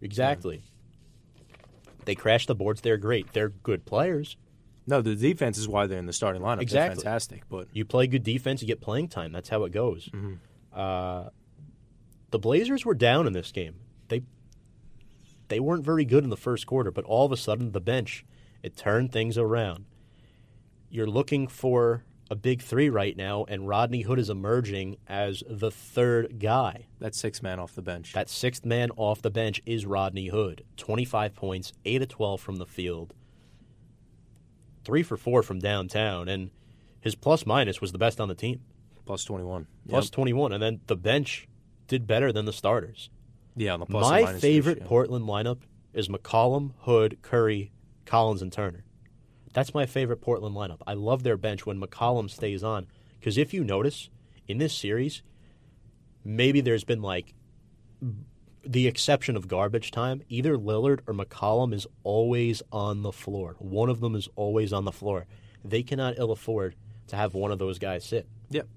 [0.00, 0.62] Exactly.
[2.06, 2.80] They crash the boards.
[2.80, 3.32] They're great.
[3.34, 4.36] They're good players.
[4.86, 6.60] No, the defense is why they're in the starting lineup.
[6.62, 6.96] Exactly.
[6.96, 9.32] They're fantastic, but You play good defense, you get playing time.
[9.32, 10.08] That's how it goes.
[10.12, 10.34] Mm-hmm.
[10.72, 11.28] Uh,
[12.30, 13.76] the Blazers were down in this game.
[14.08, 14.22] They
[15.48, 18.24] they weren't very good in the first quarter, but all of a sudden the bench
[18.62, 19.84] it turned things around.
[20.90, 25.70] You're looking for a big three right now, and Rodney Hood is emerging as the
[25.70, 26.86] third guy.
[26.98, 28.12] that sixth man off the bench.
[28.14, 30.64] That sixth man off the bench is Rodney Hood.
[30.78, 33.12] 25 points, 8 of 12 from the field,
[34.84, 36.50] 3 for 4 from downtown, and
[37.00, 38.60] his plus minus was the best on the team.
[39.06, 39.66] plus 21.
[39.88, 40.12] Plus Yep.
[40.12, 40.52] 21.
[40.54, 41.46] And then the bench
[41.88, 43.10] did better than the starters.
[43.56, 44.88] yeah, on the My favorite ratio.
[44.88, 45.58] Portland lineup
[45.92, 47.70] is McCollum, Hood, Curry,
[48.06, 48.82] Collins, and Turner.
[49.52, 50.78] That's my favorite Portland lineup.
[50.86, 52.86] I love their bench when McCollum stays on.
[53.20, 54.08] Because if you notice,
[54.48, 55.22] in this series,
[56.24, 57.34] maybe there's been like
[58.66, 60.22] the exception of garbage time.
[60.28, 63.56] Either Lillard or McCollum is always on the floor.
[63.58, 65.26] One of them is always on the floor.
[65.64, 66.74] They cannot ill afford
[67.08, 68.26] to have one of those guys sit.
[68.50, 68.68] Yep.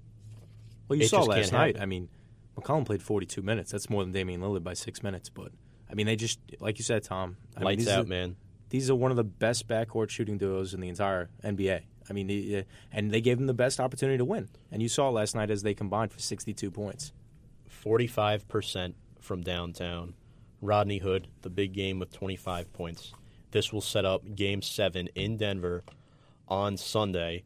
[0.88, 1.76] Well, you It saw last night.
[1.76, 1.82] happen.
[1.82, 2.08] I mean,
[2.56, 3.70] McCollum played 42 minutes.
[3.70, 5.28] That's more than Damian Lillard by six minutes.
[5.28, 5.52] But
[5.90, 7.36] I mean, they just like you said, Tom.
[7.56, 8.36] I Lights these out, are, man.
[8.70, 11.82] These are one of the best backcourt shooting duos in the entire NBA.
[12.10, 12.62] I mean, uh,
[12.92, 14.48] and they gave them the best opportunity to win.
[14.72, 17.12] And you saw last night as they combined for 62 points.
[17.84, 18.94] 45%
[19.28, 20.14] from downtown.
[20.62, 23.12] Rodney Hood, the big game with 25 points.
[23.50, 25.84] This will set up game seven in Denver
[26.48, 27.44] on Sunday.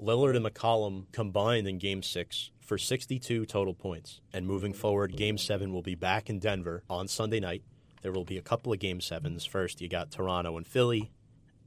[0.00, 4.20] Lillard and McCollum combined in game six for 62 total points.
[4.34, 7.62] And moving forward, game seven will be back in Denver on Sunday night.
[8.02, 9.46] There will be a couple of game sevens.
[9.46, 11.10] First, you got Toronto and Philly.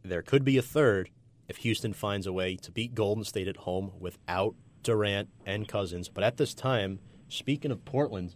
[0.03, 1.09] There could be a third
[1.47, 4.53] if Houston finds a way to beat Golden State at home without
[4.83, 6.07] Durant and Cousins.
[6.07, 6.99] But at this time,
[7.29, 8.35] speaking of Portland,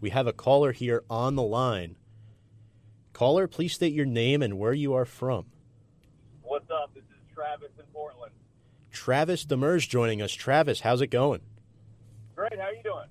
[0.00, 1.96] we have a caller here on the line.
[3.12, 5.46] Caller, please state your name and where you are from.
[6.42, 6.92] What's up?
[6.94, 8.32] This is Travis in Portland.
[8.90, 10.32] Travis Demers joining us.
[10.32, 11.40] Travis, how's it going?
[12.34, 12.58] Great.
[12.58, 13.06] How are you doing?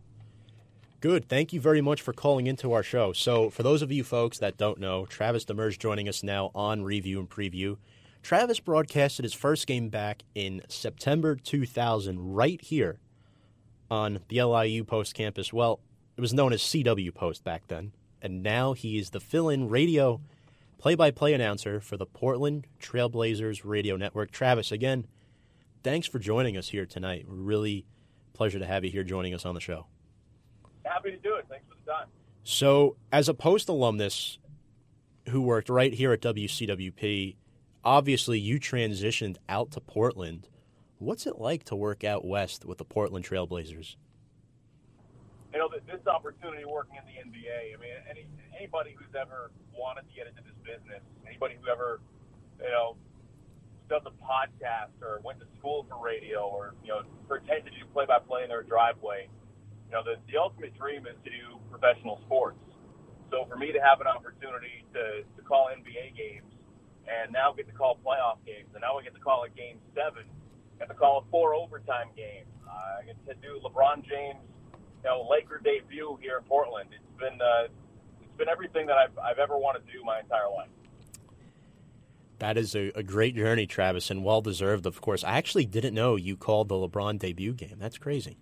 [1.00, 1.28] Good.
[1.28, 3.12] Thank you very much for calling into our show.
[3.12, 6.84] So, for those of you folks that don't know, Travis Demers joining us now on
[6.84, 7.78] Review and Preview.
[8.22, 13.00] Travis broadcasted his first game back in September 2000 right here
[13.92, 15.52] on the LIU Post campus.
[15.52, 15.82] Well,
[16.18, 20.22] it was known as CW Post back then, and now he is the fill-in radio
[20.78, 24.32] play-by-play announcer for the Portland Trailblazers radio network.
[24.32, 25.08] Travis, again,
[25.82, 27.26] thanks for joining us here tonight.
[27.28, 27.86] Really
[28.34, 29.86] pleasure to have you here joining us on the show.
[30.84, 31.46] Happy to do it.
[31.48, 32.08] Thanks for the time.
[32.44, 34.38] So, as a Post alumnus
[35.30, 37.38] who worked right here at WCWP,
[37.86, 40.50] obviously you transitioned out to Portland.
[40.98, 43.96] What's it like to work out west with the Portland Trailblazers?
[45.54, 47.78] You know, this opportunity working in the NBA.
[47.78, 48.26] I mean, any
[48.58, 52.02] anybody who's ever wanted to get into this business, anybody who ever,
[52.58, 52.98] you know,
[53.86, 57.86] does a podcast or went to school for radio or you know pretended to do
[57.94, 59.30] play-by-play in their driveway.
[59.90, 62.58] You know, the, the ultimate dream is to do professional sports.
[63.30, 66.50] So for me to have an opportunity to, to call NBA games
[67.06, 69.78] and now get to call playoff games, and now we get to call a game
[69.94, 70.26] seven,
[70.80, 74.42] get to call a four overtime game, uh, I get to do LeBron James,
[75.04, 76.90] you know, Laker debut here in Portland.
[76.94, 77.68] It's been uh,
[78.22, 80.70] it's been everything that I've I've ever wanted to do my entire life.
[82.40, 85.24] That is a, a great journey, Travis, and well deserved, of course.
[85.24, 87.78] I actually didn't know you called the LeBron debut game.
[87.80, 88.38] That's crazy.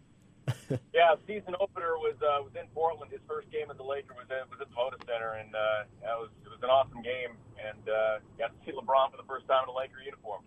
[0.93, 3.11] Yeah, season opener was uh, was in Portland.
[3.11, 5.83] His first game as a Laker was at, was at the Moda Center, and uh,
[6.01, 7.35] that was it was an awesome game.
[7.59, 10.41] And uh, got to see LeBron for the first time in a Laker uniform.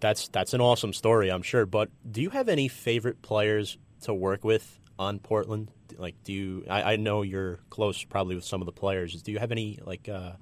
[0.00, 1.66] That's that's an awesome story, I'm sure.
[1.66, 5.70] But do you have any favorite players to work with on Portland?
[5.98, 6.64] Like, do you?
[6.70, 9.20] I, I know you're close, probably with some of the players.
[9.22, 10.32] Do you have any like uh,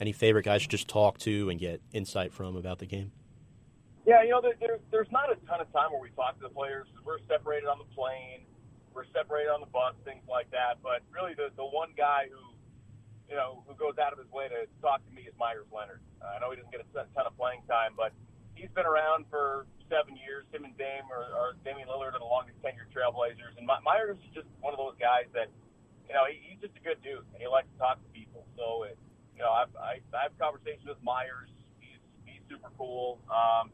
[0.00, 3.10] any favorite guys to just talk to and get insight from about the game?
[4.06, 6.42] Yeah, you know, there, there, there's not a ton of time where we talk to
[6.42, 6.86] the players.
[7.06, 8.44] We're separated on the plane,
[8.92, 10.78] we're separated on the bus, things like that.
[10.82, 12.52] But really, the the one guy who,
[13.28, 16.00] you know, who goes out of his way to talk to me is Meyers Leonard.
[16.20, 18.12] Uh, I know he doesn't get a ton of playing time, but
[18.54, 20.44] he's been around for seven years.
[20.52, 24.18] Him and Dame or, or Damian Lillard are the longest tenured Trailblazers, and My- Meyers
[24.22, 25.48] is just one of those guys that,
[26.08, 28.44] you know, he, he's just a good dude, and he likes to talk to people.
[28.56, 28.96] So, it,
[29.36, 31.50] you know, I've, I, I have conversations with Meyers.
[31.80, 33.18] He's he's super cool.
[33.26, 33.70] Um,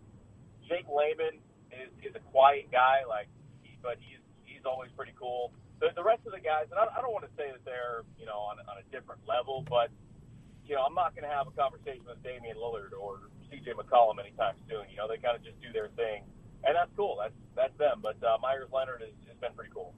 [0.67, 1.43] Jake Layman
[1.75, 3.29] is, is a quiet guy, like,
[3.63, 5.53] he, but he's he's always pretty cool.
[5.81, 8.05] The, the rest of the guys, and I, I don't want to say that they're
[8.21, 9.89] you know on, on a different level, but
[10.65, 13.73] you know I'm not going to have a conversation with Damian Lillard or C.J.
[13.73, 14.85] McCollum anytime soon.
[14.91, 16.23] You know they kind of just do their thing,
[16.65, 17.19] and that's cool.
[17.21, 18.01] That's that's them.
[18.03, 19.95] But uh, Meyers Leonard has, has been pretty cool.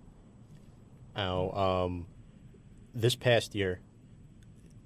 [1.15, 2.07] Now, um,
[2.95, 3.81] this past year,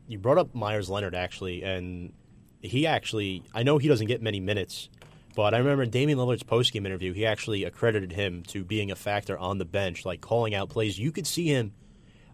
[0.08, 2.12] you brought up Meyers Leonard actually, and
[2.60, 4.88] he actually, I know he doesn't get many minutes,
[5.34, 9.38] but I remember Damian Lillard's postgame interview, he actually accredited him to being a factor
[9.38, 10.98] on the bench, like calling out plays.
[10.98, 11.72] You could see him.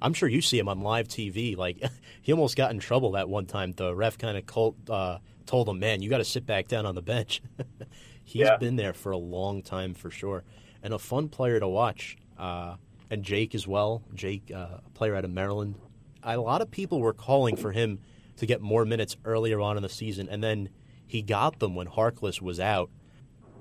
[0.00, 1.56] I'm sure you see him on live TV.
[1.56, 1.82] Like
[2.22, 3.72] he almost got in trouble that one time.
[3.72, 6.86] The ref kind of called, uh, told him, "Man, you got to sit back down
[6.86, 7.42] on the bench."
[8.24, 8.56] He's Yeah.
[8.56, 10.44] been there for a long time for sure,
[10.82, 12.16] and a fun player to watch.
[12.38, 12.76] Uh,
[13.10, 14.02] and Jake as well.
[14.14, 15.74] Jake, uh, a player out of Maryland.
[16.22, 17.98] A lot of people were calling for him
[18.36, 20.70] to get more minutes earlier on in the season, and then
[21.06, 22.90] he got them when Harkless was out.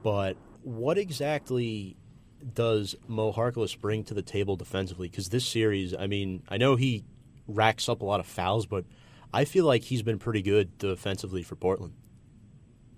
[0.04, 1.98] But what exactly
[2.54, 5.10] does Mo Harkless bring to the table defensively?
[5.10, 7.04] Because this series, I mean, I know he
[7.48, 8.86] racks up a lot of fouls, but
[9.34, 11.94] I feel like he's been pretty good defensively for Portland.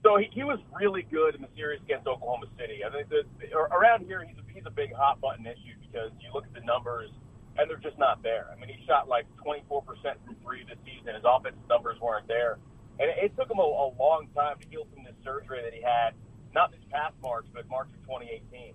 [0.04, 2.84] So he, he was really good in the series against Oklahoma City.
[2.84, 3.08] I think
[3.54, 6.66] around here he's a, he's a big hot button issue because you look at the
[6.66, 7.10] numbers
[7.58, 8.50] and they're just not there.
[8.52, 9.86] I mean, he shot like 24%
[10.26, 11.16] from three this season.
[11.16, 12.58] His offensive numbers weren't there,
[13.00, 15.74] and it, it took him a, a long time to heal from this surgery that
[15.74, 16.18] he had,
[16.54, 18.74] not this past March, but March of 2018.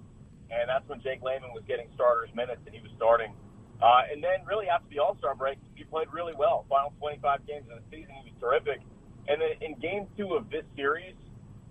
[0.50, 3.34] And that's when Jake Layman was getting starters minutes and he was starting.
[3.78, 6.66] Uh, and then really after the All Star break, he played really well.
[6.68, 8.82] Final 25 games of the season, he was terrific.
[9.28, 11.14] And then in game two of this series,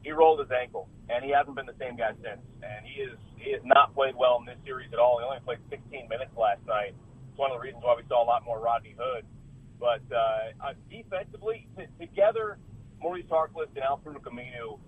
[0.04, 2.40] he rolled his ankle, and he hasn't been the same guy since.
[2.64, 5.20] And he is he has not played well in this series at all.
[5.20, 6.96] He only played 16 minutes last night.
[6.96, 9.26] It's one of the reasons why we saw a lot more Rodney Hood.
[9.80, 12.58] But uh, uh, defensively, t- together,
[13.02, 14.80] Maurice Harkless and Al-Farouq Aminu,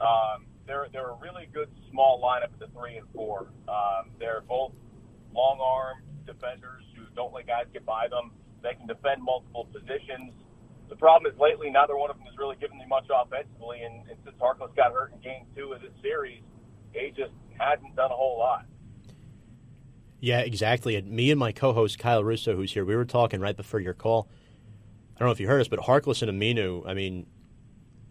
[0.00, 3.50] um, they're they're a really good small lineup at the three and four.
[3.68, 4.72] Um, they're both
[5.34, 8.30] long arm defenders who don't let guys get by them.
[8.62, 10.32] They can defend multiple positions.
[10.88, 14.08] The problem is lately neither one of them has really given me much offensively, and,
[14.08, 16.42] and since Harkless got hurt in Game Two of this series,
[16.92, 18.64] he just hasn't done a whole lot.
[20.20, 20.96] Yeah, exactly.
[20.96, 23.94] And me and my co-host Kyle Russo, who's here, we were talking right before your
[23.94, 24.28] call.
[25.14, 27.26] I don't know if you heard us, but Harkless and Aminu, I mean,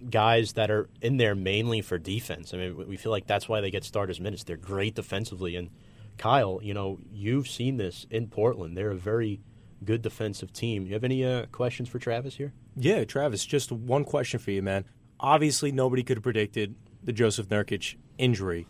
[0.10, 2.54] guys that are in there mainly for defense.
[2.54, 4.44] I mean, we feel like that's why they get starters minutes.
[4.44, 5.56] They're great defensively.
[5.56, 5.70] And
[6.18, 8.78] Kyle, you know, you've seen this in Portland.
[8.78, 9.42] They're a very
[9.84, 10.86] good defensive team.
[10.86, 12.54] You have any uh, questions for Travis here?
[12.76, 14.86] Yeah, Travis, just one question for you, man.
[15.20, 18.68] Obviously, nobody could have predicted the Joseph Nurkic injury.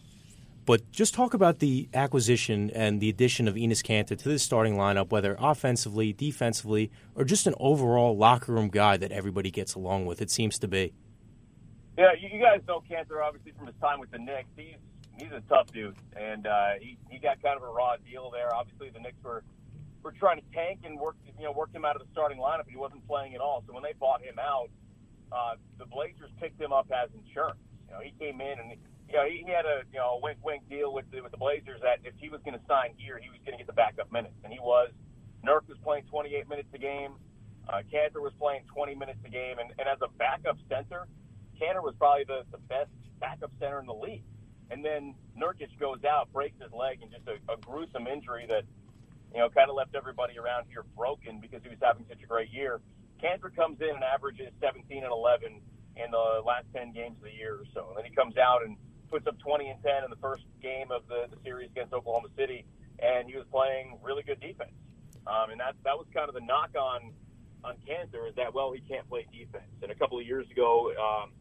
[0.65, 4.75] But just talk about the acquisition and the addition of Enes Kanter to this starting
[4.75, 10.05] lineup, whether offensively, defensively, or just an overall locker room guy that everybody gets along
[10.05, 10.21] with.
[10.21, 10.93] It seems to be.
[11.97, 14.49] Yeah, you, you guys know Kanter obviously from his time with the Knicks.
[14.57, 14.75] He's
[15.19, 18.53] he's a tough dude, and uh, he he got kind of a raw deal there.
[18.53, 19.43] Obviously, the Knicks were
[20.03, 22.69] were trying to tank and work you know worked him out of the starting lineup,
[22.69, 23.63] and he wasn't playing at all.
[23.67, 24.69] So when they bought him out,
[25.31, 27.59] uh, the Blazers picked him up as insurance.
[27.87, 28.71] You know, he came in and
[29.09, 31.41] you know he, he had a you know wink wink deal with the, with the
[31.41, 33.77] Blazers that if he was going to sign here, he was going to get the
[33.77, 34.91] backup minutes, and he was.
[35.45, 37.13] Nurk was playing 28 minutes a game.
[37.69, 41.07] Uh, Kanter was playing 20 minutes a game, and, and as a backup center,
[41.61, 42.89] Kanter was probably the, the best
[43.19, 44.23] backup center in the league.
[44.69, 48.63] And then Nurkic goes out, breaks his leg, and just a, a gruesome injury that,
[49.33, 52.27] you know, kind of left everybody around here broken because he was having such a
[52.27, 52.81] great year.
[53.23, 55.61] Kanter comes in and averages 17 and 11
[55.95, 57.89] in the last 10 games of the year or so.
[57.89, 58.77] And then he comes out and
[59.09, 62.27] puts up 20 and 10 in the first game of the, the series against Oklahoma
[62.37, 62.65] City,
[62.99, 64.75] and he was playing really good defense.
[65.25, 67.11] Um, and that that was kind of the knock on
[67.63, 69.71] on Kanter is that well he can't play defense.
[69.81, 71.31] And a couple of years ago, um,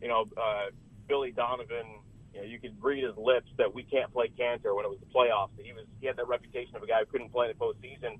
[0.00, 0.70] you know, uh,
[1.08, 2.00] Billy Donovan,
[2.32, 5.00] you know, you could read his lips that we can't play Kanter when it was
[5.00, 5.50] the playoffs.
[5.58, 8.18] He was he had that reputation of a guy who couldn't play in the postseason.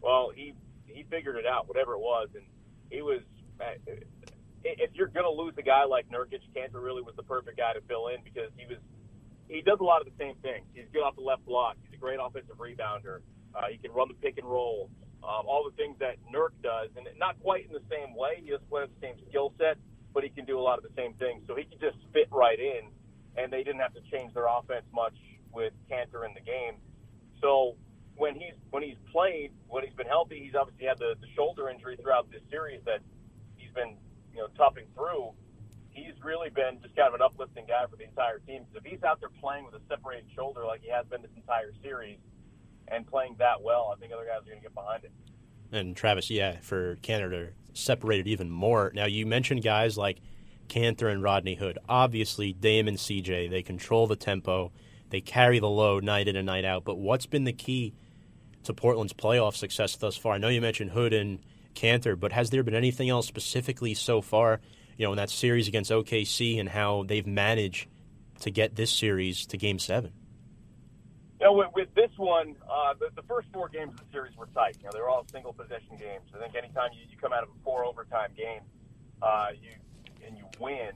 [0.00, 0.54] Well, he
[0.86, 2.44] he figured it out, whatever it was, and
[2.90, 3.20] he was.
[3.60, 3.78] Uh,
[4.64, 7.72] if you're going to lose a guy like Nurkic, Kanter really was the perfect guy
[7.72, 8.78] to fill in because he was
[9.48, 10.64] he does a lot of the same things.
[10.72, 11.76] He's good off the left block.
[11.84, 13.20] He's a great offensive rebounder.
[13.54, 14.88] Uh, he can run the pick and roll.
[15.22, 18.42] Um, all the things that Nurk does, and not quite in the same way.
[18.42, 19.78] He doesn't play the same skill set,
[20.12, 21.44] but he can do a lot of the same things.
[21.46, 22.90] So he can just fit right in,
[23.36, 25.14] and they didn't have to change their offense much
[25.52, 26.74] with Kanter in the game.
[27.40, 27.76] So
[28.16, 31.68] when he's when he's played, when he's been healthy, he's obviously had the, the shoulder
[31.68, 33.00] injury throughout this series that
[33.56, 33.96] he's been
[34.32, 35.32] you know toughing through.
[35.90, 38.64] He's really been just kind of an uplifting guy for the entire team.
[38.64, 41.30] Because if he's out there playing with a separated shoulder like he has been this
[41.36, 42.18] entire series,
[42.88, 45.12] and playing that well, I think other guys are going to get behind it.
[45.70, 48.92] And Travis, yeah, for Canada, separated even more.
[48.94, 50.18] Now, you mentioned guys like
[50.72, 51.78] Kanter and Rodney Hood.
[51.86, 54.72] Obviously, Dame and CJ, they control the tempo,
[55.10, 56.84] they carry the load night in and night out.
[56.84, 57.94] But what's been the key
[58.64, 60.32] to Portland's playoff success thus far?
[60.32, 61.40] I know you mentioned Hood and
[61.74, 64.60] Kanter, but has there been anything else specifically so far,
[64.96, 67.88] you know, in that series against OKC and how they've managed
[68.40, 70.12] to get this series to game seven?
[71.38, 74.34] You know, with, with this one, uh, the, the first four games of the series
[74.38, 74.76] were tight.
[74.78, 76.30] You know, they were all single possession games.
[76.34, 78.60] I think anytime you, you come out of a four overtime game,
[79.20, 79.70] uh, you
[80.26, 80.90] and you win,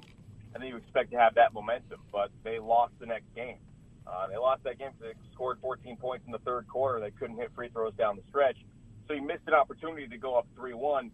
[0.54, 2.00] and then you expect to have that momentum.
[2.12, 3.58] But they lost the next game.
[4.06, 7.00] Uh, they lost that game because they scored 14 points in the third quarter.
[7.00, 8.56] They couldn't hit free throws down the stretch,
[9.08, 11.10] so you missed an opportunity to go up three-one,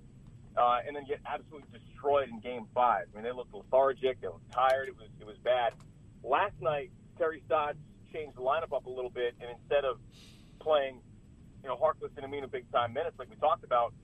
[0.56, 3.06] uh, and then get absolutely destroyed in Game Five.
[3.12, 4.20] I mean, they looked lethargic.
[4.20, 4.88] They looked tired.
[4.88, 5.72] It was it was bad.
[6.22, 7.78] Last night, Terry Stotts
[8.12, 9.98] changed the lineup up a little bit, and instead of
[10.60, 11.00] playing,
[11.62, 13.94] you know, Harkless and Aminu big time minutes like we talked about,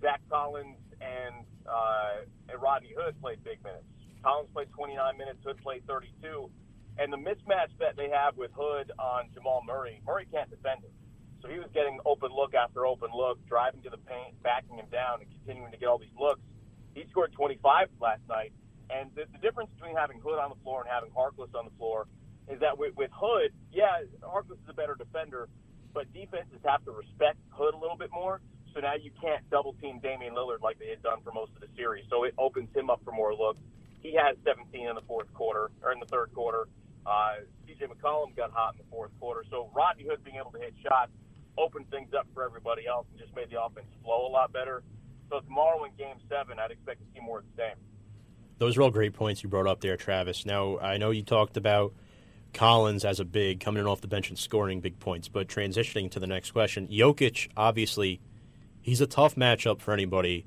[0.00, 3.86] Zach Collins and uh, and Rodney Hood played big minutes.
[4.24, 6.50] Collins played 29 minutes, Hood played 32,
[6.98, 10.92] and the mismatch that they have with Hood on Jamal Murray, Murray can't defend him.
[11.42, 14.90] So he was getting open look after open look, driving to the paint, backing him
[14.90, 16.42] down, and continuing to get all these looks.
[16.94, 18.52] He scored 25 last night,
[18.90, 21.74] and the, the difference between having Hood on the floor and having Harkless on the
[21.78, 22.08] floor
[22.50, 25.48] is that with, with Hood, yeah, Harkless is a better defender,
[25.94, 28.40] but defenses have to respect Hood a little bit more.
[28.74, 31.60] So now you can't double team Damian Lillard like they had done for most of
[31.60, 32.04] the series.
[32.10, 33.60] So it opens him up for more looks.
[34.00, 36.68] He had 17 in the fourth quarter or in the third quarter.
[37.06, 39.44] Uh, CJ McCollum got hot in the fourth quarter.
[39.50, 41.10] So Rodney Hood being able to hit shots
[41.56, 44.82] opened things up for everybody else and just made the offense flow a lot better.
[45.28, 47.76] So tomorrow in Game Seven, I'd expect to see more of the same.
[48.58, 50.46] Those are all great points you brought up there, Travis.
[50.46, 51.92] Now I know you talked about
[52.54, 55.28] Collins as a big coming in off the bench and scoring big points.
[55.28, 58.20] But transitioning to the next question, Jokic obviously
[58.82, 60.46] he's a tough matchup for anybody.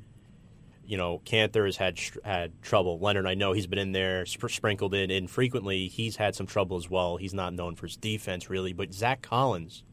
[0.86, 3.00] You know, Kanter has had had trouble.
[3.00, 5.88] Leonard, I know he's been in there, sp- sprinkled in infrequently.
[5.88, 7.18] He's had some trouble as well.
[7.18, 9.84] He's not known for his defense really, but Zach Collins,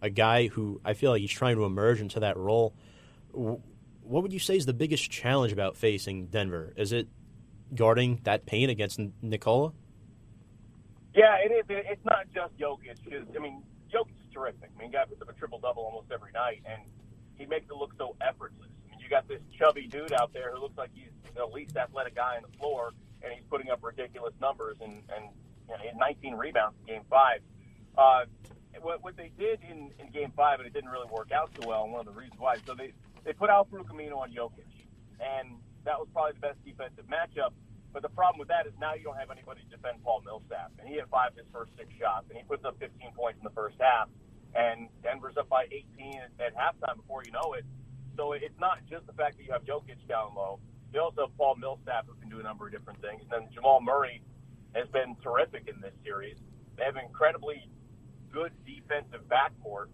[0.00, 2.74] a guy who I feel like he's trying to emerge into that role.
[3.32, 6.72] What would you say is the biggest challenge about facing Denver?
[6.76, 7.08] Is it
[7.74, 9.72] guarding that paint against Nikola?
[11.14, 11.64] Yeah, it is.
[11.68, 13.62] It's not just Jokic because I mean,
[13.92, 14.70] Jokic is terrific.
[14.74, 16.80] I mean, he got a triple double almost every night, and
[17.38, 18.70] he makes it look so effortless.
[18.86, 21.76] I mean, you got this chubby dude out there who looks like he's the least
[21.76, 22.92] athletic guy on the floor,
[23.22, 25.30] and he's putting up ridiculous numbers, and and
[25.68, 27.40] you know, he had 19 rebounds in Game Five.
[27.96, 28.24] Uh,
[28.80, 31.68] what, what they did in, in Game Five, and it didn't really work out so
[31.68, 32.56] well, and one of the reasons why.
[32.66, 32.92] So they
[33.24, 34.66] they put Al Aminu on Jokic,
[35.20, 37.52] and that was probably the best defensive matchup.
[37.92, 40.72] But the problem with that is now you don't have anybody to defend Paul Millsap,
[40.78, 43.38] and he had five of his first six shots, and he puts up 15 points
[43.38, 44.08] in the first half,
[44.54, 47.64] and Denver's up by 18 at, at halftime before you know it.
[48.16, 50.60] So it's not just the fact that you have Jokic down low.
[50.92, 53.22] You also have Paul Millsap who can do a number of different things.
[53.22, 54.22] And then Jamal Murray
[54.74, 56.36] has been terrific in this series.
[56.76, 57.68] They have incredibly
[58.32, 59.88] good defensive backcourt.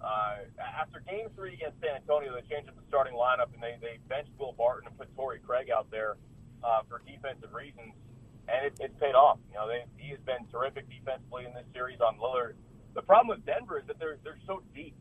[0.00, 3.78] Uh, after Game Three against San Antonio, they changed up the starting lineup and they
[3.80, 6.16] they benched Will Barton and put Torrey Craig out there
[6.62, 7.94] uh, for defensive reasons,
[8.48, 9.38] and it, it's paid off.
[9.48, 12.54] You know, they, he has been terrific defensively in this series on Lillard.
[12.94, 14.94] The problem with Denver is that they're they're so deep,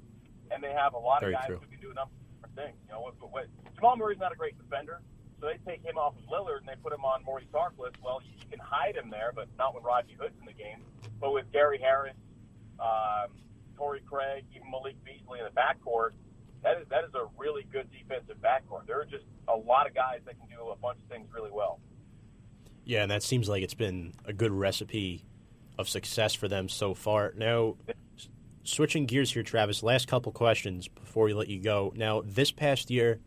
[0.51, 1.59] and they have a lot Very of guys true.
[1.61, 2.77] who can do a number of different things.
[2.87, 3.45] You know, what, what,
[3.75, 5.01] Jamal Murray's not a great defender,
[5.39, 7.93] so they take him off of Lillard and they put him on Maurice Harkless.
[8.03, 10.81] Well, you, you can hide him there, but not when Rodney Hood's in the game.
[11.19, 12.15] But with Gary Harris,
[12.79, 13.29] um,
[13.77, 16.11] Torrey Craig, even Malik Beasley in the backcourt,
[16.63, 18.87] that is that is a really good defensive backcourt.
[18.87, 21.51] There are just a lot of guys that can do a bunch of things really
[21.51, 21.79] well.
[22.85, 25.23] Yeah, and that seems like it's been a good recipe
[25.77, 27.33] of success for them so far.
[27.35, 27.75] Now,
[28.63, 31.93] switching gears here, Travis, last couple questions before we let you go.
[31.95, 33.19] Now, this past year,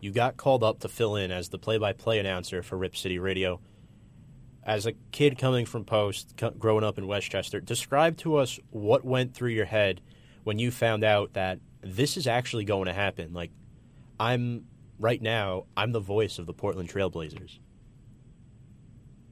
[0.00, 2.96] you got called up to fill in as the play by play announcer for Rip
[2.96, 3.60] City Radio.
[4.64, 9.34] As a kid coming from Post, growing up in Westchester, describe to us what went
[9.34, 10.00] through your head
[10.44, 13.32] when you found out that this is actually going to happen.
[13.32, 13.50] Like,
[14.18, 14.64] I'm
[14.98, 17.58] right now, I'm the voice of the Portland Trailblazers.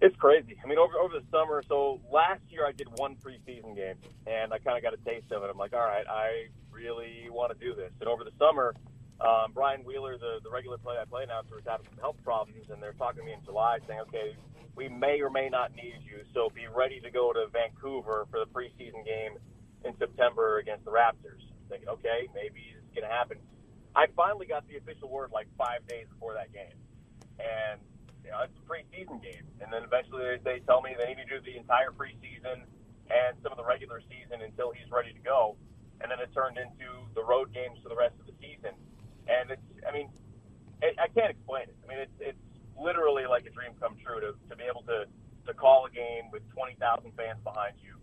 [0.01, 0.57] It's crazy.
[0.65, 1.63] I mean, over over the summer.
[1.69, 3.97] So last year I did one preseason game,
[4.27, 5.51] and I kind of got a taste of it.
[5.51, 7.93] I'm like, all right, I really want to do this.
[8.01, 8.75] And over the summer,
[9.21, 12.95] um, Brian Wheeler, the the regular play-by-play announcer, was having some health problems, and they're
[12.95, 14.37] talking to me in July, saying, okay,
[14.75, 18.41] we may or may not need you, so be ready to go to Vancouver for
[18.41, 19.37] the preseason game
[19.85, 21.45] in September against the Raptors.
[21.45, 23.37] I'm thinking, okay, maybe it's going to happen.
[23.95, 26.79] I finally got the official word like five days before that game,
[27.37, 27.81] and
[28.31, 29.43] you know, it's a preseason game.
[29.59, 32.63] And then eventually they, tell me they need to do the entire preseason
[33.11, 35.59] and some of the regular season until he's ready to go.
[35.99, 38.79] And then it turned into the road games for the rest of the season.
[39.27, 40.15] And it's, I mean,
[40.79, 41.77] it, I can't explain it.
[41.83, 42.45] I mean, it's, it's
[42.79, 46.31] literally like a dream come true to, to be able to, to call a game
[46.31, 46.79] with 20,000
[47.19, 47.99] fans behind you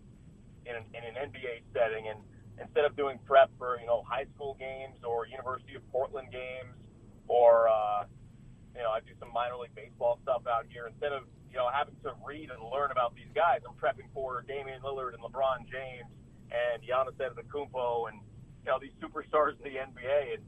[0.68, 2.12] in an, in an NBA setting.
[2.12, 2.20] And
[2.60, 6.76] instead of doing prep for, you know, high school games or University of Portland games
[7.32, 8.04] or, uh,
[8.78, 10.86] you know, I do some minor league baseball stuff out here.
[10.86, 14.44] Instead of, you know, having to read and learn about these guys, I'm prepping for
[14.46, 16.06] Damian Lillard and LeBron James
[16.54, 18.22] and Giannis Antetokounmpo and,
[18.64, 20.38] you know, these superstars in the NBA.
[20.38, 20.42] And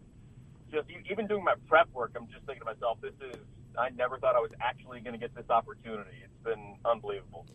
[0.70, 3.42] just even doing my prep work, I'm just thinking to myself, this is,
[3.76, 6.22] I never thought I was actually going to get this opportunity.
[6.22, 7.46] It's been unbelievable.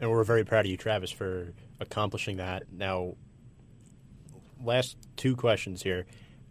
[0.00, 2.72] And we're very proud of you, Travis, for accomplishing that.
[2.72, 3.16] Now,
[4.62, 6.06] last two questions here.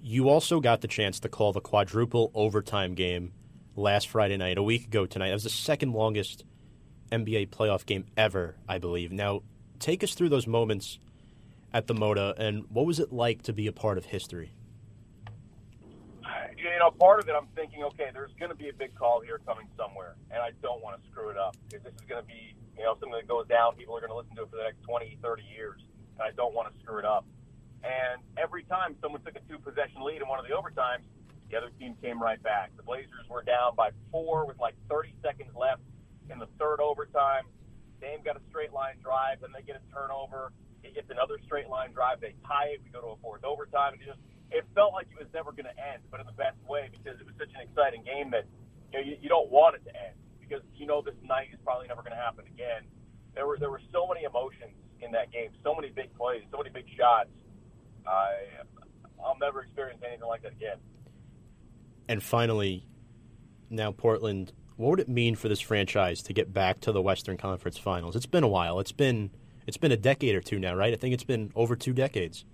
[0.05, 3.31] You also got the chance to call the quadruple overtime game
[3.77, 5.29] last Friday night, a week ago tonight.
[5.29, 6.43] That was the second longest
[7.09, 9.13] NBA playoff game ever, I believe.
[9.13, 9.43] Now,
[9.79, 10.99] take us through those moments
[11.73, 14.51] at the Moda, and what was it like to be a part of history?
[16.57, 19.21] you know, part of it, I'm thinking, okay, there's going to be a big call
[19.21, 22.21] here coming somewhere, and I don't want to screw it up because this is going
[22.21, 23.75] to be, you know, something that goes down.
[23.75, 25.79] People are going to listen to it for the next 20, 30 years,
[26.19, 27.25] and I don't want to screw it up.
[27.83, 31.03] And every time someone took a two possession lead in one of the overtimes,
[31.51, 32.71] the other team came right back.
[32.77, 35.81] The Blazers were down by four with like 30 seconds left
[36.31, 37.43] in the third overtime.
[37.99, 40.51] Dame got a straight line drive, then they get a turnover.
[40.81, 42.19] He gets another straight line drive.
[42.19, 42.81] They tie it.
[42.83, 43.93] We go to a fourth overtime.
[43.93, 44.19] And it just
[44.51, 47.19] it felt like it was never going to end, but in the best way because
[47.19, 48.45] it was such an exciting game that
[48.91, 51.59] you know you, you don't want it to end because you know this night is
[51.63, 52.83] probably never going to happen again.
[53.33, 56.57] There were there were so many emotions in that game, so many big plays, so
[56.57, 57.33] many big shots.
[58.07, 58.33] I
[59.23, 60.77] I'll never experience anything like that again.
[62.09, 62.85] And finally,
[63.69, 67.37] now Portland, what would it mean for this franchise to get back to the Western
[67.37, 68.15] Conference Finals?
[68.15, 68.79] It's been a while.
[68.79, 69.31] It's been
[69.65, 70.93] it's been a decade or two now, right?
[70.93, 72.45] I think it's been over two decades.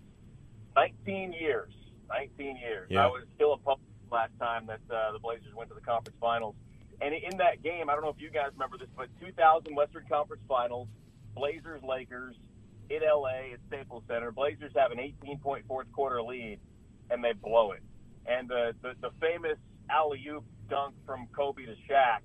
[0.75, 1.73] 19 years.
[2.09, 2.87] 19 years.
[2.89, 3.05] Yeah.
[3.05, 3.79] I was still a pup
[4.11, 6.55] last time that uh, the Blazers went to the conference finals.
[7.01, 10.05] And in that game, I don't know if you guys remember this, but 2000 Western
[10.09, 10.87] Conference Finals,
[11.33, 12.35] Blazers Lakers
[12.89, 14.31] in LA at Staples Center.
[14.31, 16.59] Blazers have an 18 point fourth quarter lead,
[17.09, 17.83] and they blow it.
[18.25, 19.57] And the the, the famous
[19.89, 22.21] alley oop dunk from Kobe to Shaq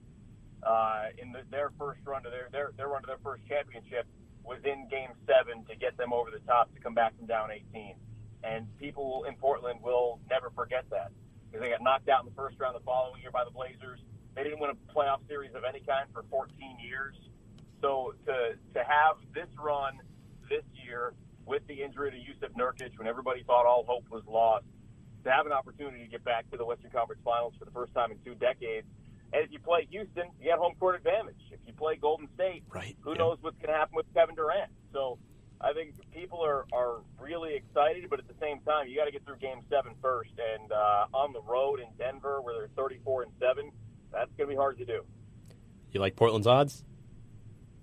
[0.63, 4.07] uh, in the, their first run to their, their their run to their first championship
[4.45, 7.51] was in Game Seven to get them over the top to come back from down
[7.51, 7.97] 18.
[8.45, 11.13] And people in Portland will never forget that
[11.49, 14.01] because they got knocked out in the first round the following year by the Blazers.
[14.37, 16.53] They didn't win a playoff series of any kind for 14
[16.85, 17.17] years.
[17.81, 20.01] So to to have this run
[20.49, 21.15] this year
[21.47, 24.65] with the injury to Jusuf Nurkic, when everybody thought all hope was lost,
[25.25, 27.95] to have an opportunity to get back to the Western Conference Finals for the first
[27.95, 28.87] time in two decades,
[29.33, 31.41] And if you play Houston, you get home court advantage.
[31.51, 33.19] If you play Golden State, Right, who yeah.
[33.19, 34.71] knows what's going to happen with Kevin Durant?
[34.93, 35.19] So
[35.61, 39.13] I think people are, are really excited, but at the same time, you got to
[39.13, 40.33] get through Game Seven first.
[40.39, 43.71] And uh, on the road in Denver, where they're 34 and seven,
[44.13, 45.03] that's going to be hard to do.
[45.93, 46.85] You like Portland's odds?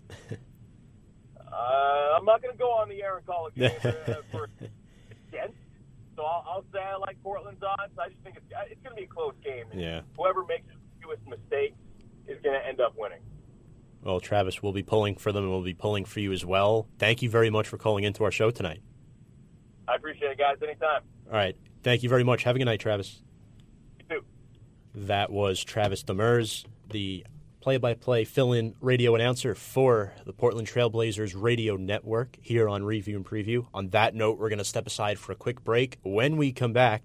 [1.52, 4.49] Uh, I'm not going to go on the air and call a game uh, for
[5.30, 5.56] against.
[6.15, 7.94] So I'll, I'll say I like Portland's odds.
[7.98, 9.65] I just think it's, uh, it's going to be a close game.
[9.72, 10.02] And Yeah.
[10.18, 11.76] Whoever makes the fewest mistakes
[12.28, 13.19] is going to end up winning.
[14.03, 16.88] Well, Travis, we'll be pulling for them and we'll be pulling for you as well.
[16.99, 18.82] Thank you very much for calling into our show tonight.
[19.88, 20.57] I appreciate it, guys.
[20.64, 21.02] Anytime.
[21.28, 21.56] All right.
[21.84, 22.44] Thank you very much.
[22.44, 23.22] Have a good night, Travis.
[23.99, 24.26] You too.
[24.95, 27.26] That was Travis Demers, the
[27.62, 32.84] play by play fill in radio announcer for the Portland Trailblazers radio network here on
[32.84, 33.68] Review and Preview.
[33.74, 35.98] On that note, we're going to step aside for a quick break.
[36.02, 37.04] When we come back,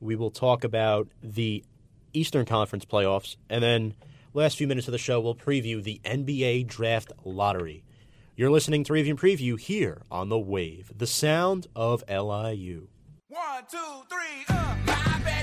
[0.00, 1.64] we will talk about the
[2.12, 3.36] Eastern Conference playoffs.
[3.50, 3.94] And then,
[4.32, 7.82] last few minutes of the show, we'll preview the NBA Draft Lottery.
[8.36, 12.88] You're listening to Review and Preview here on The Wave, the sound of LIU.
[13.28, 15.41] One, two, three, uh.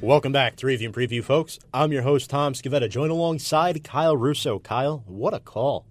[0.00, 1.58] Welcome back to Review and Preview, folks.
[1.74, 4.60] I'm your host, Tom Scavetta, joined alongside Kyle Russo.
[4.60, 5.86] Kyle, what a call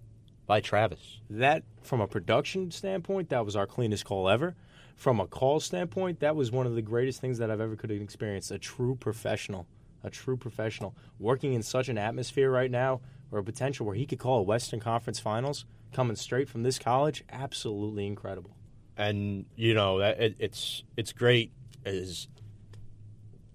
[0.46, 1.20] by Travis.
[1.30, 4.56] That, from a production standpoint, that was our cleanest call ever.
[4.96, 7.90] From a call standpoint, that was one of the greatest things that I've ever could
[7.90, 8.50] have experienced.
[8.50, 9.68] A true professional,
[10.06, 14.06] a true professional, working in such an atmosphere right now, or a potential where he
[14.06, 18.56] could call a Western Conference Finals, coming straight from this college, absolutely incredible.
[18.96, 21.52] And, you know, that it, it's it's great
[21.86, 22.30] as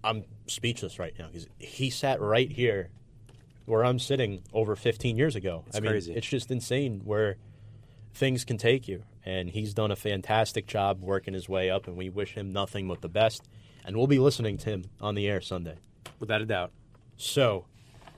[0.03, 2.89] I'm speechless right now because he sat right here
[3.65, 5.63] where I'm sitting over 15 years ago.
[5.67, 6.13] It's I mean, crazy.
[6.13, 7.37] it's just insane where
[8.13, 9.03] things can take you.
[9.25, 12.87] And he's done a fantastic job working his way up, and we wish him nothing
[12.89, 13.47] but the best.
[13.85, 15.77] And we'll be listening to him on the air Sunday.
[16.19, 16.71] Without a doubt.
[17.15, 17.65] So,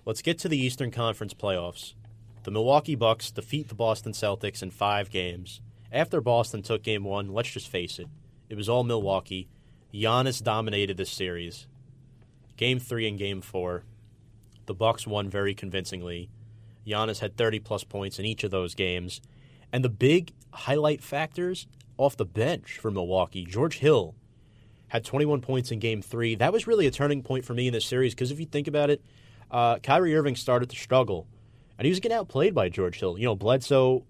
[0.03, 1.94] let's get to the Eastern Conference playoffs.
[2.44, 5.62] The Milwaukee Bucks defeat the Boston Celtics in five games.
[5.91, 8.07] After Boston took game one, let's just face it,
[8.49, 9.48] it was all Milwaukee.
[9.94, 11.68] Giannis dominated this series.
[12.57, 13.84] Game three and game four,
[14.65, 16.30] the Bucks won very convincingly.
[16.86, 19.22] Giannis had 30 plus points in each of those games.
[19.72, 21.68] And the big highlight factors
[21.98, 24.15] off the bench for Milwaukee, George Hill
[24.90, 26.36] had 21 points in game three.
[26.36, 28.68] That was really a turning point for me in this series because if you think
[28.68, 29.02] about it,
[29.52, 31.27] uh, Kyrie Irving started to struggle,
[31.77, 33.18] and he was getting outplayed by George Hill.
[33.18, 34.06] You know, Bledsoe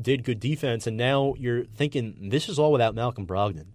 [0.00, 3.66] did good defense, and now you're thinking this is all without Malcolm Brogdon.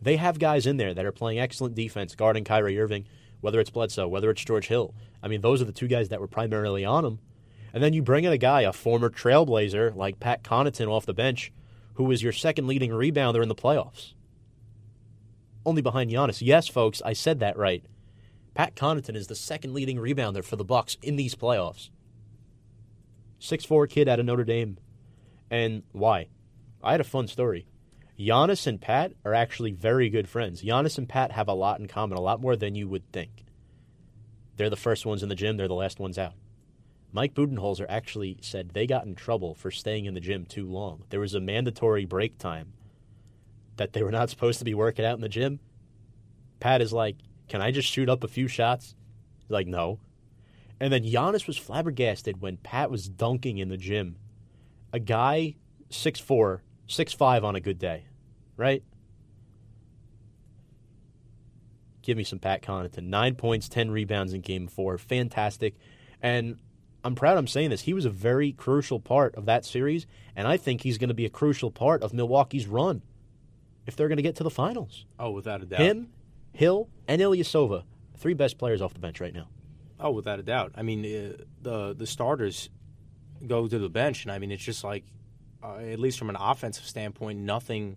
[0.00, 3.06] They have guys in there that are playing excellent defense guarding Kyrie Irving,
[3.40, 4.94] whether it's Bledsoe, whether it's George Hill.
[5.22, 7.18] I mean, those are the two guys that were primarily on him.
[7.72, 11.14] And then you bring in a guy, a former trailblazer like Pat Connaughton off the
[11.14, 11.52] bench,
[11.94, 14.14] who was your second leading rebounder in the playoffs
[15.68, 16.40] only behind Giannis.
[16.40, 17.84] Yes, folks, I said that right.
[18.54, 21.90] Pat Connaughton is the second leading rebounder for the Bucks in these playoffs.
[23.38, 24.78] Six four kid out of Notre Dame.
[25.50, 26.28] And why?
[26.82, 27.66] I had a fun story.
[28.18, 30.62] Giannis and Pat are actually very good friends.
[30.62, 33.44] Giannis and Pat have a lot in common, a lot more than you would think.
[34.56, 36.34] They're the first ones in the gym, they're the last ones out.
[37.12, 41.04] Mike Budenholzer actually said they got in trouble for staying in the gym too long.
[41.10, 42.72] There was a mandatory break time
[43.76, 45.60] that they were not supposed to be working out in the gym.
[46.60, 47.16] Pat is like,
[47.48, 48.96] Can I just shoot up a few shots?
[49.42, 50.00] He's like, No.
[50.80, 54.16] And then Giannis was flabbergasted when Pat was dunking in the gym.
[54.92, 55.54] A guy,
[55.90, 58.04] 6'4, 6'5 on a good day,
[58.58, 58.82] right?
[62.02, 63.04] Give me some Pat Connaughton.
[63.04, 64.98] Nine points, 10 rebounds in game four.
[64.98, 65.74] Fantastic.
[66.22, 66.58] And
[67.04, 67.82] I'm proud I'm saying this.
[67.82, 71.14] He was a very crucial part of that series, and I think he's going to
[71.14, 73.02] be a crucial part of Milwaukee's run
[73.86, 75.06] if they're going to get to the finals.
[75.18, 75.80] Oh, without a doubt.
[75.80, 76.08] Him,
[76.52, 77.84] Hill, and Ilyasova,
[78.16, 79.48] three best players off the bench right now.
[80.00, 80.72] Oh, without a doubt.
[80.76, 82.70] I mean, uh, the the starters
[83.46, 85.04] go to the bench, and I mean, it's just like,
[85.62, 87.96] uh, at least from an offensive standpoint, nothing,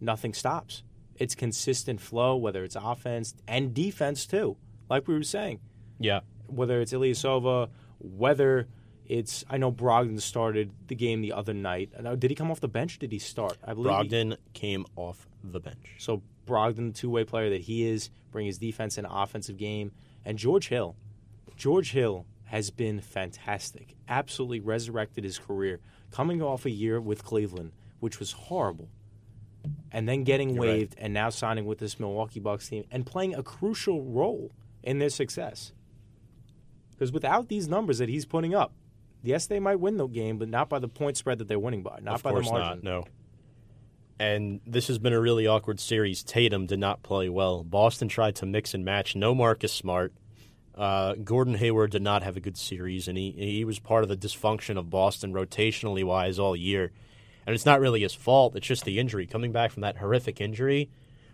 [0.00, 0.82] nothing stops.
[1.16, 4.56] It's consistent flow, whether it's offense and defense too.
[4.90, 5.60] Like we were saying,
[5.98, 6.20] Yeah.
[6.46, 8.68] whether it's Ilyasova, whether
[9.06, 11.90] it's I know Brogdon started the game the other night.
[12.18, 12.98] Did he come off the bench?
[12.98, 13.56] Did he start?
[13.64, 15.94] I believe he- Brogdon came off the bench.
[15.98, 19.92] so Brogdon, the two-way player that he is, bring his defense and offensive game,
[20.24, 20.96] and George Hill.
[21.56, 23.96] George Hill has been fantastic.
[24.08, 25.80] Absolutely resurrected his career,
[26.12, 28.88] coming off a year with Cleveland, which was horrible,
[29.92, 30.68] and then getting You're right.
[30.68, 34.52] waived, and now signing with this Milwaukee Bucks team and playing a crucial role
[34.82, 35.72] in their success.
[36.90, 38.72] Because without these numbers that he's putting up,
[39.22, 41.82] yes, they might win the game, but not by the point spread that they're winning
[41.82, 42.60] by, not of by the margin.
[42.60, 42.82] not.
[42.82, 43.04] No.
[44.18, 46.22] And this has been a really awkward series.
[46.22, 47.62] Tatum did not play well.
[47.62, 49.14] Boston tried to mix and match.
[49.14, 50.14] No Marcus Smart.
[50.74, 54.08] Uh, Gordon Hayward did not have a good series, and he he was part of
[54.08, 56.92] the dysfunction of Boston rotationally wise all year.
[57.46, 58.56] And it's not really his fault.
[58.56, 60.90] It's just the injury coming back from that horrific injury.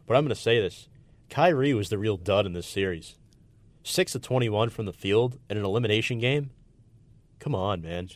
[0.07, 0.89] But I'm going to say this:
[1.31, 3.17] Kyrie was the real dud in this series.
[3.83, 6.51] Six of 21 from the field in an elimination game.
[7.41, 8.11] Come on, man.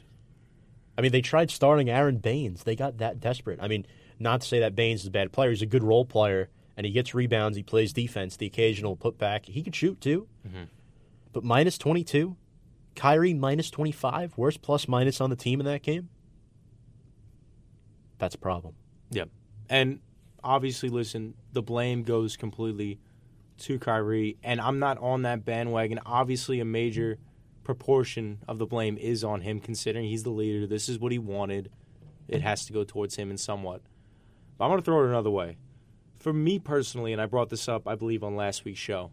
[0.96, 2.62] I mean, they tried starting Aron Baynes.
[2.62, 3.58] They got that desperate.
[3.60, 3.86] I mean,
[4.18, 5.50] not to say that Baynes is a bad player.
[5.50, 7.56] He's a good role player, and he gets rebounds.
[7.56, 9.46] He plays defense, the occasional putback.
[9.46, 10.28] He could shoot, too.
[10.46, 10.64] Mm-hmm.
[11.32, 12.36] But minus 22,
[12.94, 16.08] Kyrie minus 25, worst plus minus on the team in that game.
[18.18, 18.74] That's a problem.
[19.10, 19.28] Yep.
[19.68, 20.00] And
[20.42, 22.98] obviously, listen, the blame goes completely
[23.58, 26.00] to Kyrie, and I'm not on that bandwagon.
[26.04, 27.18] Obviously, a major
[27.64, 30.66] proportion of the blame is on him, considering he's the leader.
[30.66, 31.70] This is what he wanted.
[32.28, 33.82] It has to go towards him in somewhat.
[34.56, 35.56] But I'm going to throw it another way.
[36.18, 39.10] For me personally, and I brought this up, I believe, on last week's show,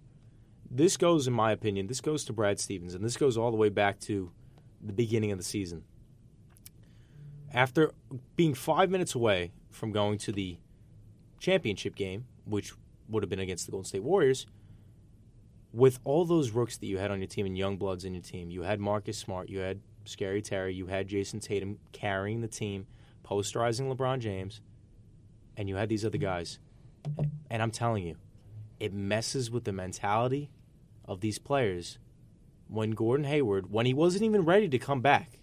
[0.70, 3.58] this goes, in my opinion, this goes to Brad Stevens, and this goes all the
[3.58, 4.32] way back to
[4.82, 5.84] the beginning of the season.
[7.54, 7.92] After
[8.36, 10.58] being five minutes away from going to the
[11.40, 12.74] championship game, which
[13.10, 14.48] would have been against the Golden State Warriors,
[15.72, 18.24] with all those rooks that you had on your team and young bloods in your
[18.24, 22.48] team, you had Marcus Smart, you had Scary Terry, you had Jayson Tatum carrying the
[22.48, 22.88] team,
[23.24, 24.62] posterizing LeBron James,
[25.58, 26.60] and you had these other guys.
[27.50, 28.16] And I'm telling you,
[28.80, 30.50] it messes with the mentality
[31.06, 32.00] of these players
[32.68, 35.40] when Gordon Hayward, when he wasn't even ready to come back,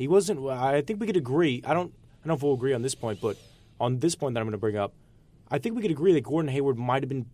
[0.00, 0.48] he wasn't.
[0.48, 1.62] I think we could agree.
[1.62, 1.92] I don't.
[1.92, 3.36] I don't know if we'll agree on this point, but
[3.78, 4.94] on this point that I'm going to bring up,
[5.50, 7.26] I think we could agree that Gordon Hayward might have been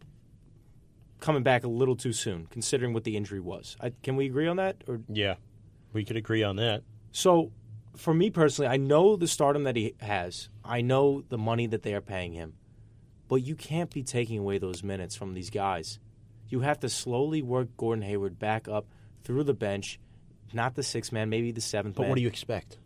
[1.20, 3.76] coming back a little too soon, considering what the injury was.
[3.80, 4.82] I, can we agree on that?
[4.88, 5.36] Or Yeah,
[5.92, 6.82] we could agree on that.
[7.12, 7.52] so,
[7.96, 10.48] for me personally, I know the stardom that he has.
[10.64, 12.54] I know the money that they are paying him,
[13.28, 16.00] but you can't be taking away those minutes from these guys.
[16.48, 18.86] You have to slowly work Gordon Hayward back up
[19.24, 19.98] through the bench,
[20.52, 22.10] not the sixth man, maybe the seventh But man.
[22.10, 22.78] what do you expect?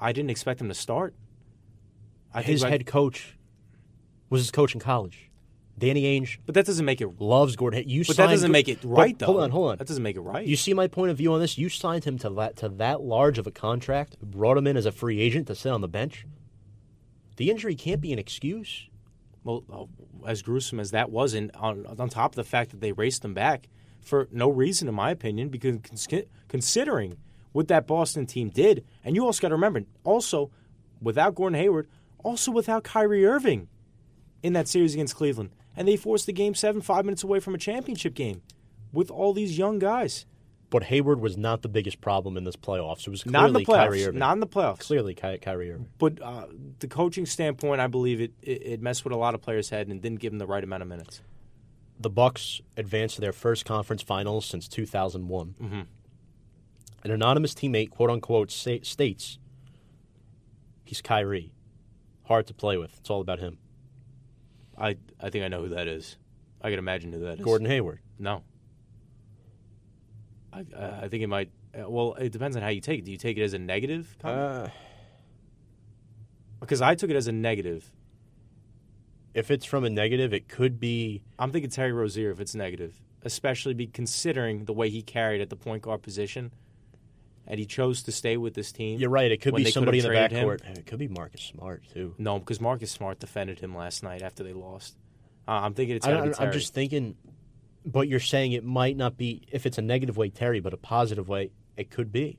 [0.00, 1.14] I didn't expect him to start.
[2.32, 3.36] I His head coach
[4.30, 5.30] was his coach in college.
[5.78, 7.20] Danny Ainge but that doesn't make it.
[7.20, 7.88] loves Gordon.
[7.88, 9.26] You But that doesn't make it right, though.
[9.26, 9.78] Hold on, hold on.
[9.78, 10.44] That doesn't make it right.
[10.44, 11.56] You see my point of view on this?
[11.56, 14.86] You signed him to that to that large of a contract, brought him in as
[14.86, 16.26] a free agent to sit on the bench.
[17.36, 18.88] The injury can't be an excuse.
[19.44, 22.80] well, uh, as gruesome as that was, and on, on top of the fact that
[22.80, 23.68] they raced him back
[24.08, 27.18] for no reason, in my opinion, because cons- considering
[27.52, 30.50] what that Boston team did, and you also got to remember, also
[31.00, 31.88] without Gordon Hayward,
[32.24, 33.68] also without Kyrie Irving
[34.42, 37.54] in that series against Cleveland, and they forced the game seven, five minutes away from
[37.54, 38.42] a championship game
[38.92, 40.26] with all these young guys.
[40.70, 43.06] But Hayward was not the biggest problem in this playoffs.
[43.06, 44.06] It was clearly Not in the Kyrie playoffs.
[44.08, 44.18] Irving.
[44.18, 44.78] Not in the playoffs.
[44.80, 45.88] clearly Ky- Kyrie Irving.
[45.98, 46.46] But uh,
[46.80, 49.88] the coaching standpoint, I believe it, it it messed with a lot of players' head
[49.88, 51.22] and didn't give them the right amount of minutes.
[52.00, 55.54] The Bucks advanced to their first conference finals since 2001.
[55.60, 55.80] Mm-hmm.
[57.04, 59.38] An anonymous teammate, quote unquote, sa- states
[60.84, 61.52] he's Kyrie.
[62.24, 62.96] Hard to play with.
[62.98, 63.58] It's all about him.
[64.76, 66.16] I I think I know who that is.
[66.62, 67.44] I can imagine who that is.
[67.44, 68.00] Gordon Hayward.
[68.18, 68.42] No.
[70.52, 71.50] I I I think it might.
[71.78, 73.04] uh, Well, it depends on how you take it.
[73.04, 74.16] Do you take it as a negative?
[74.20, 74.40] comment?
[74.40, 74.68] Uh,
[76.60, 77.90] because I took it as a negative.
[79.38, 81.22] If it's from a negative, it could be.
[81.38, 82.92] I'm thinking Terry Rozier if it's negative,
[83.22, 86.50] especially be considering the way he carried at the point guard position,
[87.46, 88.98] and he chose to stay with this team.
[88.98, 89.30] You're right.
[89.30, 90.30] It could be somebody in the him.
[90.30, 90.78] backcourt.
[90.78, 92.16] It could be Marcus Smart too.
[92.18, 94.96] No, because Marcus Smart defended him last night after they lost.
[95.46, 96.32] Uh, I'm thinking it's I.
[96.40, 97.14] I'm just thinking,
[97.86, 100.78] but you're saying it might not be if it's a negative way, Terry, but a
[100.78, 102.38] positive way, it could be.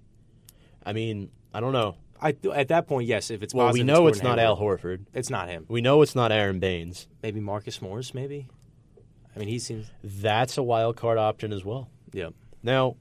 [0.86, 1.96] I mean, I don't know.
[2.22, 3.32] I at that point, yes.
[3.32, 5.06] If it's Well, we know it's Gordon not Al Horford.
[5.14, 5.66] It's not him.
[5.70, 7.08] We know it's not Aron Baynes.
[7.24, 8.14] Maybe Marcus Morris.
[8.14, 8.48] Maybe.
[9.36, 9.90] I mean, he seems.
[10.04, 11.90] That's a wild card option as well.
[12.12, 12.30] Yeah.
[12.64, 12.98] Now,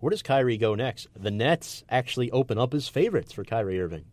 [0.00, 1.06] where does Kyrie go next?
[1.16, 4.04] The Nets actually open up as favorites for Kyrie Irving.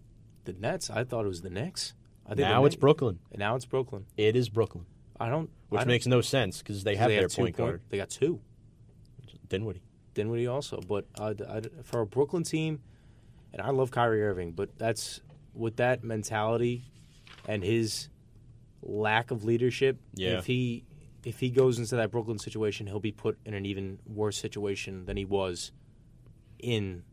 [0.43, 0.89] The Nets.
[0.89, 1.93] I thought it was the Knicks.
[2.25, 3.19] I think Now it's Knicks- Brooklyn.
[3.35, 4.05] Now it's Brooklyn.
[4.17, 4.85] It is Brooklyn,
[5.19, 5.49] I don't.
[5.69, 8.09] which I don't- makes no sense because they have they their point guard, They got
[8.09, 8.41] two.
[9.47, 9.81] Dinwiddie.
[10.13, 12.81] Dinwiddie also, but uh, I, for a Brooklyn team,
[13.57, 15.21] and I love Kyrie Irving, but that's
[15.53, 16.83] with that mentality
[17.47, 18.09] and his
[18.81, 19.97] lack of leadership.
[20.13, 20.37] Yeah.
[20.37, 20.85] If he
[21.23, 25.05] if he goes into that Brooklyn situation, he'll be put in an even worse situation
[25.05, 25.71] than he was
[26.59, 27.03] in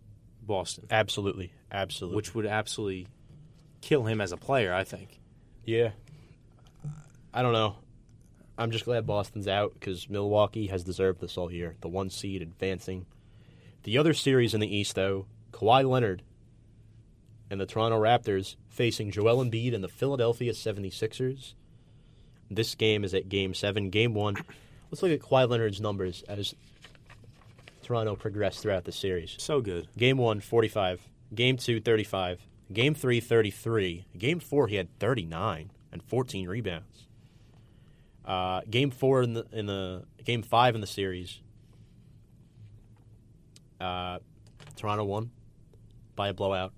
[0.43, 2.16] Boston, Absolutely, absolutely.
[2.16, 3.09] which would absolutely
[3.81, 4.73] kill him as a player.
[4.73, 5.21] I think.
[5.65, 5.91] Yeah.
[7.33, 7.77] I don't know.
[8.57, 11.75] I'm just glad Boston's out because Milwaukee has deserved this all year.
[11.81, 13.07] The one seed advancing.
[13.83, 16.23] The other series in the East, though, Kawhi Leonard
[17.55, 21.55] and the Toronto Raptors facing Joel Embiid and the Philadelphia 76ers.
[22.51, 23.90] This game is at Game 7.
[23.90, 24.35] Game 1.
[24.90, 26.56] Let's look at Kawhi Leonard's numbers as
[27.85, 29.36] Toronto progressed throughout the series.
[29.39, 29.86] So good.
[29.97, 31.01] Game 1, 45.
[31.32, 32.40] Game 2, 35.
[32.72, 34.05] Game 3, 33.
[34.18, 37.06] Game 4, he had 39 and 14 rebounds.
[38.24, 41.39] Uh, game 4 in the in the game 5 in the series.
[43.81, 44.18] Uh,
[44.74, 45.31] Toronto won
[46.16, 46.72] by a blowout.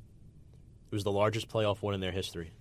[0.90, 2.52] It was the largest playoff win in their history.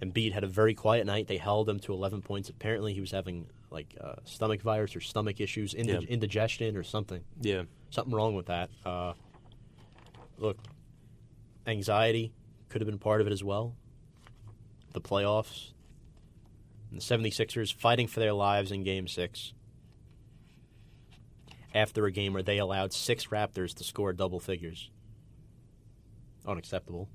[0.00, 1.28] Embiid had a very quiet night.
[1.28, 2.48] They held him to 11 points.
[2.48, 5.98] Apparently, he was having like uh, stomach virus or stomach issues, indi- Yeah.
[6.00, 7.22] indigestion or something.
[7.40, 7.62] Yeah.
[7.90, 8.70] Something wrong with that.
[8.84, 9.14] Uh,
[10.38, 10.58] look,
[11.66, 12.32] anxiety
[12.68, 13.74] could have been part of it as well.
[14.92, 15.70] The playoffs.
[16.90, 19.52] And the 76ers fighting for their lives in game six.
[21.74, 24.90] After a game where they allowed six Raptors to score double figures.
[26.46, 27.08] Unacceptable.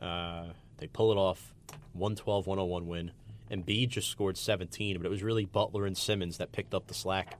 [0.00, 0.46] Uh,
[0.78, 1.52] they pull it off.
[1.92, 3.10] 112 101 win.
[3.50, 6.94] Embiid just scored 17, but it was really Butler and Simmons that picked up the
[6.94, 7.36] slack.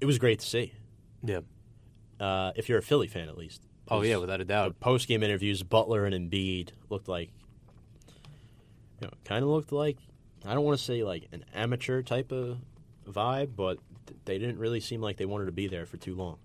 [0.00, 0.72] It was great to see
[1.22, 1.40] Yeah.
[2.18, 3.62] uh, if you're a Philly fan at least.
[3.88, 4.78] Oh yeah, without a doubt.
[4.78, 7.30] post game interviews, Butler and Embiid looked like,
[9.00, 9.96] you know, kind of looked like,
[10.44, 12.58] I don't want to say like an amateur type of
[13.08, 13.78] vibe, but
[14.26, 16.38] they didn't really seem like they wanted to be there for too long.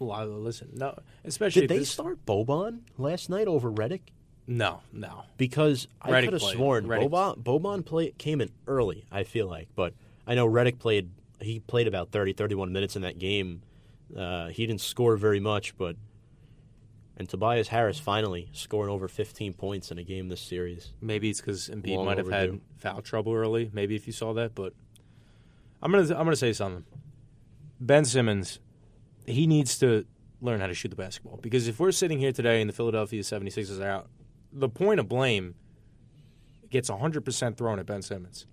[0.00, 4.00] I- listen, no, especially Did they this- start Boban last night over Redick?
[4.46, 5.24] No, no.
[5.36, 9.68] Because I could have sworn Boban, Boban play, came in early, I feel like.
[9.74, 9.92] But
[10.26, 11.10] I know Redick played,
[11.40, 13.60] he played about 30, 31 minutes in that game.
[14.16, 15.96] Uh, he didn't score very much, but.
[17.18, 20.92] And Tobias Harris finally scoring over 15 points in a game this series.
[21.00, 23.70] Maybe it's because Embiid Long might have had foul trouble early.
[23.72, 24.72] Maybe if you saw that, but
[25.82, 26.84] I'm gonna I'm gonna say something.
[27.80, 28.60] Ben Simmons,
[29.28, 30.04] he needs to
[30.40, 33.22] learn how to shoot the basketball because if we're sitting here today and the Philadelphia
[33.22, 34.08] 76ers are out,
[34.52, 35.54] the point of blame
[36.70, 38.46] gets 100% thrown at Ben Simmons.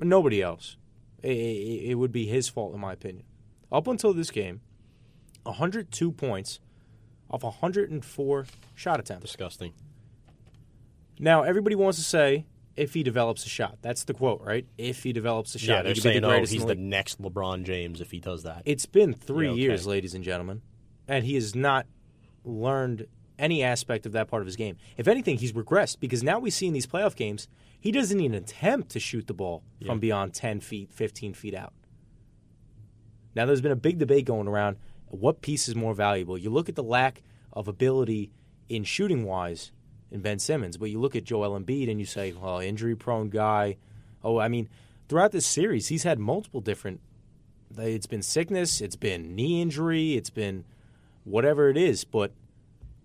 [0.00, 0.76] Nobody else.
[1.22, 3.24] It, it, it would be his fault, in my opinion.
[3.72, 4.60] Up until this game,
[5.42, 6.60] 102 points
[7.30, 9.26] off 104 shot attempts.
[9.26, 9.72] Disgusting.
[11.18, 12.46] Now, everybody wants to say
[12.76, 13.78] if he develops a shot.
[13.82, 14.66] That's the quote, right?
[14.76, 17.20] If he develops a shot, yeah, he they're saying, the oh, he's in the next
[17.20, 18.62] LeBron James if he does that.
[18.64, 19.60] It's been three Yeah, okay.
[19.60, 20.62] years, ladies and gentlemen,
[21.08, 21.86] and he has not
[22.44, 23.06] learned
[23.38, 24.76] any aspect of that part of his game.
[24.96, 27.48] If anything, he's regressed because now we see in these playoff games
[27.78, 31.72] he doesn't even attempt to shoot the ball from beyond 10 feet, 15 feet out.
[33.34, 34.78] Now, there's been a big debate going around
[35.08, 36.38] what piece is more valuable.
[36.38, 37.22] You look at the lack
[37.52, 38.30] of ability
[38.68, 39.72] in shooting wise
[40.10, 43.28] in Ben Simmons, but you look at Joel Embiid and you say, well, injury prone
[43.28, 43.76] guy.
[44.22, 44.68] Oh, I mean,
[45.08, 47.00] throughout this series, he's had multiple different.
[47.76, 50.64] It's been sickness, it's been knee injury, it's been
[51.24, 52.04] whatever it is.
[52.04, 52.32] But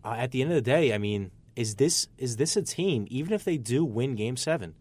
[0.04, 3.08] uh, at the end of the day, I mean, is this is this a team?
[3.10, 4.76] Even if they do win Game Seven,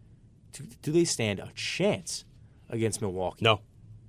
[0.52, 2.24] do, do they stand a chance
[2.68, 3.44] against Milwaukee?
[3.44, 3.60] no,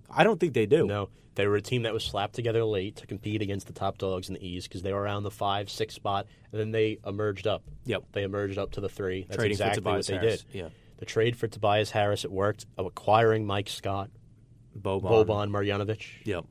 [0.09, 0.85] I don't think they do.
[0.85, 1.09] no.
[1.35, 4.27] They were a team that was slapped together late to compete against the top dogs
[4.27, 7.47] in the East because they were around the five, six spot, and then they emerged
[7.47, 7.63] up.
[7.85, 8.03] Yep.
[8.11, 9.23] They emerged up to the three.
[9.23, 10.43] That's Trading exactly what they Harris.
[10.43, 10.55] did.
[10.55, 10.69] Yeah.
[10.97, 12.65] The trade for Tobias Harris, it worked.
[12.77, 14.09] Oh, acquiring Mike Scott,
[14.77, 15.03] Boban.
[15.25, 16.03] Boban Marjanovic.
[16.25, 16.45] Yep.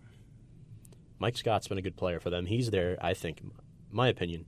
[1.19, 2.47] Mike Scott's been a good player for them.
[2.47, 3.43] He's their, I think,
[3.91, 4.47] my opinion,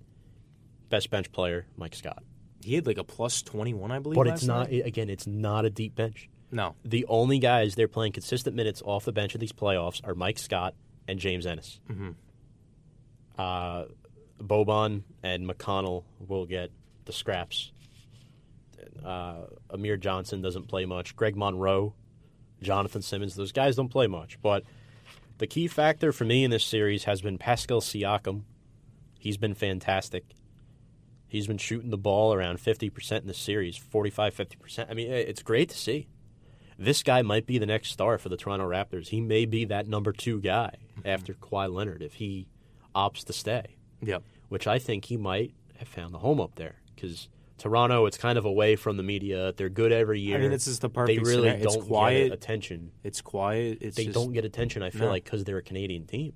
[0.88, 2.22] best bench player, Mike Scott.
[2.64, 4.16] He had like a plus twenty one, I believe.
[4.16, 4.86] But it's not, night.
[4.86, 6.30] again, it's not a deep bench.
[6.52, 6.76] No.
[6.84, 10.38] The only guys they're playing consistent minutes off the bench in these playoffs are Mike
[10.38, 10.74] Scott
[11.08, 11.80] and James Ennis.
[11.90, 12.10] Mm-hmm.
[13.38, 13.84] Uh,
[14.38, 16.70] Boban and McConnell will get
[17.06, 17.72] the scraps.
[19.04, 21.16] Uh, Amir Johnson doesn't play much.
[21.16, 21.94] Greg Monroe,
[22.60, 24.40] Jonathan Simmons, those guys don't play much.
[24.42, 24.64] But
[25.38, 28.42] the key factor for me in this series has been Pascal Siakam.
[29.18, 30.24] He's been fantastic.
[31.26, 34.90] He's been shooting the ball around 50% in the series, 45, 50%.
[34.90, 36.08] I mean, it's great to see.
[36.82, 39.08] This guy might be the next star for the Toronto Raptors.
[39.08, 41.08] He may be that number two guy mm-hmm.
[41.08, 42.48] after Kawhi Leonard if he
[42.94, 44.22] opts to stay, Yep.
[44.48, 47.28] which I think he might have found a home up there because
[47.58, 49.52] Toronto, it's kind of away from the media.
[49.52, 50.38] They're good every year.
[50.38, 51.64] I mean, this is the part They really scenario.
[51.64, 52.24] Don't quiet.
[52.30, 52.90] get attention.
[53.04, 53.78] It's quiet.
[53.80, 55.10] It's They just, don't get attention, I feel No.
[55.10, 56.32] like, because they're a Canadian team.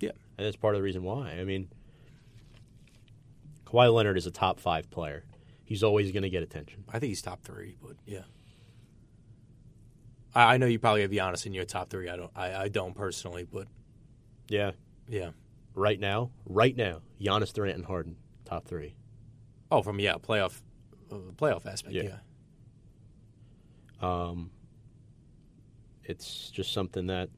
[0.00, 0.10] Yeah.
[0.36, 1.30] And that's part of the reason why.
[1.30, 1.68] I mean,
[3.66, 5.24] Kawhi Leonard is a top five player.
[5.64, 6.84] He's always going to get attention.
[6.88, 8.22] I think he's top three, but yeah.
[10.36, 12.08] I, I know you probably have Giannis in your top three.
[12.08, 12.30] I don't.
[12.36, 13.66] I, I don't personally, but
[14.48, 14.72] Yeah.
[15.08, 15.30] yeah.
[15.74, 18.94] Right now, right now, Giannis Durant and Harden, top three.
[19.70, 20.62] Oh, from yeah, playoff,
[21.12, 21.94] uh, playoff aspect.
[21.94, 22.02] Yeah.
[22.02, 22.16] Yeah.
[24.00, 24.50] Um,
[26.04, 27.28] it's just something that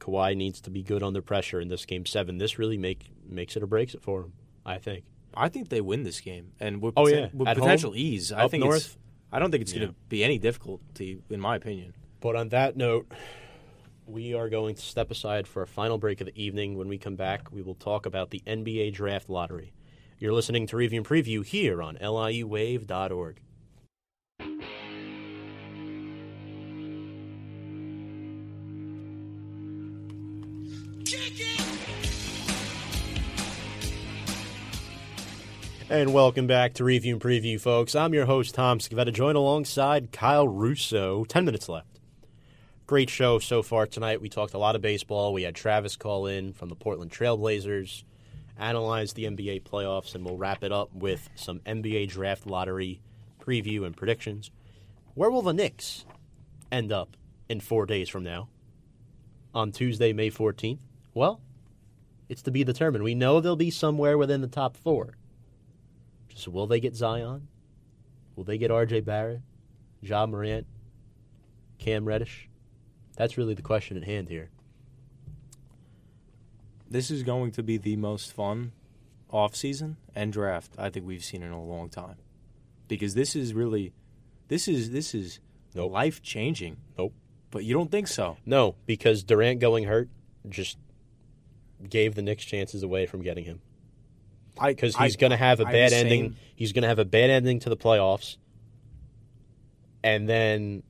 [0.00, 2.38] Kawhi needs to be good under pressure in this game seven.
[2.38, 4.32] This really make makes it or breaks it for him.
[4.64, 5.04] I think.
[5.34, 7.28] I think they win this game, and with, Oh, yeah.
[7.34, 7.98] with At potential home?
[7.98, 8.32] ease.
[8.32, 8.96] I think north?
[9.30, 11.94] I don't think it's going to be any difficulty, in my opinion.
[12.20, 13.12] But on that note,
[14.06, 16.76] we are going to step aside for a final break of the evening.
[16.76, 19.72] When we come back, we will talk about the NBA Draft Lottery.
[20.18, 23.40] You're listening to Review and Preview here on liuwave.org.
[35.90, 37.94] And welcome back to Review and Preview, folks.
[37.94, 41.24] I'm your host, Tom Scavetta, joined alongside Kyle Russo.
[41.24, 41.98] Ten minutes left.
[42.86, 44.20] Great show so far tonight.
[44.20, 45.32] We talked a lot of baseball.
[45.32, 48.04] We had Travis call in from the Portland Trailblazers,
[48.58, 53.00] analyze the NBA playoffs, and we'll wrap it up with some NBA draft lottery
[53.40, 54.50] preview and predictions.
[55.14, 56.04] Where will the Knicks
[56.70, 57.16] end up
[57.48, 58.50] in four days from now?
[59.54, 60.80] On Tuesday, May 14th?
[61.14, 61.40] Well,
[62.28, 63.04] it's to be determined.
[63.04, 65.14] We know they'll be somewhere within the top four.
[66.38, 67.48] Just will they get Zion?
[68.36, 69.40] Will they get RJ Barrett?
[70.00, 70.68] Ja Morant?
[71.78, 72.48] Cam Reddish?
[73.16, 74.50] That's really the question at hand here.
[76.88, 78.70] This is going to be the most fun
[79.30, 82.16] off-season and draft I think we've seen in a long time,
[82.86, 83.92] because this is really,
[84.46, 85.40] this is this is
[85.74, 85.90] Nope.
[85.90, 86.76] life changing.
[86.96, 87.14] Nope.
[87.50, 88.36] But you don't think so?
[88.46, 90.08] No, because Durant going hurt
[90.48, 90.78] just
[91.90, 93.60] gave the Knicks chances away from getting him.
[94.60, 96.22] Because he's going to have a I'm bad ending.
[96.22, 96.36] same.
[96.54, 98.36] He's going to have a bad ending to the playoffs.
[100.02, 100.82] And then,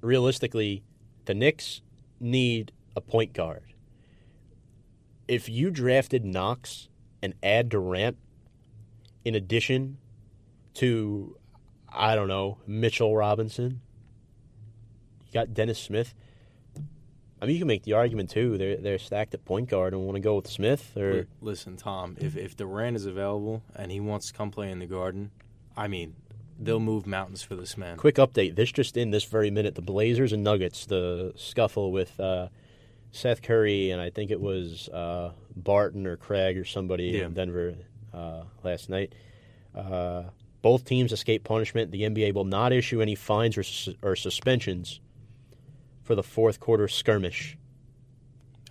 [0.00, 0.82] realistically,
[1.24, 1.82] the Knicks
[2.20, 3.64] need a point guard.
[5.28, 6.88] If you drafted Knox
[7.22, 8.16] and add Durant
[9.24, 9.98] in addition
[10.74, 11.36] to,
[11.92, 13.80] I don't know, Mitchell Robinson,
[15.26, 16.14] you got Dennis Smith.
[17.40, 18.56] I mean, you can make the argument too.
[18.56, 22.16] They're they're stacked at point guard and want to go with Smith or Listen, Tom,
[22.18, 25.30] if if Durant is available and he wants to come play in the Garden,
[25.76, 26.14] I mean,
[26.58, 27.98] they'll move mountains for this man.
[27.98, 28.56] Quick update.
[28.56, 29.74] This just in this very minute.
[29.74, 32.48] The Blazers and Nuggets, the scuffle with uh,
[33.12, 37.26] Seth Curry and I think it was uh, Barton or Craig or somebody Yeah.
[37.26, 37.74] in Denver
[38.14, 39.14] uh, last night.
[39.74, 40.24] Uh,
[40.62, 41.90] both teams escape punishment.
[41.92, 43.64] The NBA will not issue any fines or,
[44.02, 45.00] or suspensions
[46.06, 47.58] for the fourth quarter skirmish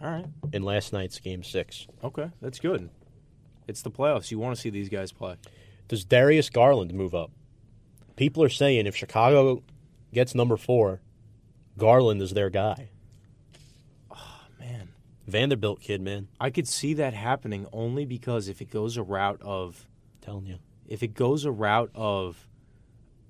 [0.01, 1.85] All right, in last night's Game Six.
[2.03, 2.89] okay, that's good.
[3.67, 4.31] It's the playoffs.
[4.31, 5.35] You want to see these guys play.
[5.87, 7.31] Does Darius Garland move up?
[8.15, 9.63] People are saying if Chicago
[10.13, 11.01] gets number four,
[11.77, 12.89] Garland is their guy.
[14.11, 14.89] Oh man,
[15.27, 16.27] Vanderbilt kid, man.
[16.39, 19.85] I could see that happening only because if it goes a route of
[20.21, 20.59] telling you.
[20.87, 22.47] if it goes a route of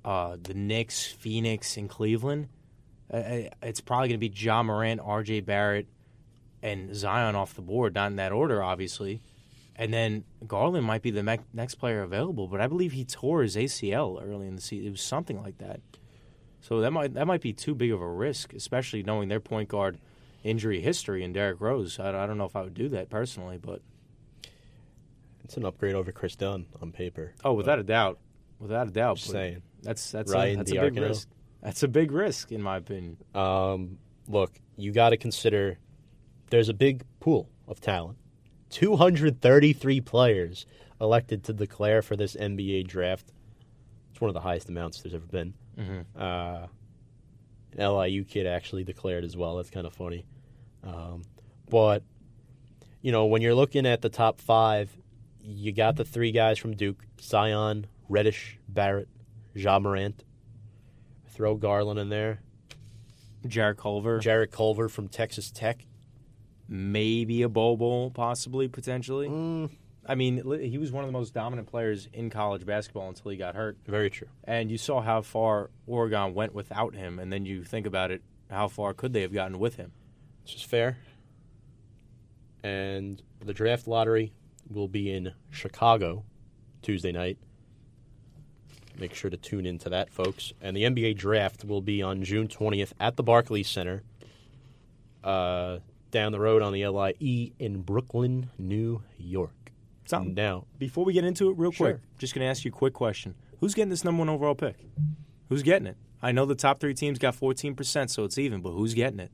[0.04, 2.48] uh, the Knicks, Phoenix, and Cleveland,
[3.14, 5.42] uh, it's probably going to be John Morant, R.J.
[5.42, 5.88] Barrett,
[6.64, 7.94] and Zion off the board.
[7.96, 9.22] Not in that order, obviously.
[9.76, 13.42] And then Garland might be the me- next player available, but I believe he tore
[13.44, 14.88] his ACL early in the season.
[14.88, 15.82] It was something like that.
[16.62, 19.70] So that might that might be too big of a risk, especially knowing their point
[19.70, 20.00] guard
[20.44, 22.00] injury history and Derrick Rose.
[22.00, 23.82] I, I don't know if I would do that personally, but
[25.44, 27.34] It's an upgrade over Kris Dunn on paper.
[27.44, 28.18] oh, without a doubt,
[28.60, 29.62] without a doubt, Just saying.
[29.84, 31.28] that's that's Ryan a, that's a big risk.
[31.62, 33.18] That's a big risk, in my opinion.
[33.34, 35.78] Um, look, you got to consider
[36.50, 38.18] there's a big pool of talent.
[38.70, 40.66] 233 players
[41.00, 43.32] elected to declare for this NBA draft.
[44.12, 45.54] It's one of the highest amounts there's ever been.
[46.20, 46.68] Uh,
[47.78, 49.58] an LIU kid actually declared as well.
[49.58, 50.26] That's kind of funny.
[50.84, 51.24] Um,
[51.70, 52.04] but,
[53.02, 54.96] you know, when you're looking at the top five,
[55.42, 59.10] you got the three guys from Duke Zion, Reddish, Barrett,
[59.54, 60.24] Ja Morant.
[61.36, 62.40] Throw Garland in there.
[63.46, 65.86] Jared Culver, Jarrett Culver from Texas Tech.
[66.70, 69.28] maybe a Bol Bol, possibly potentially.
[69.28, 69.70] Mm,
[70.06, 73.38] I mean, he was one of the most dominant players in college basketball until he
[73.38, 73.78] got hurt.
[73.86, 74.30] very true.
[74.46, 78.22] And you saw how far Oregon went without him, and then you think about it,
[78.50, 79.92] how far could they have gotten with him?
[80.46, 80.98] This is fair.
[82.64, 84.32] And the draft lottery
[84.70, 86.24] will be in Chicago
[86.82, 87.38] Tuesday night.
[88.98, 90.54] Make sure to tune into that, folks.
[90.62, 94.04] And the NBA draft will be on June 20th at the Barclays Center,
[95.24, 95.80] uh,
[96.12, 99.52] down the road on the LIE in Brooklyn, New York.
[100.06, 101.94] So- now, Before we get into it, real Sure.
[101.94, 104.56] quick, just going to ask you a quick question: Who's getting this number one overall
[104.56, 104.76] pick?
[105.50, 105.98] Who's getting it?
[106.22, 108.62] I know the top three teams got fourteen percent, so it's even.
[108.62, 109.32] But who's getting it?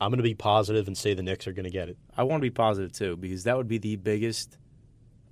[0.00, 1.96] I'm going to be positive and say the Knicks are going to get it.
[2.16, 4.58] I want to be positive too, because that would be the biggest.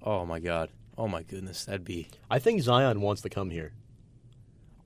[0.02, 0.70] Oh my god!
[0.96, 1.64] Oh my goodness!
[1.64, 2.08] That'd be.
[2.30, 3.72] I think Zion wants to come here.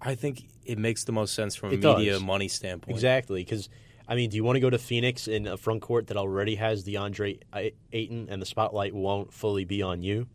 [0.01, 2.23] I think it makes the most sense from a It media does.
[2.23, 2.97] money standpoint.
[2.97, 3.69] Exactly, because
[4.07, 6.55] I mean, do you want to go to Phoenix in a front court that already
[6.55, 10.29] has DeAndre Ay- Ayton and the spotlight won't fully be on you?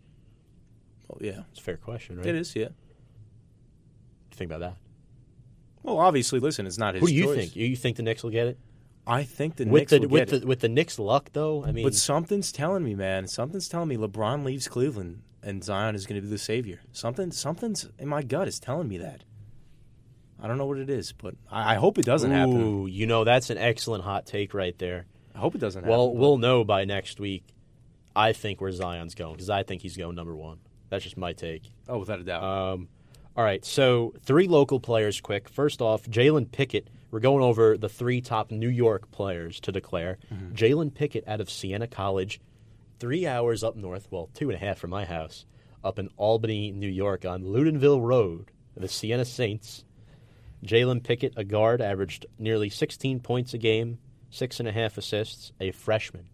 [1.10, 2.26] Oh, yeah, It's a fair question, right?
[2.28, 2.56] it is.
[2.56, 2.68] Yeah.
[4.32, 4.78] Think about that.
[5.82, 7.36] Well, obviously, listen, it's not his Who do you choice.
[7.38, 7.56] think?
[7.56, 8.58] You think the Knicks will get it?
[9.06, 11.64] I think the with Knicks the will with get the with the Knicks luck though,
[11.66, 13.28] I mean, But something's telling me, man.
[13.28, 16.80] Something's telling me LeBron leaves Cleveland and Zion is going to be the savior.
[16.92, 19.24] Something, something's in my gut is telling me that.
[20.42, 22.88] I don't know what it is, but I, I hope it doesn't happen.
[22.88, 25.06] you know that's an excellent hot take right there.
[25.34, 25.90] I hope it doesn't happen.
[25.90, 26.20] Well, happen.
[26.20, 27.46] we'll know by next week.
[28.16, 30.60] I think where Zion's going because I think he's going number one.
[30.90, 31.64] That's just my take.
[31.90, 32.44] oh, without a doubt.
[32.44, 32.88] Um,
[33.36, 35.50] all right, so three local players quick.
[35.50, 36.90] First off, Jalen Pickett.
[37.10, 40.18] We're going over the three top New York players to declare.
[40.54, 42.40] Jalen Pickett out of Siena College,
[43.00, 45.46] three hours up north, well, two and a half from my house,
[45.84, 49.84] up in Albany, New York, on Loudonville Road, the Siena Saints.
[50.64, 53.98] Jalen Pickett, a guard, averaged nearly 16 points a game,
[54.30, 56.28] six and a half assists, a freshman.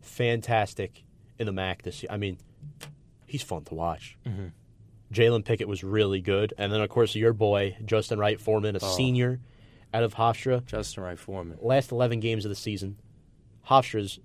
[0.00, 1.04] Fantastic
[1.38, 2.10] in the MAAC this year.
[2.10, 2.38] I mean,
[3.26, 4.18] he's fun to watch.
[4.26, 4.48] Mm-hmm.
[5.12, 6.52] Jalen Pickett was really good.
[6.58, 8.96] And then, of course, your boy, Justin Wright Foreman, a oh.
[8.96, 9.40] senior
[9.94, 10.64] out of Hofstra.
[10.66, 11.58] Justin Wright Foreman.
[11.60, 12.98] Last 11 games of the season,
[13.66, 14.18] Hofstra's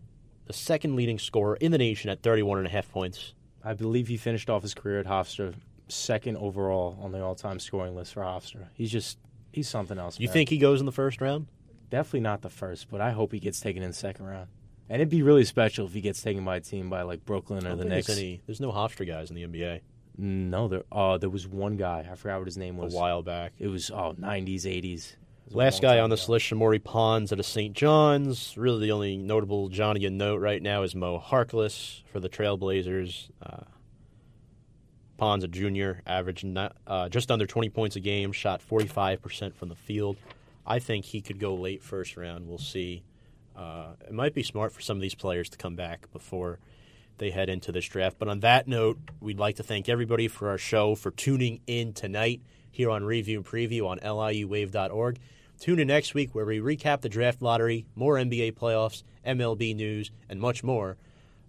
[0.46, 3.34] the second leading scorer in the nation at 31 and a half points.
[3.64, 5.54] I believe he finished off his career at Hofstra
[5.88, 8.68] second overall on the all-time scoring list for Hofstra.
[8.74, 9.18] He's just
[9.52, 10.20] he's something else.
[10.20, 10.34] You man.
[10.34, 11.48] think he goes in the first round?
[11.94, 14.48] definitely not the first, but I hope he gets taken in the second round.
[14.90, 17.68] And it'd be really special if he gets taken by a team by like Brooklyn
[17.68, 18.08] or the Knicks.
[18.08, 19.82] there's, any, there's no Hofstra guys in the NBA
[20.18, 22.08] No, there uh there was one guy.
[22.12, 22.94] I forgot what his name was.
[22.94, 23.54] a while back.
[23.60, 25.16] It was oh 90s, 80s.
[25.54, 26.34] Last guy on this ago.
[26.34, 27.76] list, Shamorie Ponds at a St.
[27.76, 28.58] John's.
[28.58, 33.30] Really, the only notable Johnny you note right now is Mo Harkless for the Trailblazers.
[33.42, 33.64] Uh,
[35.18, 39.70] Ponds, a junior, averaged not, uh, just under 20 points a game, shot 45% from
[39.70, 40.18] the field.
[40.66, 42.48] I think he could go late first round.
[42.48, 43.04] We'll see.
[43.56, 46.58] Uh, it might be smart for some of these players to come back before
[47.20, 48.18] they head into this draft.
[48.18, 51.94] But on that note, we'd like to thank everybody for our show for tuning in
[51.94, 55.20] tonight here on Review and Preview on liuwave.org.
[55.60, 60.12] Tune in next week where we recap the draft lottery, more NBA playoffs, MLB news,
[60.30, 60.98] and much more.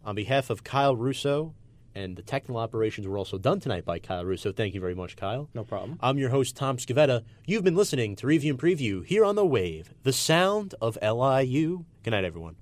[0.05, 1.55] On behalf of Kyle Russo,
[1.94, 4.52] and the technical operations were also done tonight by Kyle Russo.
[4.52, 5.48] Thank you very much, Kyle.
[5.55, 5.98] No problem.
[6.02, 7.22] I'm your host, Tom Scavetta.
[7.47, 11.85] You've been listening to Review and Preview here on The Wave, the sound of LIU.
[12.02, 12.56] Good night, everyone.